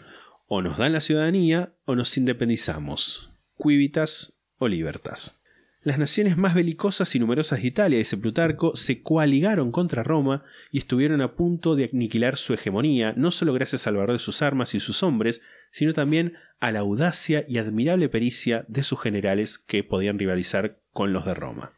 [0.53, 3.31] O nos dan la ciudadanía o nos independizamos.
[3.57, 5.45] Quivitas o libertas.
[5.85, 10.79] Las naciones más belicosas y numerosas de Italia, dice Plutarco, se coaligaron contra Roma y
[10.79, 14.75] estuvieron a punto de aniquilar su hegemonía, no solo gracias al valor de sus armas
[14.75, 15.41] y sus hombres,
[15.71, 21.13] sino también a la audacia y admirable pericia de sus generales que podían rivalizar con
[21.13, 21.71] los de Roma.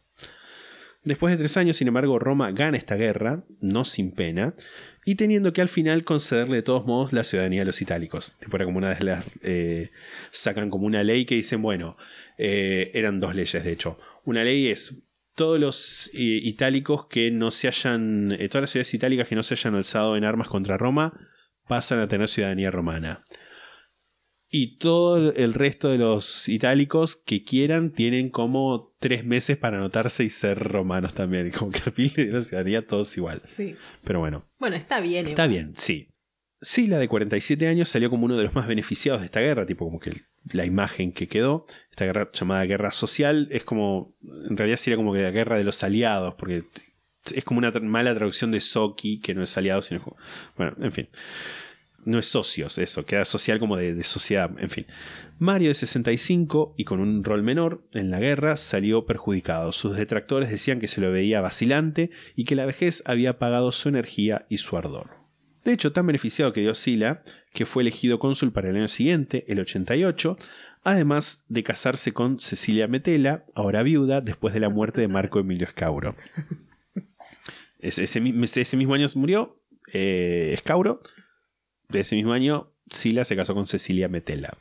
[1.05, 4.55] Después de tres años, sin embargo, Roma gana esta guerra, no sin pena,
[5.04, 8.38] y teniendo que al final concederle de todos modos la ciudadanía a los itálicos.
[8.38, 9.24] Tipo, las.
[9.42, 9.90] eh,
[10.30, 11.96] sacan como una ley que dicen, bueno,
[12.38, 13.98] eh, eran dos leyes de hecho.
[14.24, 15.02] Una ley es
[15.34, 18.36] todos los eh, itálicos que no se hayan.
[18.50, 21.12] todas las ciudades itálicas que no se hayan alzado en armas contra Roma
[21.66, 23.22] pasan a tener ciudadanía romana.
[24.54, 30.24] Y todo el resto de los itálicos que quieran tienen como tres meses para anotarse
[30.24, 31.50] y ser romanos también.
[31.58, 33.40] Como que al fin le ciudadanía todos igual.
[33.44, 33.74] Sí.
[34.04, 35.26] Pero bueno, Bueno, está bien.
[35.26, 35.48] está igual.
[35.48, 36.08] bien, sí.
[36.60, 39.86] Sila de 47 años salió como uno de los más beneficiados de esta guerra, tipo
[39.86, 40.20] como que
[40.52, 44.14] la imagen que quedó, esta guerra llamada guerra social, es como,
[44.48, 46.62] en realidad sería como que la guerra de los aliados, porque
[47.34, 50.16] es como una mala traducción de Soki, que no es aliado, sino
[50.56, 51.08] bueno, en fin.
[52.04, 54.86] No es socios, eso, queda social como de, de sociedad, en fin.
[55.38, 59.72] Mario de 65 y con un rol menor en la guerra salió perjudicado.
[59.72, 63.88] Sus detractores decían que se lo veía vacilante y que la vejez había apagado su
[63.88, 65.22] energía y su ardor.
[65.64, 67.22] De hecho, tan beneficiado quedó Sila,
[67.52, 70.36] que fue elegido cónsul para el año siguiente, el 88,
[70.84, 75.66] además de casarse con Cecilia Metela, ahora viuda, después de la muerte de Marco Emilio
[75.66, 76.16] Escauro.
[77.80, 79.60] Ese, ese mismo año murió
[79.92, 81.02] eh, Escauro,
[81.93, 84.59] de ese mismo año Sila se casó con Cecilia Metela.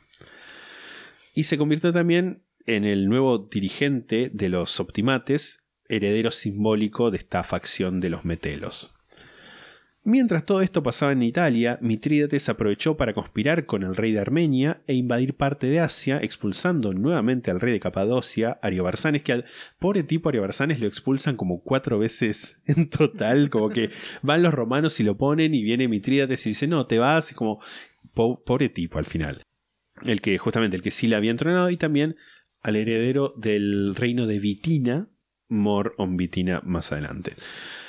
[1.34, 7.42] Y se convirtió también en el nuevo dirigente de los Optimates, heredero simbólico de esta
[7.42, 8.91] facción de los Metelos.
[10.04, 14.82] Mientras todo esto pasaba en Italia, Mitrídates aprovechó para conspirar con el rey de Armenia
[14.88, 19.44] e invadir parte de Asia, expulsando nuevamente al rey de Capadocia, Ariobarzanes, que al
[19.78, 23.90] pobre tipo Ariobarzanes lo expulsan como cuatro veces en total, como que
[24.22, 27.36] van los romanos y lo ponen y viene Mitrídates y dice, no, te vas, y
[27.36, 27.60] como
[28.12, 29.42] po- pobre tipo al final.
[30.04, 32.16] El que justamente el que sí la había entrenado y también
[32.60, 35.06] al heredero del reino de Vitina,
[35.48, 36.16] More on
[36.64, 37.34] más adelante.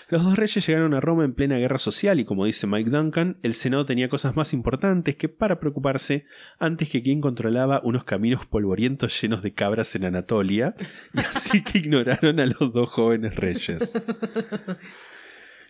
[0.09, 3.37] Los dos reyes llegaron a Roma en plena guerra social y como dice Mike Duncan,
[3.41, 6.25] el Senado tenía cosas más importantes que para preocuparse
[6.59, 10.75] antes que quien controlaba unos caminos polvorientos llenos de cabras en Anatolia,
[11.13, 13.93] y así que ignoraron a los dos jóvenes reyes.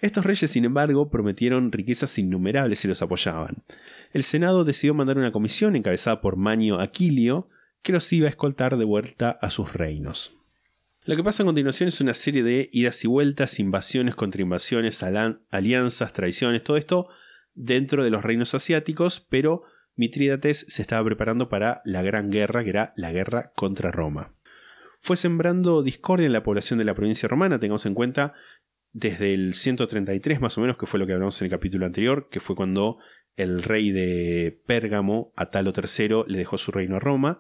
[0.01, 3.63] Estos reyes, sin embargo, prometieron riquezas innumerables si los apoyaban.
[4.11, 7.47] El Senado decidió mandar una comisión encabezada por Manio Aquilio
[7.81, 10.42] que los iba a escoltar de vuelta a sus reinos.
[11.05, 15.03] Lo que pasa a continuación es una serie de idas y vueltas, invasiones contra invasiones,
[15.03, 17.09] alianzas, traiciones, todo esto
[17.53, 19.63] dentro de los reinos asiáticos, pero
[19.95, 24.31] Mitrídates se estaba preparando para la gran guerra, que era la guerra contra Roma.
[24.99, 28.33] Fue sembrando discordia en la población de la provincia romana, tengamos en cuenta
[28.93, 32.29] desde el 133 más o menos, que fue lo que hablamos en el capítulo anterior,
[32.31, 32.97] que fue cuando
[33.35, 37.39] el rey de Pérgamo, Atalo III, le dejó su reino a Roma,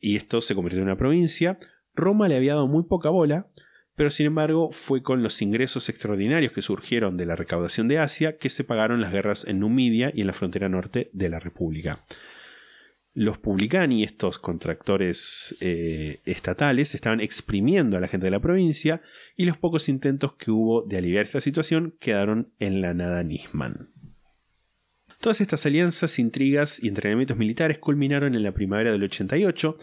[0.00, 1.58] y esto se convirtió en una provincia.
[2.00, 3.48] Roma le había dado muy poca bola,
[3.94, 8.38] pero sin embargo fue con los ingresos extraordinarios que surgieron de la recaudación de Asia
[8.38, 12.04] que se pagaron las guerras en Numidia y en la frontera norte de la República.
[13.12, 19.02] Los publicani, estos contractores eh, estatales, estaban exprimiendo a la gente de la provincia
[19.36, 23.90] y los pocos intentos que hubo de aliviar esta situación quedaron en la nada Nisman.
[25.20, 29.76] Todas estas alianzas, intrigas y entrenamientos militares culminaron en la primavera del 88,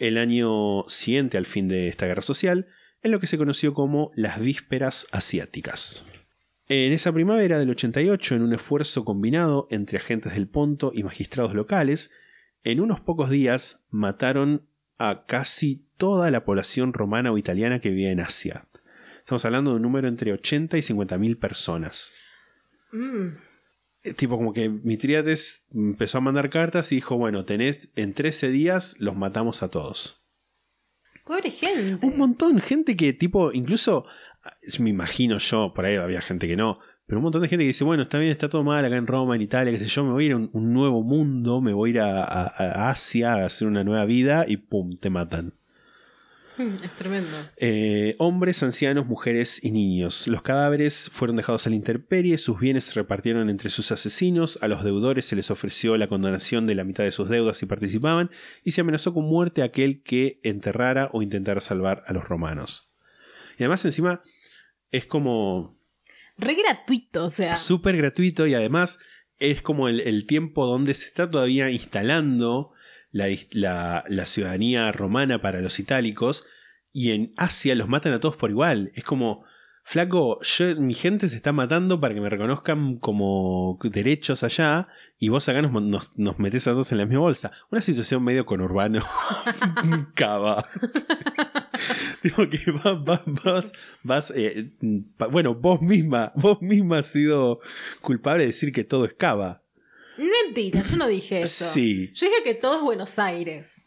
[0.00, 2.66] el año siguiente al fin de esta guerra social,
[3.02, 6.04] en lo que se conoció como las vísperas asiáticas.
[6.68, 11.54] En esa primavera del 88, en un esfuerzo combinado entre agentes del Ponto y magistrados
[11.54, 12.10] locales,
[12.62, 14.66] en unos pocos días mataron
[14.98, 18.68] a casi toda la población romana o italiana que vivía en Asia.
[19.18, 22.14] Estamos hablando de un número entre 80 y 50 mil personas.
[22.92, 23.49] Mm.
[24.02, 28.50] Eh, tipo como que Mitriates empezó a mandar cartas y dijo, bueno, tenés en 13
[28.50, 30.24] días los matamos a todos.
[31.26, 32.04] Pobre gente.
[32.06, 34.06] Un montón, gente que tipo, incluso,
[34.78, 37.68] me imagino yo, por ahí había gente que no, pero un montón de gente que
[37.68, 40.04] dice, bueno, está bien, está todo mal acá en Roma, en Italia, qué sé yo,
[40.04, 43.44] me voy a ir a un, nuevo mundo, me voy a ir a, Asia a
[43.46, 45.59] hacer una nueva vida y pum, te matan.
[46.84, 47.30] Es tremendo.
[47.56, 50.26] Eh, hombres, ancianos, mujeres y niños.
[50.28, 54.68] Los cadáveres fueron dejados a la intemperie, sus bienes se repartieron entre sus asesinos, a
[54.68, 58.30] los deudores se les ofreció la condonación de la mitad de sus deudas si participaban,
[58.64, 62.90] y se amenazó con muerte a aquel que enterrara o intentara salvar a los romanos.
[63.58, 64.22] Y además encima
[64.90, 65.78] es como...
[66.36, 67.56] Re gratuito, o sea.
[67.56, 68.98] Súper gratuito y además
[69.40, 72.72] es como el, tiempo donde se está todavía instalando
[73.12, 76.46] la, ciudadanía romana para los itálicos
[76.92, 78.92] y en Asia los matan a todos por igual.
[78.94, 79.44] Es como,
[79.84, 80.38] flaco,
[80.78, 84.88] mi gente se está matando para que me reconozcan como derechos allá
[85.18, 87.52] y vos acá nos, nos, metés a todos en la misma bolsa.
[87.70, 89.00] Una situación medio conurbano.
[90.14, 90.64] Cava.
[92.22, 92.72] Digo que
[93.44, 93.72] vas,
[94.02, 94.72] vas, eh,
[95.30, 97.60] bueno, vos misma, vos misma has sido
[98.00, 99.62] culpable de decir que todo es cava.
[100.20, 101.64] Mentira, yo no dije eso.
[101.64, 102.12] Sí.
[102.14, 103.86] Yo dije que todo es Buenos Aires.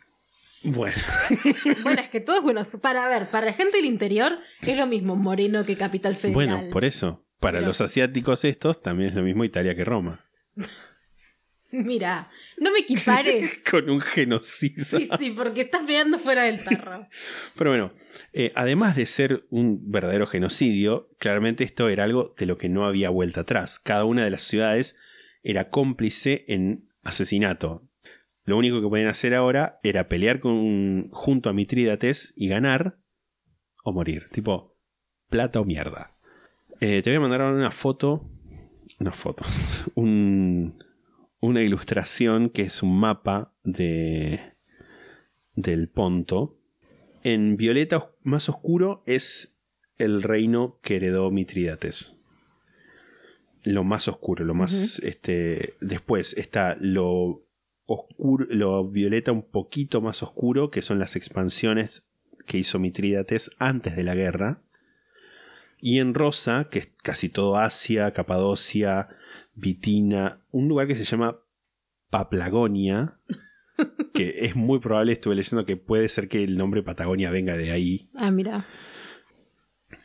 [0.64, 0.96] Bueno.
[1.84, 4.88] bueno, es que todo es Buenos Para ver, para la gente del interior es lo
[4.88, 6.34] mismo Moreno que Capital Federal.
[6.34, 7.26] Bueno, por eso.
[7.40, 10.26] Para los asiáticos estos también es lo mismo Italia que Roma.
[11.74, 13.60] Mira, no me equipares.
[13.70, 14.86] Con un genocidio.
[14.86, 17.08] Sí, sí, porque estás veando fuera del tarro.
[17.58, 17.94] Pero bueno,
[18.32, 22.86] eh, además de ser un verdadero genocidio, claramente esto era algo de lo que no
[22.86, 23.80] había vuelta atrás.
[23.80, 24.98] Cada una de las ciudades
[25.44, 27.84] era cómplice en asesinato.
[28.46, 32.98] Lo único que podían hacer ahora era pelear con, junto a Mitrídates y ganar
[33.84, 34.28] o morir.
[34.32, 34.76] Tipo,
[35.30, 36.16] plata o mierda.
[36.80, 38.30] Eh, te voy a mandar ahora una foto.
[39.00, 39.46] Una foto.
[39.96, 44.40] una ilustración que es un mapa de,
[45.56, 46.58] del Ponto.
[47.24, 49.58] En violeta más oscuro es
[49.98, 52.23] el reino que heredó Mitrídates
[53.64, 57.44] lo más oscuro, lo más este después está lo
[57.86, 62.06] oscuro, lo violeta un poquito más oscuro, que son las expansiones
[62.46, 64.62] que hizo Mitrídates antes de la guerra.
[65.80, 69.10] Y en rosa, que es casi todo Asia, Capadocia,
[69.54, 71.40] Vitina, un lugar que se llama
[72.10, 73.18] Paplagonia,
[74.14, 77.72] que es muy probable, estuve leyendo que puede ser que el nombre Patagonia venga de
[77.72, 78.10] ahí.
[78.16, 78.66] Ah, mira.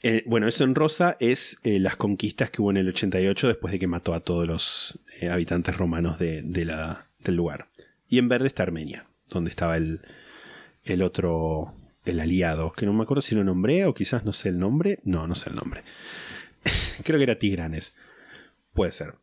[0.03, 3.73] Eh, bueno, eso en rosa es eh, las conquistas que hubo en el 88 después
[3.73, 7.69] de que mató a todos los eh, habitantes romanos de, la, del lugar.
[8.09, 10.01] Y en verde está Armenia, donde estaba el,
[10.85, 14.51] el otro, el aliado, que no me acuerdo si lo nombré o quizás no sé
[14.51, 15.01] el nombre.
[15.05, 15.83] No, no sé el nombre.
[17.05, 17.97] Creo que era Tigranes.
[18.73, 19.15] Puede ser.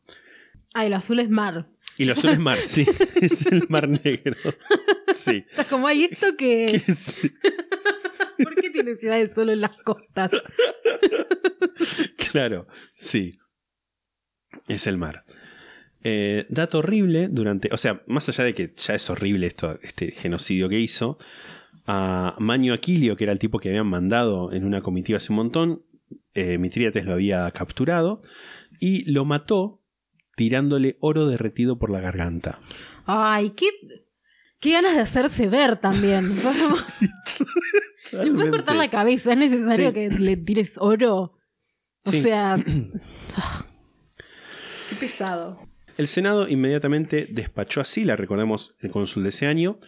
[0.74, 1.68] Ah, el azul es mar.
[1.98, 2.86] Y el azul es mar, sí.
[3.16, 4.36] es el mar negro.
[5.14, 5.46] Sí.
[5.70, 6.84] Como hay esto que...
[8.44, 10.32] ¿Por qué tiene ciudades solo en las costas?
[12.32, 13.38] claro, sí.
[14.68, 15.26] Es el mar.
[16.04, 17.70] Eh, dato horrible durante.
[17.72, 21.18] O sea, más allá de que ya es horrible esto, este genocidio que hizo,
[21.88, 25.38] a Manio Aquilio, que era el tipo que habían mandado en una comitiva hace un
[25.38, 25.86] montón,
[26.34, 28.22] eh, Mitrídates lo había capturado
[28.80, 29.82] y lo mató
[30.36, 32.60] tirándole oro derretido por la garganta.
[33.06, 33.68] Ay, qué,
[34.60, 36.26] qué ganas de hacerse ver también.
[38.12, 39.94] Le puedes cortar la cabeza, es necesario Sí.
[39.94, 41.34] que le tires oro.
[42.04, 42.22] O Sí.
[42.22, 42.56] sea.
[44.90, 45.60] qué pesado.
[45.98, 49.80] El Senado inmediatamente despachó a Sila, recordemos el cónsul de ese año,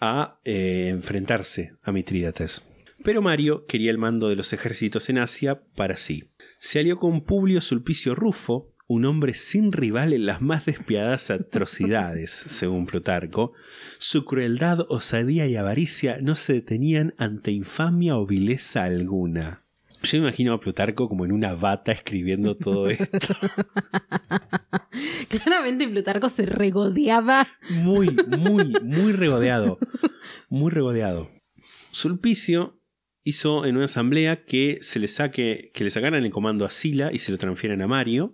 [0.00, 2.66] a eh, enfrentarse a Mitrídates.
[3.04, 6.32] Pero Mario quería el mando de los ejércitos en Asia para sí.
[6.58, 12.32] Se alió con Publio Sulpicio Rufo, un hombre sin rival en las más despiadadas atrocidades,
[12.48, 13.52] según Plutarco.
[13.98, 19.62] Su crueldad, osadía y avaricia no se detenían ante infamia o vileza alguna.
[20.02, 23.36] Yo me imagino a Plutarco como en una bata escribiendo todo esto.
[25.28, 27.46] Claramente Plutarco se regodeaba.
[27.70, 29.78] Muy, muy, muy regodeado.
[30.48, 31.30] Muy regodeado.
[31.92, 32.80] Sulpicio
[33.22, 37.10] hizo en una asamblea que se le saque, que le sacaran el comando a Sila
[37.12, 38.32] y se lo transfieran a Mario.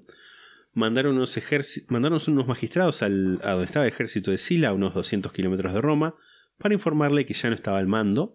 [0.76, 5.32] Mandaron unos, unos magistrados al- a donde estaba el ejército de Sila, a unos 200
[5.32, 6.14] kilómetros de Roma,
[6.58, 8.34] para informarle que ya no estaba al mando.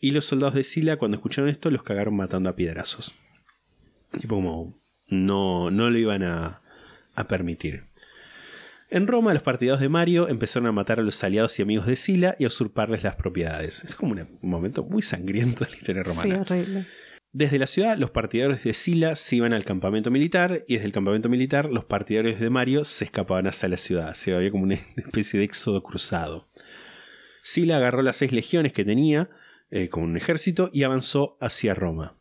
[0.00, 3.14] Y los soldados de Sila, cuando escucharon esto, los cagaron matando a piedrazos.
[4.20, 4.74] Tipo como
[5.08, 6.60] no, no lo iban a,
[7.14, 7.84] a permitir.
[8.90, 11.96] En Roma, los partidarios de Mario empezaron a matar a los aliados y amigos de
[11.96, 13.82] Sila y a usurparles las propiedades.
[13.84, 16.40] Es como un momento muy sangriento de la historia Sí, romana.
[16.42, 16.86] horrible.
[17.34, 20.92] Desde la ciudad, los partidarios de Sila se iban al campamento militar y desde el
[20.92, 24.14] campamento militar, los partidarios de Mario se escapaban hacia la ciudad.
[24.14, 26.48] Se había como una especie de éxodo cruzado.
[27.42, 29.30] Sila agarró las seis legiones que tenía
[29.70, 32.16] eh, con un ejército y avanzó hacia Roma.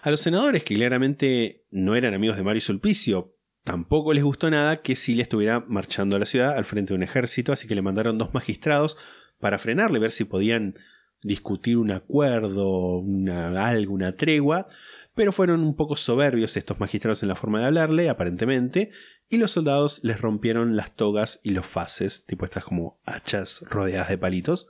[0.00, 4.80] A los senadores, que claramente no eran amigos de Mario Sulpicio, tampoco les gustó nada
[4.80, 7.82] que Sila estuviera marchando a la ciudad al frente de un ejército, así que le
[7.82, 8.96] mandaron dos magistrados
[9.38, 10.76] para frenarle, ver si podían
[11.22, 14.66] discutir un acuerdo, una, algo, una tregua,
[15.14, 18.90] pero fueron un poco soberbios estos magistrados en la forma de hablarle, aparentemente,
[19.28, 24.08] y los soldados les rompieron las togas y los faces, tipo estas como hachas rodeadas
[24.08, 24.68] de palitos.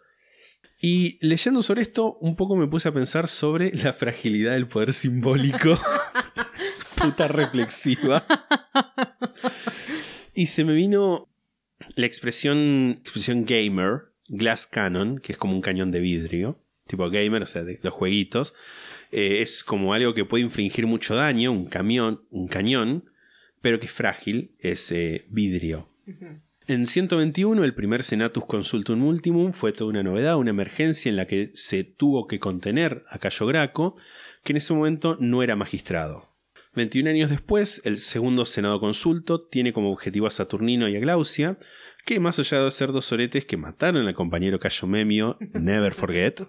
[0.82, 4.92] Y leyendo sobre esto, un poco me puse a pensar sobre la fragilidad del poder
[4.92, 5.78] simbólico.
[6.96, 8.24] Puta reflexiva.
[10.34, 11.28] Y se me vino
[11.96, 17.42] la expresión, expresión gamer, glass cannon, que es como un cañón de vidrio, tipo gamer,
[17.42, 18.54] o sea, de los jueguitos.
[19.12, 23.10] Eh, es como algo que puede infligir mucho daño, un camión, un cañón,
[23.60, 25.88] pero que es frágil, es eh, vidrio.
[26.66, 31.26] En 121, el primer Senatus Consultum Ultimum fue toda una novedad, una emergencia en la
[31.26, 33.96] que se tuvo que contener a Cayo Graco,
[34.44, 36.30] que en ese momento no era magistrado.
[36.74, 41.58] 21 años después, el segundo Senado Consulto tiene como objetivo a Saturnino y a Glaucia,
[42.04, 46.42] que más allá de ser dos oretes que mataron al compañero Cayo Memio, never forget,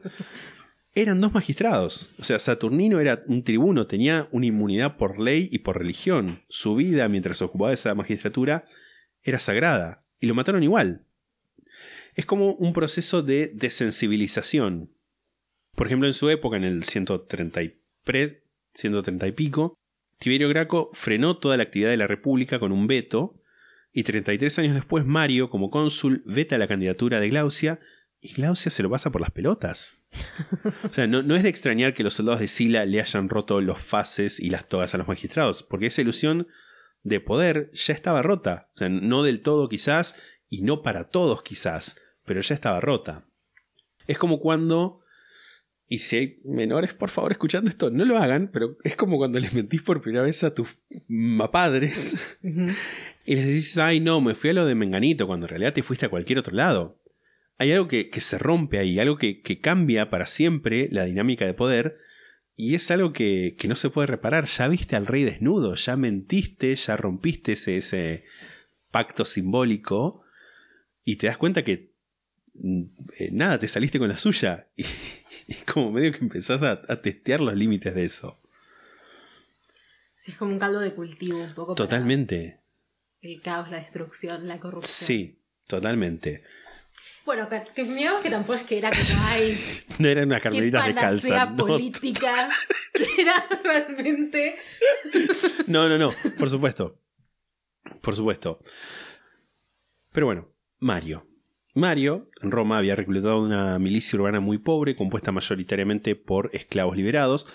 [0.93, 2.09] eran dos magistrados.
[2.19, 6.43] O sea, Saturnino era un tribuno, tenía una inmunidad por ley y por religión.
[6.49, 8.65] Su vida mientras ocupaba esa magistratura
[9.23, 11.05] era sagrada, y lo mataron igual.
[12.15, 14.93] Es como un proceso de desensibilización.
[15.75, 19.75] Por ejemplo, en su época, en el 130 y, pre, 130 y pico,
[20.19, 23.40] Tiberio Graco frenó toda la actividad de la República con un veto,
[23.93, 27.79] y 33 años después Mario, como cónsul, veta la candidatura de Glaucia,
[28.19, 30.01] y Glaucia se lo pasa por las pelotas.
[30.83, 33.61] O sea, no, no es de extrañar que los soldados de Sila le hayan roto
[33.61, 36.47] los faces y las togas a los magistrados, porque esa ilusión
[37.03, 38.69] de poder ya estaba rota.
[38.75, 43.25] O sea, no del todo quizás, y no para todos quizás, pero ya estaba rota.
[44.07, 45.00] Es como cuando...
[45.91, 49.41] Y si hay menores, por favor, escuchando esto, no lo hagan, pero es como cuando
[49.41, 50.79] les mentís por primera vez a tus
[51.51, 52.39] padres
[53.25, 55.83] y les decís, ay no, me fui a lo de Menganito, cuando en realidad te
[55.83, 56.97] fuiste a cualquier otro lado.
[57.57, 61.45] Hay algo que, que se rompe ahí, algo que, que cambia para siempre la dinámica
[61.45, 61.97] de poder,
[62.55, 64.45] y es algo que, que no se puede reparar.
[64.45, 68.23] Ya viste al rey desnudo, ya mentiste, ya rompiste ese, ese
[68.91, 70.23] pacto simbólico,
[71.03, 71.91] y te das cuenta que
[72.53, 72.81] mm,
[73.19, 74.69] eh, nada, te saliste con la suya.
[74.77, 74.85] Y,
[75.51, 78.39] y como medio que empezás a, a testear los límites de eso.
[80.15, 81.75] Sí, es como un caldo de cultivo un poco.
[81.75, 82.59] Totalmente.
[83.21, 85.07] El caos, la destrucción, la corrupción.
[85.07, 86.43] Sí, totalmente.
[87.25, 89.57] Bueno, que, que miedo que tampoco es que era como, ay,
[89.99, 91.45] No eran unas carmelitas de calza.
[91.47, 92.49] No, política.
[92.93, 94.57] Que era realmente.
[95.67, 96.99] no, no, no, por supuesto.
[98.01, 98.59] Por supuesto.
[100.11, 100.49] Pero bueno,
[100.79, 101.30] Mario.
[101.73, 107.47] Mario, en Roma, había reclutado una milicia urbana muy pobre, compuesta mayoritariamente por esclavos liberados,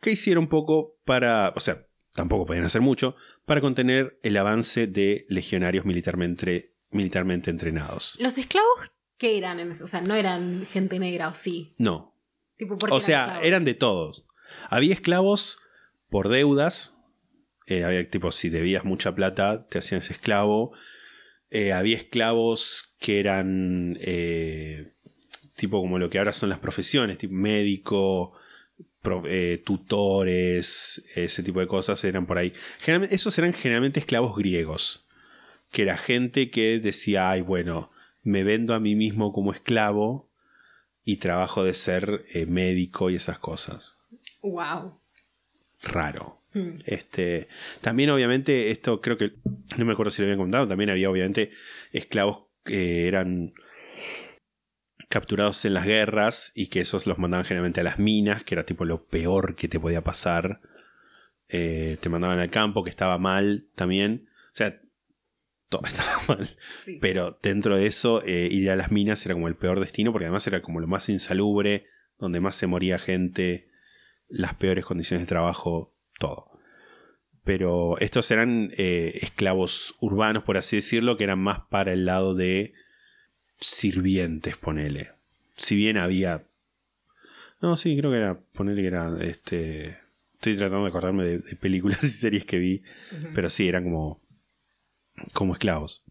[0.00, 1.52] que hicieron poco para.
[1.56, 8.16] O sea, tampoco podían hacer mucho, para contener el avance de legionarios militarmente, militarmente entrenados.
[8.20, 9.70] ¿Los esclavos qué eran?
[9.70, 11.74] O sea, no eran gente negra, o sí.
[11.78, 12.14] No,
[12.56, 13.44] Tipo, ¿por qué O sea, esclavos?
[13.46, 14.26] eran de todos.
[14.70, 15.58] Había esclavos
[16.08, 16.96] por deudas.
[17.66, 20.72] Eh, había tipo, si debías mucha plata, te hacían ese esclavo.
[21.50, 24.92] Eh, había esclavos que eran eh,
[25.56, 28.32] tipo como lo que ahora son las profesiones, tipo médico,
[29.00, 32.52] pro- eh, tutores, ese tipo de cosas eran por ahí.
[32.80, 35.06] Generalmente, esos eran generalmente esclavos griegos,
[35.70, 37.90] que era gente que decía, ay, bueno,
[38.22, 40.28] me vendo a mí mismo como esclavo
[41.04, 43.96] y trabajo de ser médico y esas cosas.
[44.42, 45.00] Wow.
[45.82, 46.42] Raro.
[46.84, 47.48] Este,
[47.80, 49.32] también obviamente esto creo que
[49.76, 51.50] no me acuerdo si lo habían contado, también había obviamente
[51.92, 53.52] esclavos que eran
[55.08, 58.64] capturados en las guerras y que esos los mandaban generalmente a las minas, que era
[58.64, 60.60] tipo lo peor que te podía pasar.
[61.48, 64.28] Eh, te mandaban al campo, que estaba mal también.
[64.46, 64.80] O sea,
[65.68, 66.56] todo estaba mal.
[66.76, 66.98] Sí.
[67.00, 70.26] Pero dentro de eso, eh, ir a las minas era como el peor destino, porque
[70.26, 71.86] además era como lo más insalubre,
[72.18, 73.68] donde más se moría gente,
[74.28, 76.50] las peores condiciones de trabajo, todo.
[77.44, 82.34] Pero estos eran eh, esclavos urbanos, por así decirlo, que eran más para el lado
[82.34, 82.74] de
[83.60, 85.12] sirvientes, ponele.
[85.56, 86.44] Si bien había.
[87.60, 88.40] No, sí, creo que era.
[88.52, 89.16] Ponele que era.
[89.20, 89.98] Este.
[90.34, 92.82] Estoy tratando de acordarme de, de películas y series que vi.
[93.34, 94.20] Pero sí, eran como.
[95.32, 96.04] como esclavos.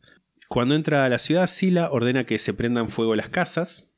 [0.47, 3.89] Cuando entra a la ciudad, Sila ordena que se prendan fuego las casas.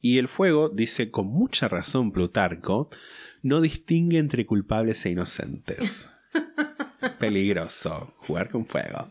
[0.00, 2.90] Y el fuego, dice con mucha razón Plutarco,
[3.42, 6.10] no distingue entre culpables e inocentes.
[7.18, 9.08] Peligroso jugar con fuego.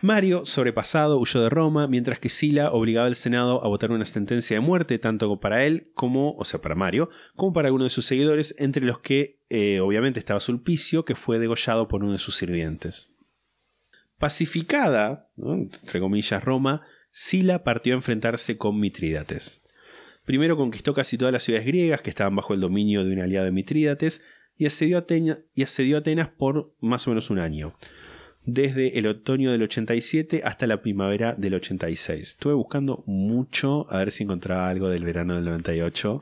[0.00, 4.56] Mario, sobrepasado, huyó de Roma, mientras que Sila obligaba al Senado a votar una sentencia
[4.56, 8.06] de muerte, tanto para él como, o sea, para Mario, como para alguno de sus
[8.06, 12.36] seguidores, entre los que eh, obviamente estaba Sulpicio, que fue degollado por uno de sus
[12.36, 13.16] sirvientes.
[14.18, 19.64] Pacificada, entre comillas, Roma, Sila partió a enfrentarse con Mitrídates.
[20.28, 23.46] Primero conquistó casi todas las ciudades griegas que estaban bajo el dominio de un aliado
[23.46, 24.26] de Mitrídates
[24.58, 27.74] y asedió, a Atenas, y asedió Atenas por más o menos un año,
[28.44, 32.20] desde el otoño del 87 hasta la primavera del 86.
[32.20, 36.20] Estuve buscando mucho a ver si encontraba algo del verano del 98,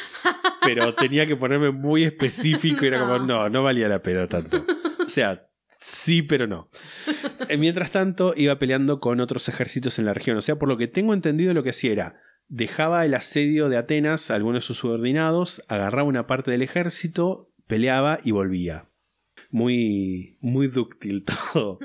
[0.64, 4.64] pero tenía que ponerme muy específico y era como, no, no valía la pena tanto.
[5.04, 6.70] O sea, sí, pero no.
[7.50, 10.38] Eh, Mientras tanto, iba peleando con otros ejércitos en la región.
[10.38, 13.76] O sea, por lo que tengo entendido, lo que hacía era dejaba el asedio de
[13.76, 18.86] Atenas a algunos de sus subordinados, agarraba una parte del ejército, peleaba y volvía.
[19.50, 21.78] Muy, muy dúctil todo.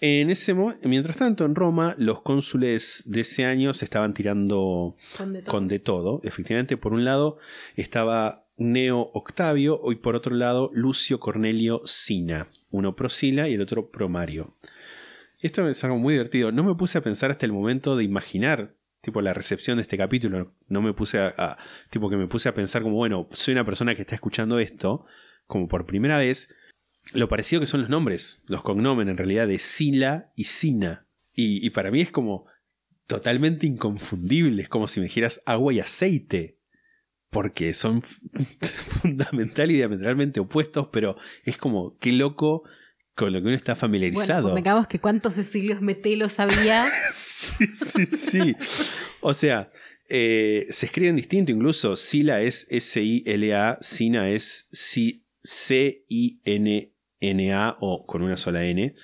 [0.00, 5.32] En ese mientras tanto, en Roma, los cónsules de ese año se estaban tirando Con
[5.34, 5.50] de todo.
[5.50, 6.20] con de todo.
[6.24, 7.38] Efectivamente, por un lado
[7.76, 13.62] estaba Neo Octavio y por otro lado Lucio Cornelio Sina, uno pro Sila y el
[13.62, 14.54] otro pro Mario.
[15.38, 16.52] Esto es algo muy divertido.
[16.52, 19.96] No me puse a pensar hasta el momento de imaginar tipo la recepción de este
[19.96, 20.54] capítulo.
[20.68, 21.58] No me puse a,
[21.90, 25.06] tipo que me puse a pensar como bueno, soy una persona que está escuchando esto
[25.46, 26.54] como por primera vez.
[27.12, 31.06] Lo parecido que son los nombres, los cognomen en realidad de Sila y Sina.
[31.32, 32.46] Y, y para mí es como
[33.06, 34.62] totalmente inconfundible.
[34.62, 36.58] Es como si me dijeras agua y aceite.
[37.30, 38.02] Porque son
[39.02, 42.64] fundamental y diametralmente opuestos, pero es como qué loco
[43.20, 44.48] con lo que uno está Bueno, familiarizado.
[44.48, 46.88] convengamos que cuántos Cecilios Metelos había.
[47.12, 48.56] sí, sí, sí.
[49.20, 49.70] O sea,
[50.08, 51.96] eh, se escriben distinto incluso.
[51.96, 54.68] Sila es S-I-L-A, Sina es
[55.42, 56.86] C-I-N-N-A
[57.80, 58.94] o con una sola N.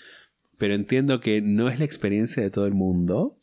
[0.56, 3.38] Pero entiendo que no es la experiencia de todo el mundo.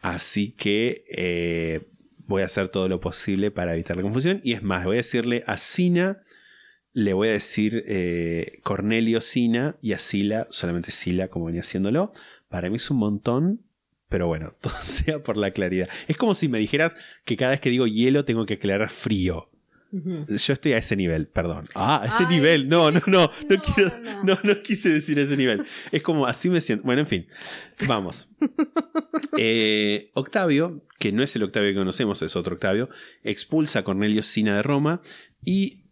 [0.00, 1.88] Así que eh,
[2.18, 4.40] voy a hacer todo lo posible para evitar la confusión.
[4.44, 6.22] Y es más, voy a decirle a Sina,
[6.94, 12.12] le voy a decir eh, Cornelio Sina y a Sila, solamente Sila, como venía haciéndolo.
[12.48, 13.60] Para mí es un montón,
[14.08, 15.88] pero bueno, todo sea por la claridad.
[16.08, 19.50] Es como si me dijeras que cada vez que digo hielo tengo que aclarar frío.
[20.26, 21.62] Yo estoy a ese nivel, perdón.
[21.76, 22.34] Ah, a ese Ay.
[22.34, 22.68] nivel.
[22.68, 23.30] No, no, no.
[23.48, 24.24] No, No, quiero, no.
[24.24, 25.62] no, no quise decir ese nivel.
[25.92, 26.84] Es como así me siento.
[26.84, 27.26] Bueno, en fin.
[27.86, 28.28] Vamos.
[29.38, 32.88] Eh, Octavio, que no es el Octavio que conocemos, es otro Octavio,
[33.22, 35.00] expulsa a Cornelio Sina de Roma
[35.44, 35.83] y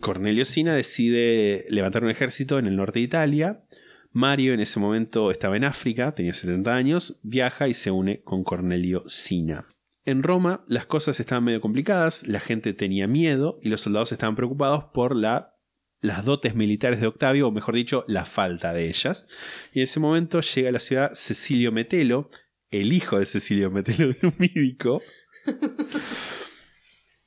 [0.00, 3.64] Cornelio Sina decide levantar un ejército en el norte de Italia.
[4.12, 8.44] Mario en ese momento estaba en África, tenía 70 años, viaja y se une con
[8.44, 9.66] Cornelio Sina.
[10.04, 14.36] En Roma las cosas estaban medio complicadas, la gente tenía miedo y los soldados estaban
[14.36, 15.56] preocupados por la,
[16.00, 19.26] las dotes militares de Octavio, o mejor dicho, la falta de ellas.
[19.72, 22.30] Y en ese momento llega a la ciudad Cecilio Metelo,
[22.70, 25.02] el hijo de Cecilio Metelo Numídico.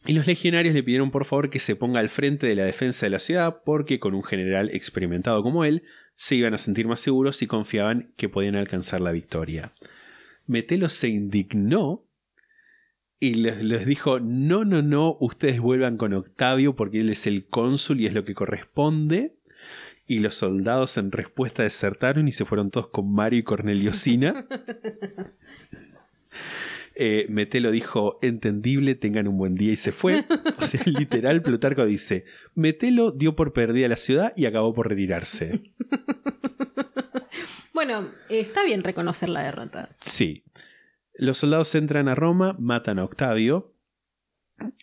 [0.06, 3.06] Y los legionarios le pidieron por favor que se ponga al frente de la defensa
[3.06, 5.84] de la ciudad porque con un general experimentado como él
[6.16, 9.72] se iban a sentir más seguros y confiaban que podían alcanzar la victoria.
[10.48, 12.06] Metelo se indignó
[13.20, 18.00] y les, dijo, no, no, no, ustedes vuelvan con Octavio porque él es el cónsul
[18.00, 19.36] y es lo que corresponde.
[20.08, 24.48] Y los soldados en respuesta desertaron y se fueron todos con Mario y Cornelio Sina.
[27.02, 30.26] Eh, Metelo dijo, entendible, tengan un buen día y se fue.
[30.58, 35.64] O sea, literal, Plutarco dice, Metelo dio por perdida la ciudad y acabó por retirarse.
[37.72, 39.96] Bueno, está bien reconocer la derrota.
[40.02, 40.44] Sí.
[41.14, 43.74] Los soldados entran a Roma, matan a Octavio.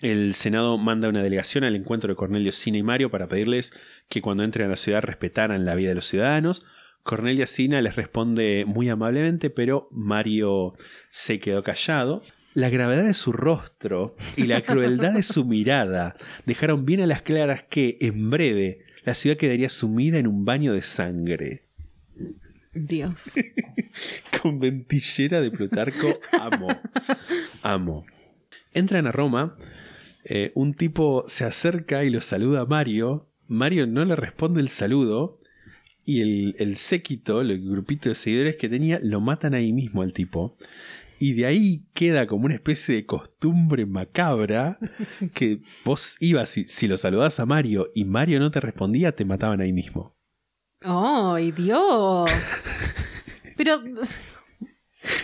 [0.00, 3.78] El Senado manda una delegación al encuentro de Cornelio Sina y Mario para pedirles
[4.08, 6.64] que cuando entren a la ciudad respetaran la vida de los ciudadanos.
[7.06, 10.74] Cornelia Sina les responde muy amablemente, pero Mario
[11.08, 12.20] se quedó callado.
[12.52, 16.16] La gravedad de su rostro y la crueldad de su mirada
[16.46, 20.72] dejaron bien a las claras que, en breve, la ciudad quedaría sumida en un baño
[20.72, 21.68] de sangre.
[22.74, 23.34] Dios.
[24.42, 26.68] Con ventillera de Plutarco, amo.
[27.62, 28.04] Amo.
[28.72, 29.52] Entran a Roma.
[30.24, 33.28] eh, un tipo se acerca y lo saluda a Mario.
[33.46, 35.40] Mario no le responde el saludo.
[36.06, 40.14] Y el, el séquito, el grupito de seguidores que tenía, lo matan ahí mismo al
[40.14, 40.56] tipo.
[41.18, 44.78] Y de ahí queda como una especie de costumbre macabra
[45.34, 49.24] que vos ibas, y si lo saludabas a Mario y Mario no te respondía, te
[49.24, 50.16] mataban ahí mismo.
[50.82, 52.30] ¡Ay, Dios!
[53.56, 53.82] Pero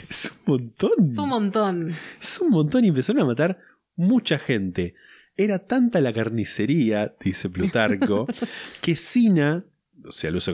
[0.08, 0.92] Es un montón.
[1.04, 1.94] es un montón.
[2.20, 3.58] Es un montón y empezaron a matar
[3.94, 4.94] mucha gente.
[5.36, 8.26] Era tanta la carnicería, dice Plutarco,
[8.80, 9.64] que Sina,
[10.06, 10.52] o sea, el uso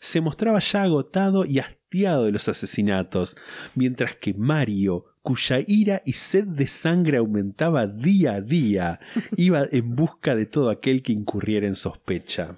[0.00, 3.36] se mostraba ya agotado y hastiado de los asesinatos,
[3.74, 9.00] mientras que Mario, cuya ira y sed de sangre aumentaba día a día,
[9.36, 12.56] iba en busca de todo aquel que incurriera en sospecha.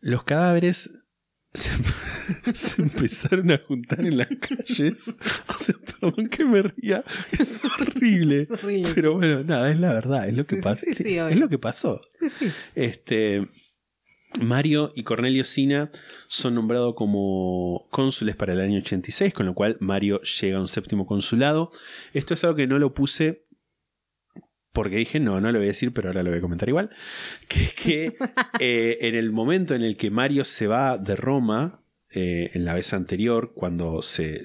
[0.00, 0.90] Los cadáveres
[1.54, 1.70] se,
[2.54, 5.14] se empezaron a juntar en las calles.
[5.48, 7.02] O sea, perdón que me ría,
[7.38, 8.42] es horrible.
[8.42, 8.92] Es horrible.
[8.94, 10.84] Pero bueno, nada, es la verdad, es lo que Sí, pasó.
[10.86, 11.36] sí, sí, es obvio.
[11.36, 12.00] lo que pasó.
[12.20, 12.48] Sí, sí.
[12.74, 13.48] Este,
[14.40, 15.90] Mario y Cornelio Sina
[16.26, 20.68] son nombrados como cónsules para el año 86, con lo cual Mario llega a un
[20.68, 21.70] séptimo consulado.
[22.12, 23.46] Esto es algo que no lo puse
[24.72, 26.90] porque dije, no, no lo voy a decir, pero ahora lo voy a comentar igual.
[27.48, 28.16] Que es que
[28.60, 31.80] eh, en el momento en el que Mario se va de Roma,
[32.14, 34.42] eh, en la vez anterior, cuando se,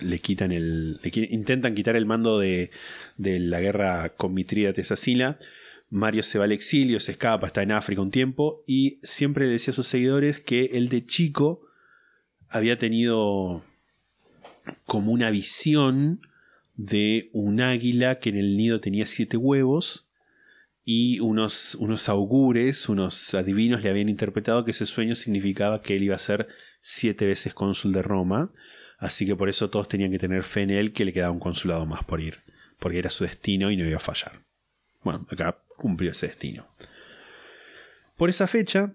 [0.00, 0.98] le quitan el.
[1.30, 2.70] intentan quitar el mando de,
[3.18, 5.38] la guerra con Mitrídates a.
[5.88, 9.72] Mario se va al exilio, se escapa, está en África un tiempo y siempre decía
[9.72, 11.62] a sus seguidores que él de chico
[12.48, 13.64] había tenido
[14.84, 16.20] como una visión
[16.74, 20.08] de un águila que en el nido tenía siete huevos
[20.84, 26.04] y unos, unos augures, unos adivinos le habían interpretado que ese sueño significaba que él
[26.04, 26.48] iba a ser
[26.80, 28.52] siete veces cónsul de Roma,
[28.98, 31.40] así que por eso todos tenían que tener fe en él que le quedaba un
[31.40, 32.42] consulado más por ir,
[32.78, 34.44] porque era su destino y no iba a fallar.
[35.02, 36.66] Bueno, acá cumplió ese destino.
[38.16, 38.94] Por esa fecha,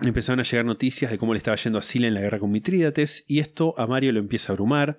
[0.00, 2.50] empezaron a llegar noticias de cómo le estaba yendo a Sila en la guerra con
[2.50, 4.98] Mitrídates, y esto a Mario lo empieza a abrumar.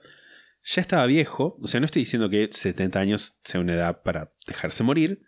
[0.63, 4.31] Ya estaba viejo, o sea, no estoy diciendo que 70 años sea una edad para
[4.47, 5.21] dejarse morir,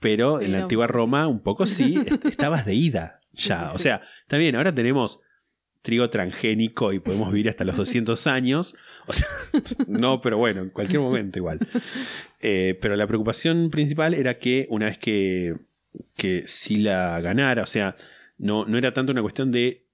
[0.00, 3.72] pero, en la Pero- antigua Roma un poco sí, est- estabas de ida ya.
[3.72, 5.20] O sea, bien, ahora tenemos
[5.88, 8.76] trigo transgénico y podemos vivir hasta los 200 años.
[9.06, 9.26] O sea,
[9.88, 11.66] no, pero bueno, en cualquier momento igual.
[12.42, 15.56] Eh, pero la preocupación principal era que una vez que,
[16.14, 17.96] que Sila ganara, o sea,
[18.36, 19.86] no, no era tanto una cuestión de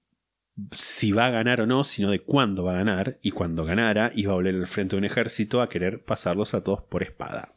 [0.71, 3.17] si va a ganar o no, sino de cuándo va a ganar.
[3.21, 6.61] Y cuando ganara, iba a volver al frente de un ejército a querer pasarlos a
[6.61, 7.53] todos por espada.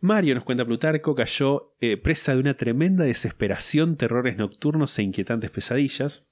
[0.00, 5.50] Mario, nos cuenta Plutarco, cayó eh, presa de una tremenda desesperación, terrores nocturnos e inquietantes
[5.50, 6.27] pesadillas,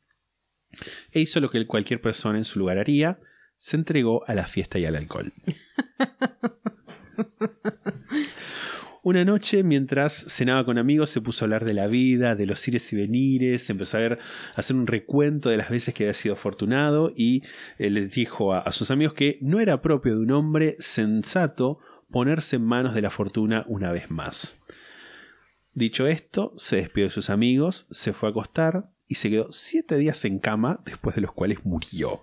[1.12, 3.18] e hizo lo que cualquier persona en su lugar haría,
[3.56, 5.32] se entregó a la fiesta y al alcohol.
[9.02, 12.66] Una noche, mientras cenaba con amigos, se puso a hablar de la vida, de los
[12.66, 14.18] ires y venires, empezó a, ver,
[14.56, 17.44] a hacer un recuento de las veces que había sido afortunado y
[17.78, 21.78] eh, les dijo a, a sus amigos que no era propio de un hombre sensato
[22.10, 24.64] ponerse en manos de la fortuna una vez más.
[25.72, 29.96] Dicho esto, se despidió de sus amigos, se fue a acostar y se quedó siete
[29.96, 32.20] días en cama, después de los cuales murió.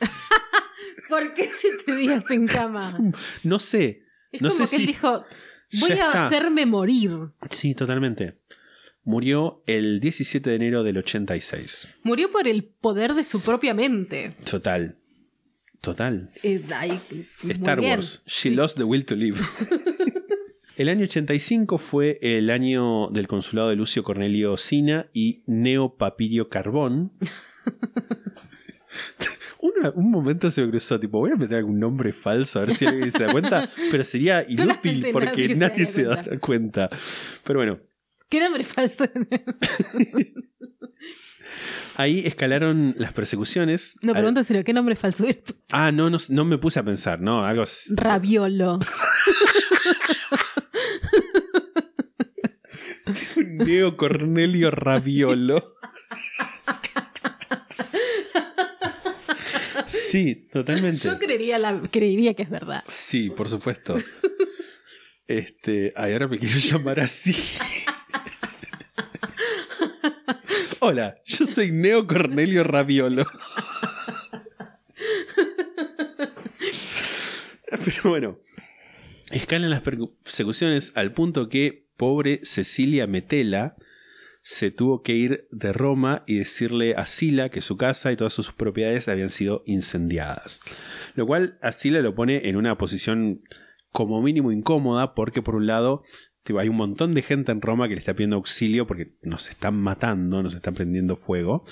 [1.08, 2.82] ¿Por qué siete días en cama?
[3.44, 4.02] No sé.
[4.32, 5.24] Es no como sé que él si- dijo,
[5.70, 6.26] Ya voy a está.
[6.26, 7.10] hacerme morir.
[7.50, 8.38] Sí, totalmente.
[9.04, 11.86] Murió el 17 de enero del 86.
[12.02, 14.30] Murió por el poder de su propia mente.
[14.50, 14.98] Total.
[15.80, 16.32] Total.
[16.42, 17.00] Eh, ay,
[17.50, 17.80] Star.
[17.80, 18.22] Wars.
[18.26, 19.40] She lost the will to live.
[20.76, 26.50] El año 85 fue el año del consulado de Lucio Cornelio Sina y Neo Papirio
[26.50, 27.12] Carbón.
[29.58, 32.74] Una- un momento se me cruzó, tipo, voy a meter algún nombre falso a ver
[32.74, 36.38] si alguien se da cuenta, pero sería inútil porque nadie se nadie daría se dará
[36.40, 36.90] cuenta.
[37.42, 37.78] Pero bueno,
[38.28, 39.04] ¿Qué nombre falso?
[41.96, 43.96] ahí escalaron las persecuciones.
[44.02, 45.38] no, pregunto serio, ¿qué nombre falso es?
[45.70, 47.64] Ah, no, no, no me puse a pensar, no, algo.
[47.94, 48.78] Raviolo.
[53.36, 55.76] Neo Cornelio Raviolo.
[59.86, 61.00] Sí, totalmente.
[61.02, 62.84] Yo creería, la, creería que es verdad.
[62.88, 63.96] Sí, por supuesto.
[65.28, 67.34] Este, ay, ahora me quiero llamar así.
[70.78, 73.26] Hola, yo soy Neo Cornelio Raviolo.
[77.84, 78.38] Pero bueno,
[79.30, 83.76] escalan las persecuciones al punto que pobre Cecilia Metela
[84.40, 88.32] se tuvo que ir de Roma y decirle a Sila que su casa y todas
[88.32, 90.60] sus propiedades habían sido incendiadas.
[91.16, 93.42] Lo cual a Sila lo pone en una posición
[93.90, 96.04] como mínimo incómoda porque por un lado
[96.56, 99.74] hay un montón de gente en Roma que le está pidiendo auxilio porque nos están
[99.74, 101.64] matando, nos están prendiendo fuego.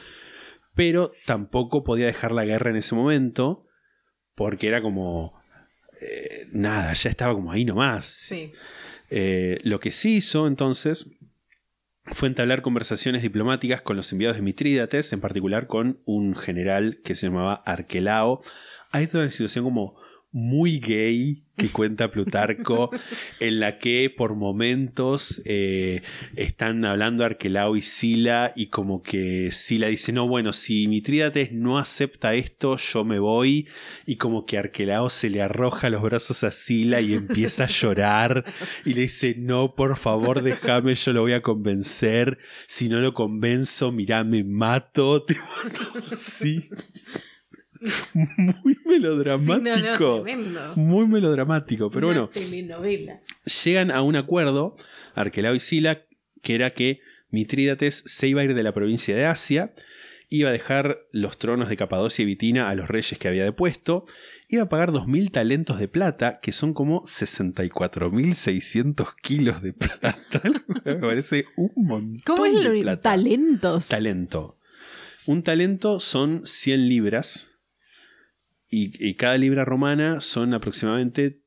[0.75, 3.69] Pero tampoco podía dejar la guerra en ese momento
[4.35, 5.41] porque era como...
[6.01, 8.07] eh, nada, ya estaba como ahí nomás.
[8.07, 8.53] Sí.
[9.11, 11.09] Eh, lo que sí hizo entonces
[12.07, 17.15] fue entablar conversaciones diplomáticas con los enviados de Mitrídates, en particular con un general que
[17.15, 18.43] se llamaba Arquelao.
[18.91, 19.97] Hay toda una situación como
[20.35, 22.91] muy gay que cuenta Plutarco,
[23.39, 26.03] en la que por momentos eh,
[26.35, 31.79] están hablando Arquelao y Sila, y como que Sila dice: No, bueno, si Mitrídates no
[31.79, 33.69] acepta esto, yo me voy.
[34.07, 38.45] Y como que Arquelao se le arroja los brazos a Sila y empieza a llorar.
[38.85, 42.39] Y le dice: No, por favor, déjame, yo lo voy a convencer.
[42.67, 45.23] Si no lo convenzo, mirá, me mato.
[45.27, 46.69] Te mato así.
[48.15, 49.59] Muy melodramático.
[49.59, 50.73] Sí, no, no, tremendo.
[50.77, 51.91] Muy melodramático.
[51.91, 53.21] Pero Una bueno, telenovela.
[53.65, 54.77] llegan a un acuerdo,
[55.15, 56.03] Arquelao y Sila,
[56.43, 57.01] que era que
[57.31, 59.75] Mitrídates se iba a ir de la provincia de Asia,
[60.31, 64.07] iba a dejar los tronos de Capadocia y Bitina a los reyes que había depuesto,
[64.49, 70.19] iba a pagar 2.000 talentos de plata, que son como 64.600 kilos de plata.
[70.85, 73.01] Me parece un montón ¿Cómo es de plata.
[73.03, 73.89] talentos?
[73.89, 74.59] Talento.
[75.27, 77.54] Un talento son 100 libras.
[78.75, 81.41] Y, y cada libra romana son aproximadamente.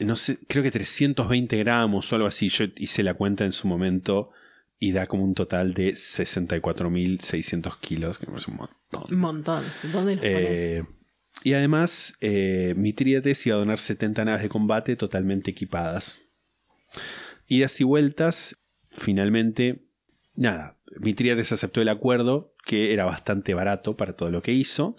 [0.00, 2.50] No sé, creo que 320 gramos o algo así.
[2.50, 4.30] Yo hice la cuenta en su momento
[4.78, 9.04] y da como un total de 64.600 kilos, que me parece un montón.
[9.08, 9.64] Un montón.
[9.92, 10.24] ¿Dónde los?
[10.26, 10.84] Eh,
[11.42, 16.22] y además, eh, iba a donar 70 naves de combate totalmente equipadas.
[17.48, 18.58] Idas y vueltas,
[18.92, 19.86] finalmente,
[20.34, 24.96] nada, Mitrídates aceptó el acuerdo, que era bastante barato para todo lo que hizo.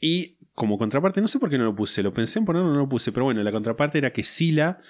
[0.00, 2.78] Y como contraparte, no sé por qué no lo puse, lo pensé en ponerlo, no
[2.80, 4.80] lo puse, pero bueno, la contraparte era que Sila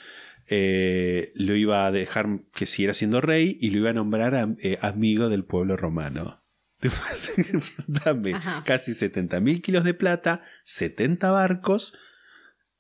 [0.49, 4.79] eh, lo iba a dejar que siguiera siendo rey y lo iba a nombrar eh,
[4.81, 6.41] amigo del pueblo romano.
[7.87, 8.63] Dame Ajá.
[8.65, 11.99] casi 70 mil kilos de plata, 70 barcos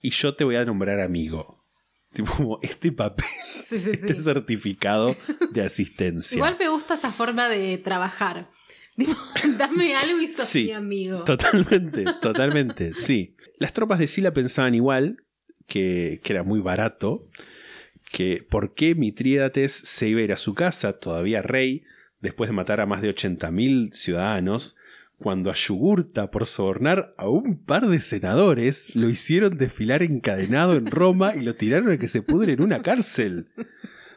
[0.00, 1.64] y yo te voy a nombrar amigo.
[2.12, 3.26] Tipo, como este papel,
[3.64, 4.20] Sí, sí, este sí.
[4.20, 5.16] certificado
[5.50, 6.36] de asistencia.
[6.36, 8.48] Igual me gusta esa forma de trabajar.
[9.58, 11.24] Dame algo y sos Sí, mi amigo.
[11.24, 13.36] Totalmente, totalmente, sí.
[13.58, 15.22] Las tropas de Sila pensaban igual,
[15.66, 17.28] que, que era muy barato,
[18.10, 21.84] que por qué Mitrídates se iba a ir a su casa, todavía rey,
[22.20, 24.76] después de matar a más de 80.000 ciudadanos,
[25.18, 30.86] cuando a Yugurta, por sobornar a un par de senadores, lo hicieron desfilar encadenado en
[30.90, 33.48] Roma y lo tiraron a que se pudre en una cárcel.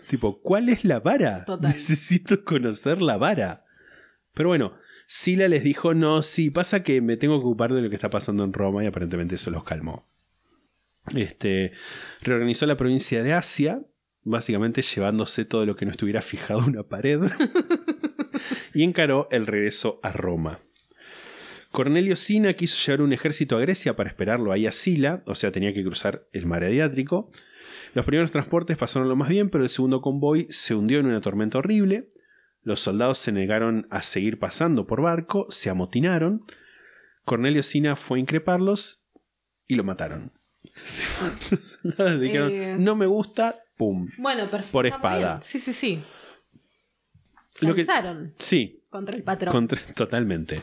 [0.07, 1.45] Tipo, ¿cuál es la vara?
[1.45, 1.71] Total.
[1.71, 3.63] Necesito conocer la vara.
[4.39, 7.89] Pero bueno, Sila les dijo, no, sí, pasa que me tengo que ocupar de lo
[7.89, 10.07] que está pasando en Roma y aparentemente eso los calmó.
[11.13, 11.73] Este,
[12.21, 13.81] reorganizó la provincia de Asia,
[14.23, 17.19] básicamente llevándose todo lo que no estuviera fijado en una pared,
[18.73, 20.61] y encaró el regreso a Roma.
[21.71, 25.51] Cornelio Sina quiso llevar un ejército a Grecia para esperarlo ahí a Sila, o sea,
[25.51, 27.29] tenía que cruzar el mar Adriático.
[27.93, 31.19] Los primeros transportes pasaron lo más bien, pero el segundo convoy se hundió en una
[31.19, 32.07] tormenta horrible.
[32.69, 36.45] Los soldados se negaron a seguir pasando por barco, se amotinaron.
[37.25, 39.07] Cornelio Sina fue a increparlos
[39.65, 40.31] y lo mataron.
[41.49, 42.75] Los soldados dijeron, Eh.
[42.77, 44.07] no me gusta, pum.
[44.19, 44.71] Bueno, perfecto.
[44.71, 45.41] Por espada.
[45.41, 46.03] Sí, sí, sí.
[47.61, 47.87] Lo que-
[48.37, 49.51] Sí, contra el patrón.
[49.51, 50.61] Contra- totalmente.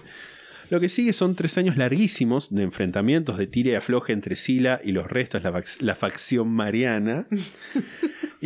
[0.70, 4.80] Lo que sigue son tres años larguísimos de enfrentamientos de tira y afloje entre Sila
[4.84, 7.26] y los restos, la, fac- la facción mariana.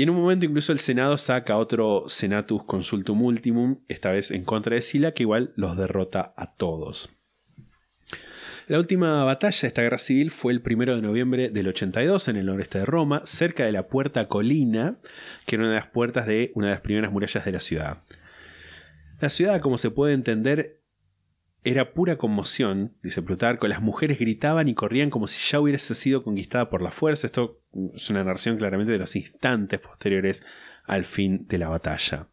[0.00, 4.44] Y en un momento incluso el Senado saca otro Senatus Consultum Ultimum, esta vez en
[4.44, 7.10] contra de Sila, que igual los derrota a todos.
[8.66, 12.36] La última batalla de esta guerra civil fue el 1 de noviembre del 82 en
[12.38, 14.96] el noreste de Roma, cerca de la Puerta Colina,
[15.44, 18.02] que era una de las puertas de una de las primeras murallas de la ciudad.
[19.20, 20.79] La ciudad, como se puede entender,
[21.64, 23.68] era pura conmoción, dice Plutarco.
[23.68, 27.26] Las mujeres gritaban y corrían como si ya hubiese sido conquistada por la fuerza.
[27.26, 27.60] Esto
[27.94, 30.42] es una narración claramente de los instantes posteriores
[30.84, 32.28] al fin de la batalla.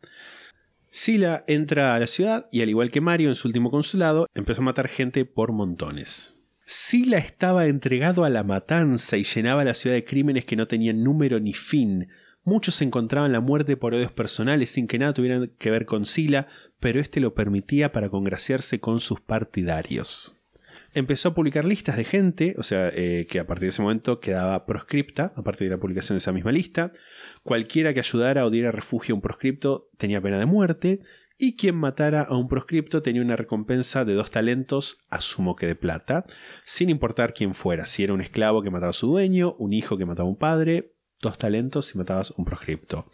[0.90, 4.62] Sila entra a la ciudad y al igual que Mario en su último consulado, empezó
[4.62, 6.42] a matar gente por montones.
[6.64, 11.04] Sila estaba entregado a la matanza y llenaba la ciudad de crímenes que no tenían
[11.04, 12.10] número ni fin.
[12.48, 16.48] Muchos encontraban la muerte por odios personales sin que nada tuvieran que ver con Sila,
[16.80, 20.46] pero este lo permitía para congraciarse con sus partidarios.
[20.94, 24.22] Empezó a publicar listas de gente, o sea, eh, que a partir de ese momento
[24.22, 26.94] quedaba proscripta, a partir de la publicación de esa misma lista.
[27.44, 31.02] Cualquiera que ayudara o diera refugio a un proscripto tenía pena de muerte,
[31.38, 35.76] y quien matara a un proscripto tenía una recompensa de dos talentos, asumo que de
[35.76, 36.26] plata,
[36.64, 39.98] sin importar quién fuera, si era un esclavo que mataba a su dueño, un hijo
[39.98, 43.10] que mataba a un padre, dos talentos si matabas un proscripto.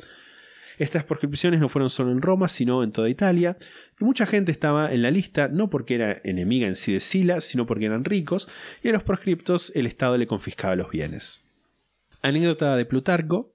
[0.80, 3.58] Estas proscripciones no fueron solo en Roma, sino en toda Italia,
[4.00, 7.42] y mucha gente estaba en la lista no porque era enemiga en sí de Sila,
[7.42, 8.48] sino porque eran ricos,
[8.82, 11.46] y a los proscriptos el Estado le confiscaba los bienes.
[12.24, 13.54] Anécdota de Plutarco,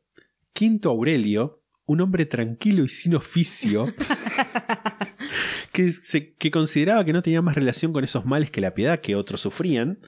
[0.53, 3.93] Quinto Aurelio, un hombre tranquilo y sin oficio,
[5.73, 9.01] que, se- que consideraba que no tenía más relación con esos males que la piedad
[9.01, 9.99] que otros sufrían,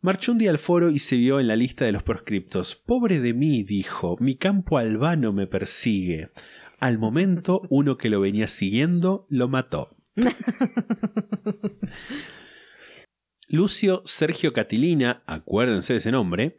[0.00, 2.76] Marchó un día al foro y se vio en la lista de los proscriptos.
[2.76, 6.30] Pobre de mí, dijo, mi campo albano me persigue.
[6.78, 9.96] Al momento, uno que lo venía siguiendo lo mató.
[13.48, 16.56] Lucio Sergio Catilina, acuérdense de ese nombre,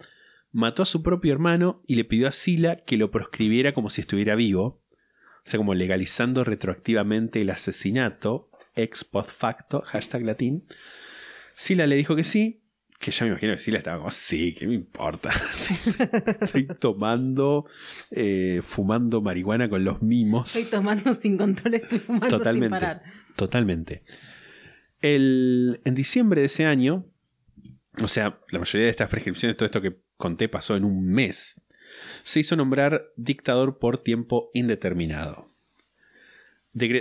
[0.52, 4.02] mató a su propio hermano y le pidió a Sila que lo proscribiera como si
[4.02, 10.66] estuviera vivo, o sea, como legalizando retroactivamente el asesinato, ex post facto, hashtag latín.
[11.54, 12.64] Sila le dijo que sí,
[13.00, 15.30] que ya me imagino que Sila estaba como, sí, ¿qué me importa?
[16.42, 17.66] Estoy tomando,
[18.12, 20.54] eh, fumando marihuana con los mimos.
[20.54, 22.70] Estoy tomando sin control, estoy fumando sin Totalmente.
[22.70, 23.04] parar.
[23.38, 24.04] Totalmente.
[25.02, 27.06] El, en diciembre de ese año,
[28.04, 31.62] o sea, la mayoría de estas prescripciones, todo esto que conté pasó en un mes,
[32.24, 35.54] se hizo nombrar dictador por tiempo indeterminado.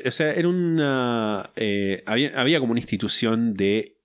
[0.06, 1.50] O sea, era una.
[1.56, 3.97] eh, había, había como una institución de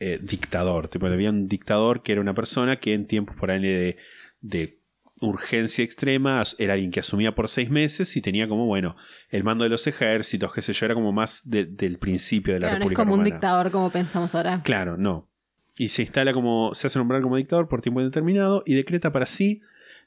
[0.00, 0.88] eh, dictador.
[0.88, 3.96] Tipo, había un dictador que era una persona que en tiempos por ahí de,
[4.40, 4.78] de
[5.20, 8.96] urgencia extrema era alguien que asumía por seis meses y tenía como, bueno,
[9.28, 12.60] el mando de los ejércitos, qué sé yo, era como más de- del principio de
[12.60, 14.62] la Claro, no es República como un dictador como pensamos ahora.
[14.64, 15.28] Claro, no.
[15.76, 16.74] Y se instala como.
[16.74, 19.60] se hace nombrar como dictador por tiempo indeterminado y decreta para sí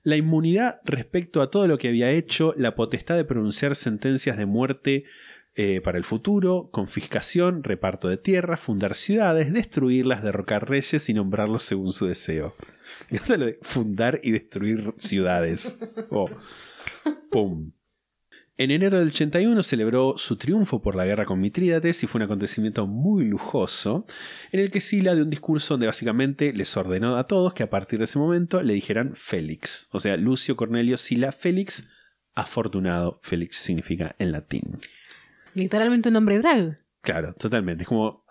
[0.03, 4.45] la inmunidad respecto a todo lo que había hecho, la potestad de pronunciar sentencias de
[4.45, 5.05] muerte
[5.55, 11.63] eh, para el futuro, confiscación, reparto de tierras, fundar ciudades, destruirlas, derrocar reyes y nombrarlos
[11.63, 12.55] según su deseo.
[13.27, 15.77] Lo de fundar y destruir ciudades.
[16.09, 16.29] Oh.
[17.31, 17.71] Pum.
[18.55, 22.25] En enero del 81 celebró su triunfo por la guerra con Mitrídates y fue un
[22.25, 24.05] acontecimiento muy lujoso,
[24.51, 27.69] en el que Sila dio un discurso donde básicamente les ordenó a todos que a
[27.71, 29.87] partir de ese momento le dijeran Félix.
[29.91, 31.89] O sea, Lucio Cornelio Sila Félix,
[32.35, 33.19] afortunado.
[33.23, 34.77] Félix significa en latín.
[35.53, 36.79] Literalmente un hombre drag.
[37.01, 37.83] Claro, totalmente.
[37.83, 38.25] Es como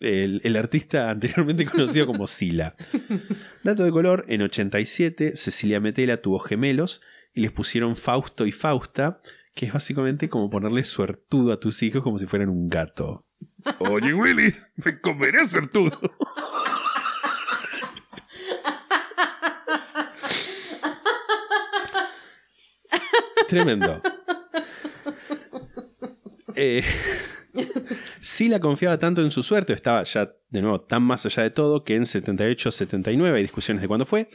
[0.00, 2.76] el, el artista anteriormente conocido como Sila.
[3.62, 7.02] Dato de color, en 87 Cecilia Metela tuvo gemelos
[7.34, 9.20] y les pusieron Fausto y Fausta,
[9.54, 13.26] que es básicamente como ponerle suertudo a tus hijos como si fueran un gato.
[13.78, 15.98] Oye Willy, me comeré suertudo.
[23.48, 24.02] Tremendo.
[26.56, 26.82] Eh,
[28.20, 31.84] Sila confiaba tanto en su suerte, estaba ya de nuevo tan más allá de todo,
[31.84, 34.28] que en 78-79, hay discusiones de cuándo fue,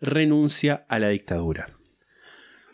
[0.00, 1.76] renuncia a la dictadura.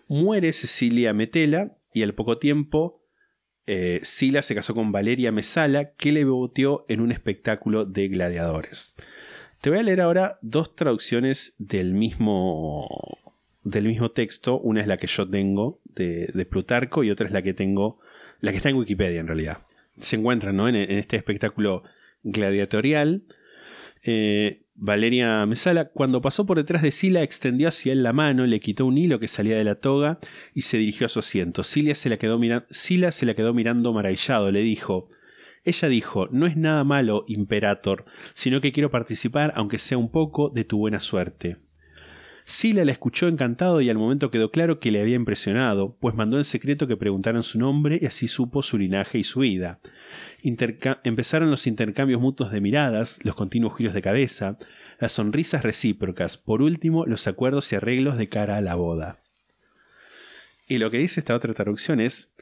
[0.08, 3.02] Muere Cecilia Metela y al poco tiempo
[3.66, 8.94] eh, Sila se casó con Valeria Mesala, que le voteó en un espectáculo de gladiadores.
[9.60, 12.86] Te voy a leer ahora dos traducciones del mismo,
[13.62, 14.60] del mismo texto.
[14.60, 18.00] Una es la que yo tengo de, de Plutarco y otra es la que tengo,
[18.44, 19.58] la que está en Wikipedia en realidad.
[19.96, 20.68] Se encuentran ¿no?
[20.68, 21.82] en, este espectáculo
[22.22, 23.24] gladiatorial.
[24.02, 28.60] Eh, Valeria Mesala, cuando pasó por detrás de Sila, extendió hacia él la mano, le
[28.60, 30.18] quitó un hilo que salía de la toga
[30.52, 31.62] y se dirigió a su asiento.
[31.62, 34.50] Sila se la quedó, mira- Sila se la quedó mirando maravillado.
[34.50, 35.08] Le dijo:
[35.64, 40.50] Ella dijo: No es nada malo, Imperator, sino que quiero participar, aunque sea un poco,
[40.50, 41.58] de tu buena suerte.
[42.46, 46.36] Sila la escuchó encantado y al momento quedó claro que le había impresionado, pues mandó
[46.36, 49.80] en secreto que preguntaran su nombre y así supo su linaje y su vida.
[50.42, 54.58] Empezaron los intercambios mutuos de miradas, los continuos giros de cabeza,
[55.00, 59.20] las sonrisas recíprocas, por último los acuerdos y arreglos de cara a la boda.
[60.68, 62.34] Y lo que dice esta otra traducción es,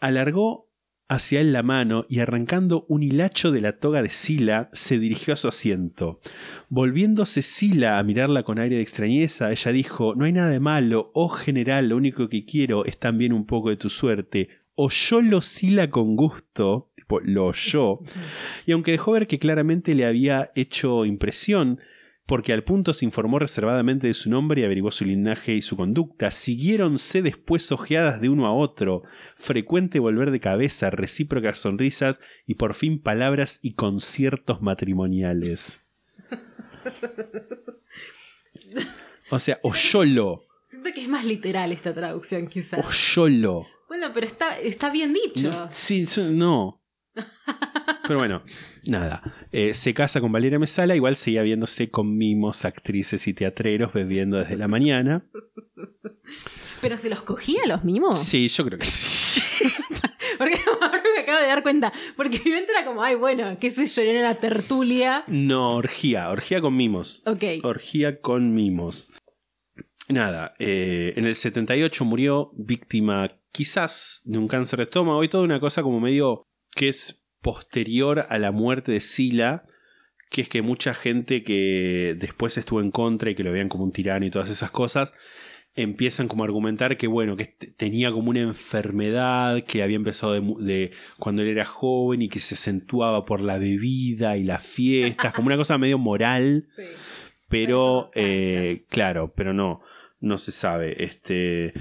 [0.00, 0.67] alargó
[1.08, 5.32] hacia él la mano y arrancando un hilacho de la toga de Sila, se dirigió
[5.34, 6.20] a su asiento.
[6.68, 11.10] Volviéndose Sila a mirarla con aire de extrañeza, ella dijo, no hay nada de malo,
[11.14, 14.50] oh general, lo único que quiero es también un poco de tu suerte.
[14.74, 18.00] Oyólo Sila con gusto, tipo, lo oyó,
[18.66, 21.80] y aunque dejó ver que claramente le había hecho impresión,
[22.28, 25.78] porque al punto se informó reservadamente de su nombre y averiguó su linaje y su
[25.78, 26.30] conducta.
[26.30, 29.02] Siguiéronse después ojeadas de uno a otro,
[29.34, 35.86] frecuente volver de cabeza, recíprocas sonrisas y por fin palabras y conciertos matrimoniales.
[39.30, 42.80] O sea, oyolo, Siento que es más literal esta traducción, quizás.
[42.82, 43.66] oyolo.
[43.88, 45.50] Bueno, pero está, está bien dicho.
[45.50, 46.80] No, sí, no.
[48.08, 48.42] Pero bueno,
[48.86, 49.22] nada.
[49.52, 54.38] Eh, se casa con Valeria Mesala, igual seguía viéndose con mimos, actrices y teatreros bebiendo
[54.38, 55.26] desde la mañana.
[56.80, 58.18] Pero se los cogía los mimos.
[58.18, 59.42] Sí, yo creo que sí.
[60.38, 61.92] Porque ahora me acabo de dar cuenta.
[62.16, 65.24] Porque mi mente era como, ay, bueno, qué sé yo, era una tertulia.
[65.26, 67.22] No, orgía, orgía con mimos.
[67.26, 67.62] Ok.
[67.62, 69.12] Orgía con mimos.
[70.08, 75.44] Nada, eh, en el 78 murió víctima quizás de un cáncer de estómago y toda
[75.44, 76.44] una cosa como medio
[76.74, 79.64] que es posterior a la muerte de Sila,
[80.30, 83.84] que es que mucha gente que después estuvo en contra y que lo veían como
[83.84, 85.14] un tirano y todas esas cosas,
[85.74, 90.92] empiezan como a argumentar que bueno, que tenía como una enfermedad que había empezado de
[91.18, 95.46] cuando él era joven y que se acentuaba por la bebida y las fiestas, como
[95.46, 96.68] una cosa medio moral,
[97.48, 99.80] pero eh, claro, pero no,
[100.20, 101.04] no se sabe.
[101.04, 101.72] Este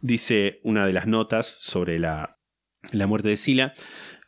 [0.00, 2.38] dice una de las notas sobre la,
[2.92, 3.72] la muerte de Sila.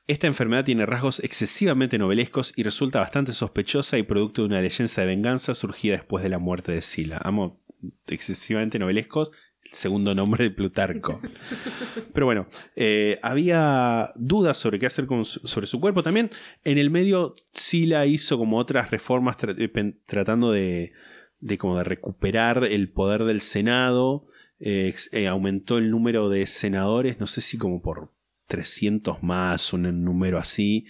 [0.09, 4.91] Esta enfermedad tiene rasgos excesivamente novelescos y resulta bastante sospechosa y producto de una leyenda
[4.97, 7.21] de venganza surgida después de la muerte de Sila.
[7.23, 7.61] Amo
[8.07, 9.31] excesivamente novelescos,
[9.65, 11.21] el segundo nombre de Plutarco.
[12.15, 16.31] Pero bueno, eh, había dudas sobre qué hacer con su- sobre su cuerpo también.
[16.65, 20.93] En el medio, Sila hizo como otras reformas tra- eh, tratando de,
[21.41, 24.25] de como de recuperar el poder del Senado.
[24.59, 28.11] Eh, eh, aumentó el número de senadores, no sé si como por
[28.49, 30.87] 300 más, un número así.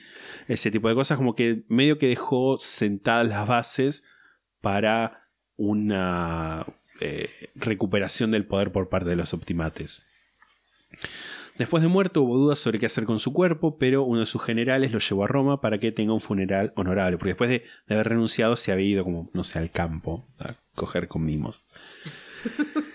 [0.47, 4.05] Ese tipo de cosas, como que medio que dejó sentadas las bases
[4.61, 6.67] para una
[7.01, 10.07] eh, recuperación del poder por parte de los optimates.
[11.59, 14.43] Después de muerto hubo dudas sobre qué hacer con su cuerpo, pero uno de sus
[14.43, 17.95] generales lo llevó a Roma para que tenga un funeral honorable, porque después de, de
[17.95, 21.67] haber renunciado se había ido como, no sé, al campo a coger con mimos.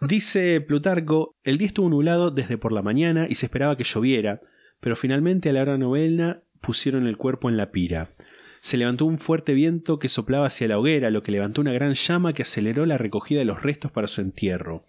[0.00, 4.40] Dice Plutarco, el día estuvo nublado desde por la mañana y se esperaba que lloviera,
[4.80, 8.08] pero finalmente a la hora novena pusieron el cuerpo en la pira.
[8.60, 11.92] Se levantó un fuerte viento que soplaba hacia la hoguera, lo que levantó una gran
[11.92, 14.86] llama que aceleró la recogida de los restos para su entierro.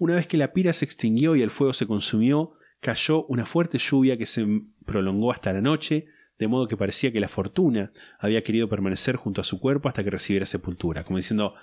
[0.00, 3.78] Una vez que la pira se extinguió y el fuego se consumió, cayó una fuerte
[3.78, 4.44] lluvia que se
[4.84, 6.06] prolongó hasta la noche,
[6.36, 10.02] de modo que parecía que la fortuna había querido permanecer junto a su cuerpo hasta
[10.02, 11.54] que recibiera sepultura, como diciendo,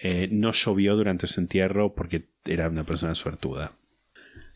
[0.00, 3.72] eh, no llovió durante su entierro porque era una persona suertuda.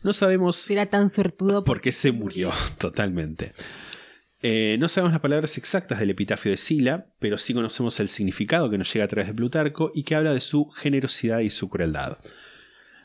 [0.01, 1.63] No sabemos era tan suertudo.
[1.63, 3.53] por qué se murió totalmente.
[4.41, 8.69] Eh, no sabemos las palabras exactas del epitafio de Sila, pero sí conocemos el significado
[8.69, 11.69] que nos llega a través de Plutarco y que habla de su generosidad y su
[11.69, 12.17] crueldad.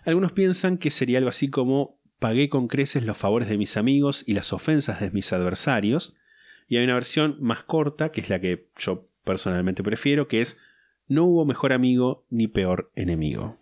[0.04, 4.24] Algunos piensan que sería algo así como pagué con creces los favores de mis amigos
[4.26, 6.16] y las ofensas de mis adversarios,
[6.66, 10.58] y hay una versión más corta, que es la que yo personalmente prefiero, que es
[11.08, 13.56] no hubo mejor amigo ni peor enemigo.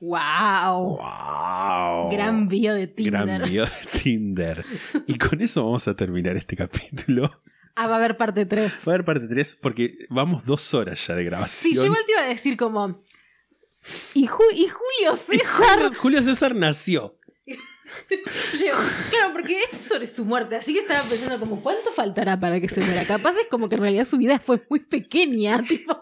[0.00, 0.98] ¡Wow!
[0.98, 2.10] ¡Wow!
[2.10, 3.12] Gran bio de Tinder.
[3.24, 4.64] Gran bio de Tinder.
[5.06, 7.30] Y con eso vamos a terminar este capítulo.
[7.74, 8.72] Ah, va a haber parte 3.
[8.86, 11.72] Va a haber parte 3 porque vamos dos horas ya de grabación.
[11.74, 13.00] Sí, yo igual te iba a decir como.
[14.14, 15.78] Y, Ju- y Julio Y César.
[15.80, 17.16] Julio, Julio César nació.
[19.10, 22.60] Claro, porque esto es sobre su muerte, así que estaba pensando como, ¿cuánto faltará para
[22.60, 23.04] que se muera?
[23.06, 25.96] Capaz es como que en realidad su vida fue muy pequeña, tipo.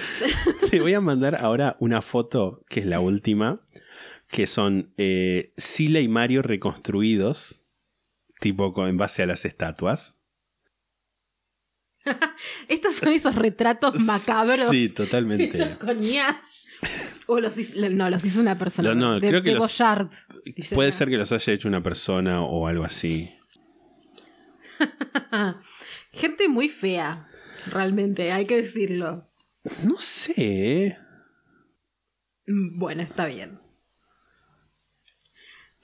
[0.70, 3.60] Te voy a mandar ahora una foto, que es la última,
[4.28, 7.64] que son eh, Sila y Mario reconstruidos,
[8.40, 10.20] tipo en base a las estatuas.
[12.68, 14.68] Estos son esos retratos macabros.
[14.68, 15.44] Sí, totalmente.
[15.46, 16.42] Hechos con IA.
[17.26, 18.94] O los hizo, no, los hizo una persona.
[18.94, 19.80] No, de, creo que de los-
[20.74, 23.30] Puede ser que los haya hecho una persona o algo así.
[26.12, 27.28] Gente muy fea,
[27.66, 29.28] realmente, hay que decirlo.
[29.84, 30.96] No sé.
[32.46, 33.58] Mm, Bueno, está bien.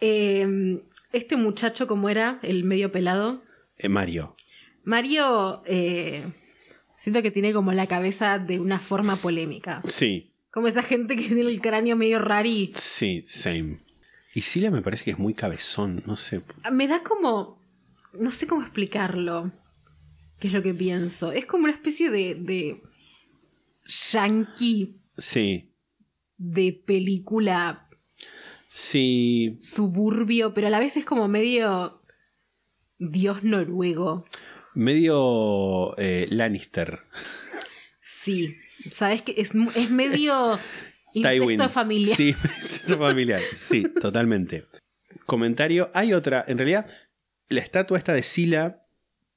[0.00, 0.82] Eh,
[1.12, 2.38] este muchacho, ¿cómo era?
[2.42, 3.42] El medio pelado.
[3.78, 4.36] Eh, Mario.
[4.84, 6.24] Mario, eh,
[6.96, 9.80] siento que tiene como la cabeza de una forma polémica.
[9.84, 12.72] Sí, Como esa gente que tiene el cráneo medio rari.
[12.74, 13.78] sí, same.
[14.34, 16.42] Y Sila me parece que es muy cabezón, no sé.
[16.72, 17.62] Me da como.
[18.14, 19.52] No sé cómo explicarlo.
[20.40, 21.32] ¿Qué es lo que pienso?
[21.32, 22.34] Es como una especie de.
[22.34, 22.82] de.
[23.84, 25.72] Yankee Sí,
[26.38, 27.88] de película
[28.66, 32.00] sí, suburbio, pero a la vez es como medio.
[32.98, 34.24] Dios noruego.
[34.74, 37.00] medio eh, Lannister.
[38.00, 38.56] Sí.
[38.90, 40.58] ¿Sabes que es, es medio.
[41.14, 42.16] Incesto familiar.
[42.16, 43.42] Sí, incesto familiar.
[43.54, 44.64] Sí, totalmente.
[45.26, 45.90] Comentario.
[45.94, 46.42] Hay otra.
[46.46, 46.86] En realidad,
[47.48, 48.80] la estatua esta de Sila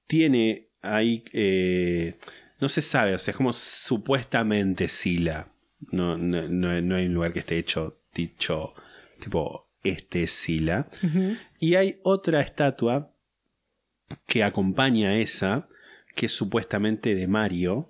[0.07, 1.25] tiene ahí.
[1.33, 2.17] eh,
[2.59, 5.47] no se sabe, o sea, es como supuestamente Sila.
[5.91, 8.73] No, no, no- no hay un lugar que esté hecho, dicho,
[9.19, 10.87] tipo, este es Sila.
[11.59, 13.11] Y hay otra estatua
[14.25, 15.67] que acompaña a esa,
[16.15, 17.89] que es supuestamente de Mario.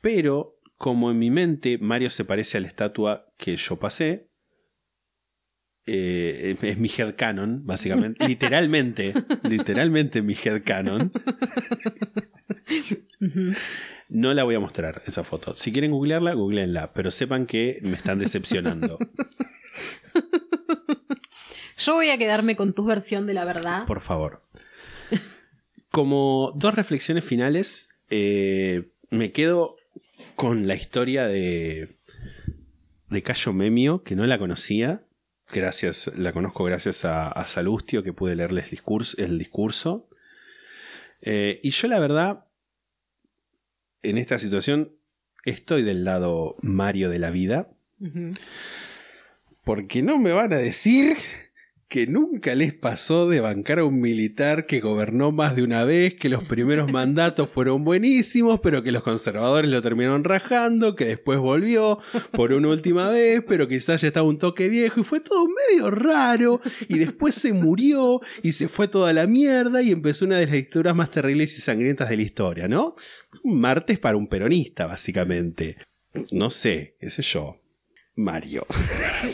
[0.00, 4.28] Pero como en mi mente Mario se parece a la estatua que yo pasé,
[5.86, 8.24] eh, es mi headcanon, básicamente.
[8.28, 11.12] literalmente, literalmente mi headcanon.
[14.08, 15.54] No la voy a mostrar esa foto.
[15.54, 18.98] Si quieren googlearla, googleenla, pero sepan que me están decepcionando.
[21.76, 23.86] Yo voy a quedarme con tu versión de la verdad.
[23.86, 24.42] Por favor.
[25.90, 29.76] Como dos reflexiones finales, eh, me quedo
[30.34, 31.94] con la historia de,
[33.10, 35.03] de Cayo Memio, que no la conocía.
[35.54, 40.08] Gracias, la conozco gracias a, a Salustio, que pude leerles discurso, el discurso.
[41.22, 42.46] Eh, y yo, la verdad,
[44.02, 44.96] en esta situación,
[45.44, 47.68] estoy del lado Mario de la vida.
[49.62, 51.16] Porque no me van a decir
[51.88, 56.14] que nunca les pasó de bancar a un militar que gobernó más de una vez,
[56.14, 61.38] que los primeros mandatos fueron buenísimos, pero que los conservadores lo terminaron rajando, que después
[61.38, 62.00] volvió
[62.32, 65.90] por una última vez, pero quizás ya estaba un toque viejo y fue todo medio
[65.90, 70.46] raro, y después se murió y se fue toda la mierda y empezó una de
[70.46, 72.96] las lecturas más terribles y sangrientas de la historia, ¿no?
[73.42, 75.76] Un martes para un peronista, básicamente.
[76.30, 77.60] No sé, sé yo.
[78.16, 78.66] Mario.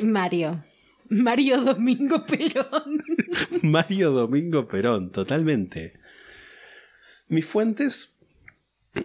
[0.02, 0.64] Mario.
[1.23, 3.03] Mario Domingo Perón.
[3.62, 5.95] Mario Domingo Perón, totalmente.
[7.28, 8.16] Mis fuentes.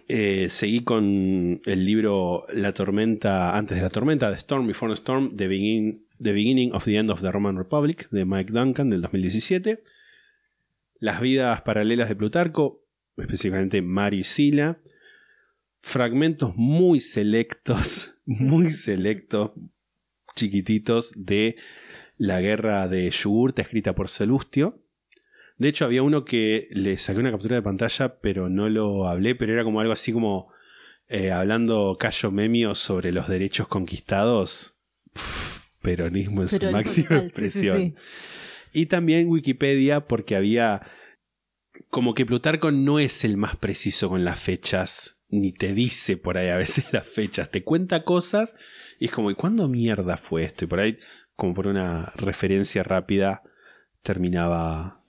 [0.08, 4.96] eh, seguí con el libro La tormenta, antes de la tormenta, The Storm Before the
[5.00, 8.90] Storm, The, Begin- The Beginning of the End of the Roman Republic, de Mike Duncan,
[8.90, 9.84] del 2017.
[11.00, 12.84] Las vidas paralelas de Plutarco,
[13.18, 14.80] específicamente Mario y Sila.
[15.82, 19.52] Fragmentos muy selectos, muy selectos,
[20.36, 21.58] chiquititos de
[22.18, 24.82] la guerra de Yugurta escrita por Salustio.
[25.58, 29.36] De hecho, había uno que le saqué una captura de pantalla, pero no lo hablé,
[29.36, 30.52] pero era como algo así como
[31.08, 34.78] eh, hablando Cayo Memio sobre los derechos conquistados.
[35.14, 37.78] Pff, peronismo en su máxima total, sí, sí, expresión.
[37.78, 37.96] sí.
[38.74, 40.82] Y también Wikipedia, porque había.
[41.90, 46.38] Como que Plutarco no es el más preciso con las fechas, ni te dice por
[46.38, 48.56] ahí a veces las fechas, te cuenta cosas
[49.00, 50.66] y es como, ¿y cuándo mierda fue esto?
[50.66, 50.98] Y por ahí,
[51.36, 53.44] como por una referencia rápida,
[54.02, 55.02] terminaba.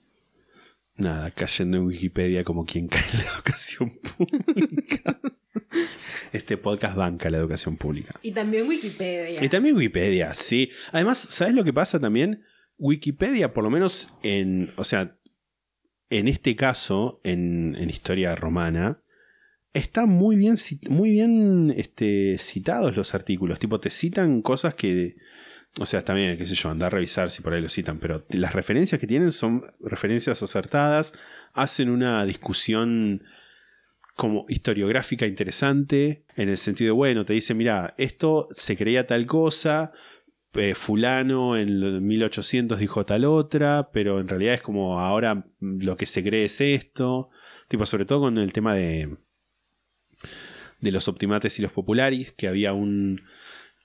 [0.95, 5.19] Nada, cayendo en Wikipedia como quien cae en la educación pública.
[6.33, 8.19] Este podcast banca la educación pública.
[8.21, 9.43] Y también Wikipedia.
[9.43, 10.71] Y también Wikipedia, sí.
[10.91, 12.43] Además, ¿sabes lo que pasa también?
[12.77, 14.71] Wikipedia, por lo menos en.
[14.75, 15.17] O sea,
[16.09, 19.01] en este caso, en, en historia romana,
[19.73, 20.55] están muy bien,
[20.89, 23.59] muy bien este, citados los artículos.
[23.59, 25.15] Tipo, te citan cosas que.
[25.79, 28.25] O sea, también, qué sé yo, andar a revisar si por ahí lo citan, pero
[28.29, 31.13] las referencias que tienen son referencias acertadas,
[31.53, 33.23] hacen una discusión
[34.15, 39.27] como historiográfica interesante, en el sentido de, bueno, te dice, mira, esto se creía tal
[39.27, 39.91] cosa,
[40.53, 45.95] eh, fulano en el 1800 dijo tal otra, pero en realidad es como ahora lo
[45.97, 47.29] que se cree es esto,
[47.67, 49.17] tipo, sobre todo con el tema de
[50.79, 53.21] de los optimates y los popularis, que había un,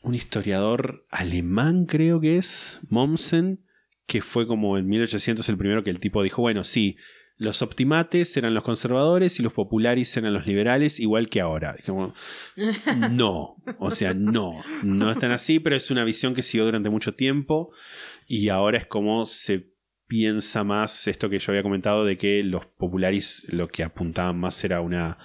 [0.03, 3.65] un historiador alemán, creo que es, Mommsen,
[4.07, 6.97] que fue como en 1800 el primero que el tipo dijo, bueno, sí,
[7.37, 11.77] los optimates eran los conservadores y los popularis eran los liberales, igual que ahora.
[11.85, 12.15] Como,
[13.11, 17.15] no, o sea, no, no están así, pero es una visión que siguió durante mucho
[17.15, 17.73] tiempo
[18.27, 19.73] y ahora es como se
[20.07, 24.63] piensa más esto que yo había comentado de que los popularis lo que apuntaban más
[24.63, 25.19] era una,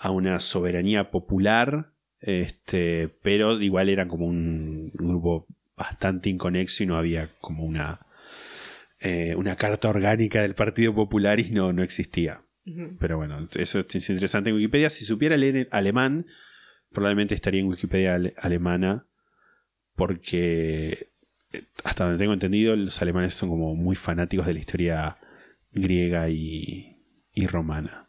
[0.00, 1.93] a una soberanía popular,
[2.26, 5.46] este, pero igual eran como un grupo
[5.76, 8.06] bastante inconexo y no había como una,
[9.00, 12.42] eh, una carta orgánica del Partido Popular y no, no existía.
[12.98, 14.88] Pero bueno, eso es interesante en Wikipedia.
[14.88, 16.24] Si supiera leer alemán,
[16.92, 19.06] probablemente estaría en Wikipedia ale- alemana,
[19.96, 21.10] porque
[21.52, 25.18] eh, hasta donde tengo entendido, los alemanes son como muy fanáticos de la historia
[25.72, 26.96] griega y,
[27.34, 28.08] y romana.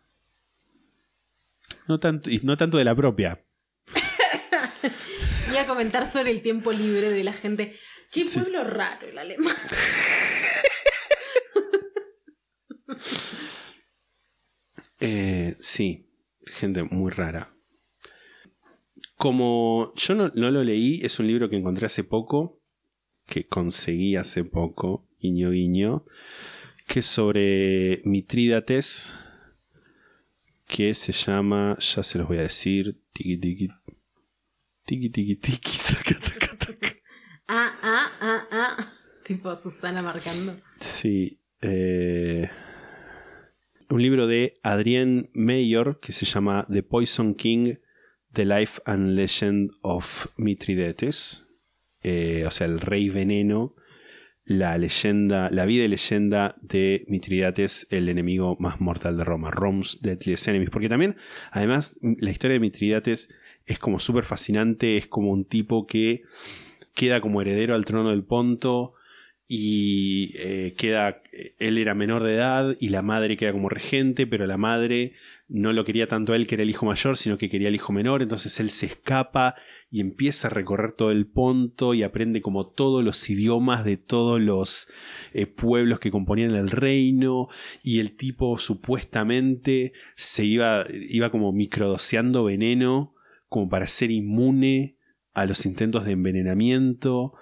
[1.89, 3.41] No tanto, y no tanto de la propia.
[5.51, 7.75] Iba a comentar sobre el tiempo libre de la gente.
[8.11, 9.55] Qué pueblo raro el alemán.
[15.01, 16.07] Eh, sí,
[16.45, 17.53] gente muy rara.
[19.17, 22.61] Como yo no, no lo leí, es un libro que encontré hace poco,
[23.27, 26.05] que conseguí hace poco, guiño guiño,
[26.87, 29.15] que es sobre Mitrídates,
[30.67, 33.67] que se llama, ya se los voy a decir, tiki tiki,
[34.85, 36.89] tiki tiki tiki, taca, taca, taca.
[37.47, 38.93] Ah, ah, ah, ah.
[39.23, 40.59] Tipo Susana marcando.
[40.79, 41.39] Sí.
[41.61, 42.47] eh,
[43.89, 47.77] un libro de Adrien Mayor que se llama The Poison King,
[48.33, 51.47] The Life and Legend of Mithridates.
[52.03, 53.75] Eh, o sea, el rey veneno,
[54.45, 60.01] la leyenda, la vida y leyenda de Mithridates, el enemigo más mortal de Roma, Rome's
[60.01, 60.69] Deadliest Enemies.
[60.69, 61.17] Porque también,
[61.51, 63.33] además, la historia de Mithridates
[63.65, 66.21] es como súper fascinante, es como un tipo que
[66.93, 68.93] queda como heredero al trono del Ponto
[69.47, 71.21] y eh, queda
[71.59, 75.13] él era menor de edad y la madre queda como regente pero la madre
[75.47, 77.75] no lo quería tanto a él que era el hijo mayor sino que quería el
[77.75, 78.21] hijo menor.
[78.21, 79.55] Entonces él se escapa
[79.91, 84.41] y empieza a recorrer todo el ponto y aprende como todos los idiomas de todos
[84.41, 84.89] los
[85.33, 87.47] eh, pueblos que componían el reino.
[87.83, 93.13] Y el tipo supuestamente se iba iba como microdoseando veneno
[93.47, 94.97] como para ser inmune
[95.33, 97.35] a los intentos de envenenamiento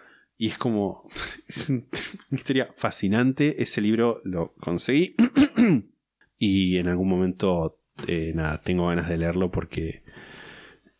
[0.44, 1.08] y es como.
[1.48, 1.86] Es una
[2.32, 3.64] historia fascinante.
[3.64, 5.16] Ese libro lo conseguí.
[6.38, 10.04] y en algún momento, eh, nada, tengo ganas de leerlo porque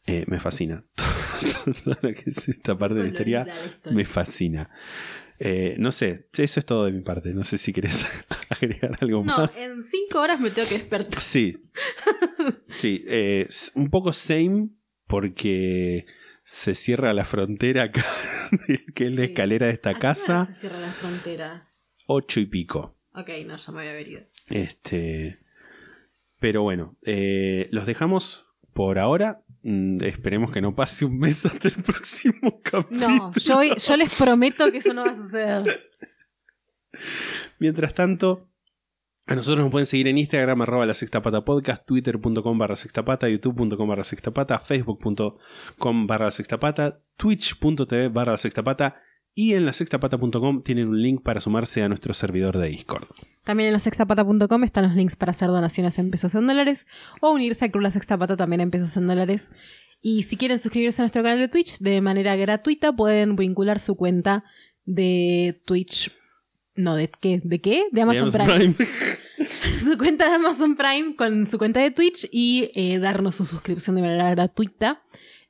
[0.06, 0.86] eh, me fascina.
[1.84, 3.48] Todo lo que es esta parte de la historia
[3.92, 4.70] me fascina.
[5.40, 7.34] Eh, no sé, eso es todo de mi parte.
[7.34, 8.06] No sé si querés
[8.50, 9.58] agregar algo No, más.
[9.58, 11.20] en cinco horas me tengo que despertar.
[11.20, 11.58] Sí.
[12.66, 13.46] Sí, eh,
[13.76, 14.70] un poco same
[15.08, 16.06] porque
[16.44, 18.06] se cierra la frontera acá,
[18.96, 21.70] que es la escalera de esta ¿A qué hora casa, se cierra la frontera?
[22.08, 22.98] ocho y pico.
[23.16, 24.22] Ok, no, ya me había venido.
[24.50, 25.40] Este,
[26.40, 29.44] pero bueno, eh, los dejamos por ahora.
[29.62, 33.08] Mm, esperemos que no pase un mes hasta el próximo capítulo.
[33.08, 35.64] No, yo, yo les prometo que eso no va a suceder.
[37.60, 38.50] Mientras tanto,
[39.26, 43.06] a nosotros nos pueden seguir en Instagram, arroba la sexta pata podcast, twitter.com barra sexta
[43.06, 48.64] pata, youtube.com barra sexta pata, facebook.com barra sexta pata, twitch.tv barra sexta
[49.36, 53.08] y en la sextapata.com tienen un link para sumarse a nuestro servidor de Discord.
[53.44, 56.86] También en la sextapata.com están los links para hacer donaciones en pesos en dólares
[57.20, 59.52] o unirse al Club La Sextapata también en pesos en dólares.
[60.02, 63.96] Y si quieren suscribirse a nuestro canal de Twitch de manera gratuita, pueden vincular su
[63.96, 64.44] cuenta
[64.86, 66.12] de Twitch.
[66.76, 67.42] No, ¿de qué?
[67.44, 67.86] ¿De qué?
[67.92, 68.74] De Amazon, De Amazon Prime.
[68.74, 69.48] Prime.
[69.80, 73.96] su cuenta de Amazon Prime con su cuenta de Twitch y eh, darnos su suscripción
[73.96, 75.04] de manera gratuita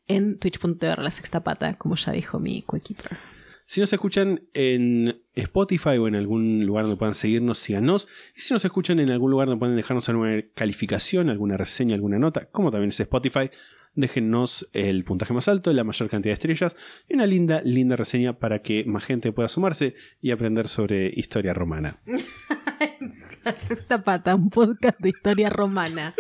[0.08, 3.18] en twitch.tv la sextapata, como ya dijo mi coequiper.
[3.66, 8.10] Si nos escuchan en Spotify o en algún lugar donde puedan seguirnos, síganos.
[8.36, 12.20] Y si nos escuchan en algún lugar donde pueden dejarnos alguna calificación, alguna reseña, alguna
[12.20, 13.50] nota, como también es Spotify,
[13.96, 16.76] déjennos el puntaje más alto, la mayor cantidad de estrellas
[17.08, 21.54] y una linda, linda reseña para que más gente pueda sumarse y aprender sobre historia
[21.54, 22.02] romana.
[23.44, 26.16] La Sexta Pata, un podcast de historia romana.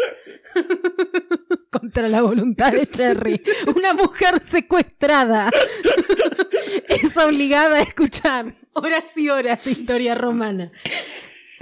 [1.71, 3.41] Contra la voluntad de Jerry.
[3.75, 5.49] Una mujer secuestrada.
[6.89, 10.71] es obligada a escuchar horas y horas de historia romana.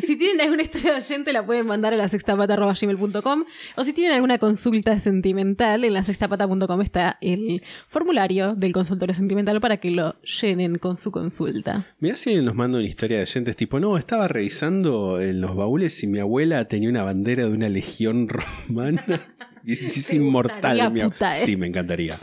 [0.01, 4.13] Si tienen alguna historia de oyente, la pueden mandar a la sextapata.gmail.com o si tienen
[4.13, 10.15] alguna consulta sentimental, en la sextapata.com está el formulario del consultorio sentimental para que lo
[10.21, 11.85] llenen con su consulta.
[11.99, 15.55] Mirá si alguien nos manda una historia de oyentes tipo, no, estaba revisando en los
[15.55, 18.27] baúles y mi abuela tenía una bandera de una legión
[18.67, 19.27] romana.
[19.63, 20.91] Y es, inmortal.
[20.91, 21.35] mi puta, eh.
[21.35, 22.17] Sí, me encantaría.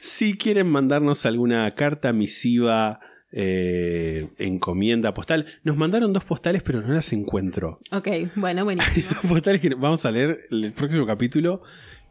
[0.00, 3.00] si quieren mandarnos alguna carta misiva,
[3.32, 7.78] eh, encomienda, postal, nos mandaron dos postales, pero no las encuentro.
[7.92, 9.08] Ok, bueno, buenísimo.
[9.28, 11.62] postales que vamos a leer el próximo capítulo,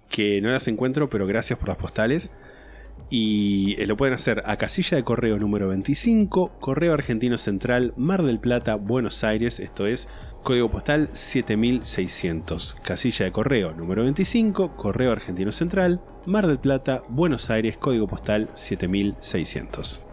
[0.10, 2.32] que no las encuentro, pero gracias por las postales.
[3.10, 8.24] Y eh, lo pueden hacer a casilla de correo número 25, Correo Argentino Central, Mar
[8.24, 9.60] del Plata, Buenos Aires.
[9.60, 10.10] Esto es
[10.44, 17.50] código postal 7600, casilla de correo número 25, Correo Argentino Central, Mar del Plata, Buenos
[17.50, 20.09] Aires, código postal 7600.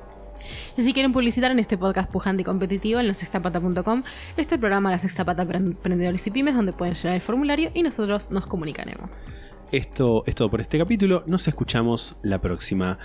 [0.76, 4.02] Y si quieren publicitar en este podcast pujante y competitivo en lasextapata.com,
[4.36, 7.82] este programa La Sexta Pata para Emprendedores y Pymes, donde pueden llenar el formulario y
[7.82, 9.36] nosotros nos comunicaremos.
[9.72, 11.24] Esto es todo por este capítulo.
[11.26, 12.98] Nos escuchamos la próxima.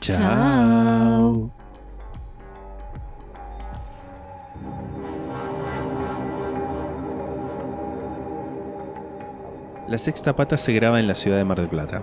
[0.00, 0.18] Chao.
[0.18, 1.62] Chao.
[9.88, 12.02] La sexta pata se graba en la ciudad de Mar del Plata.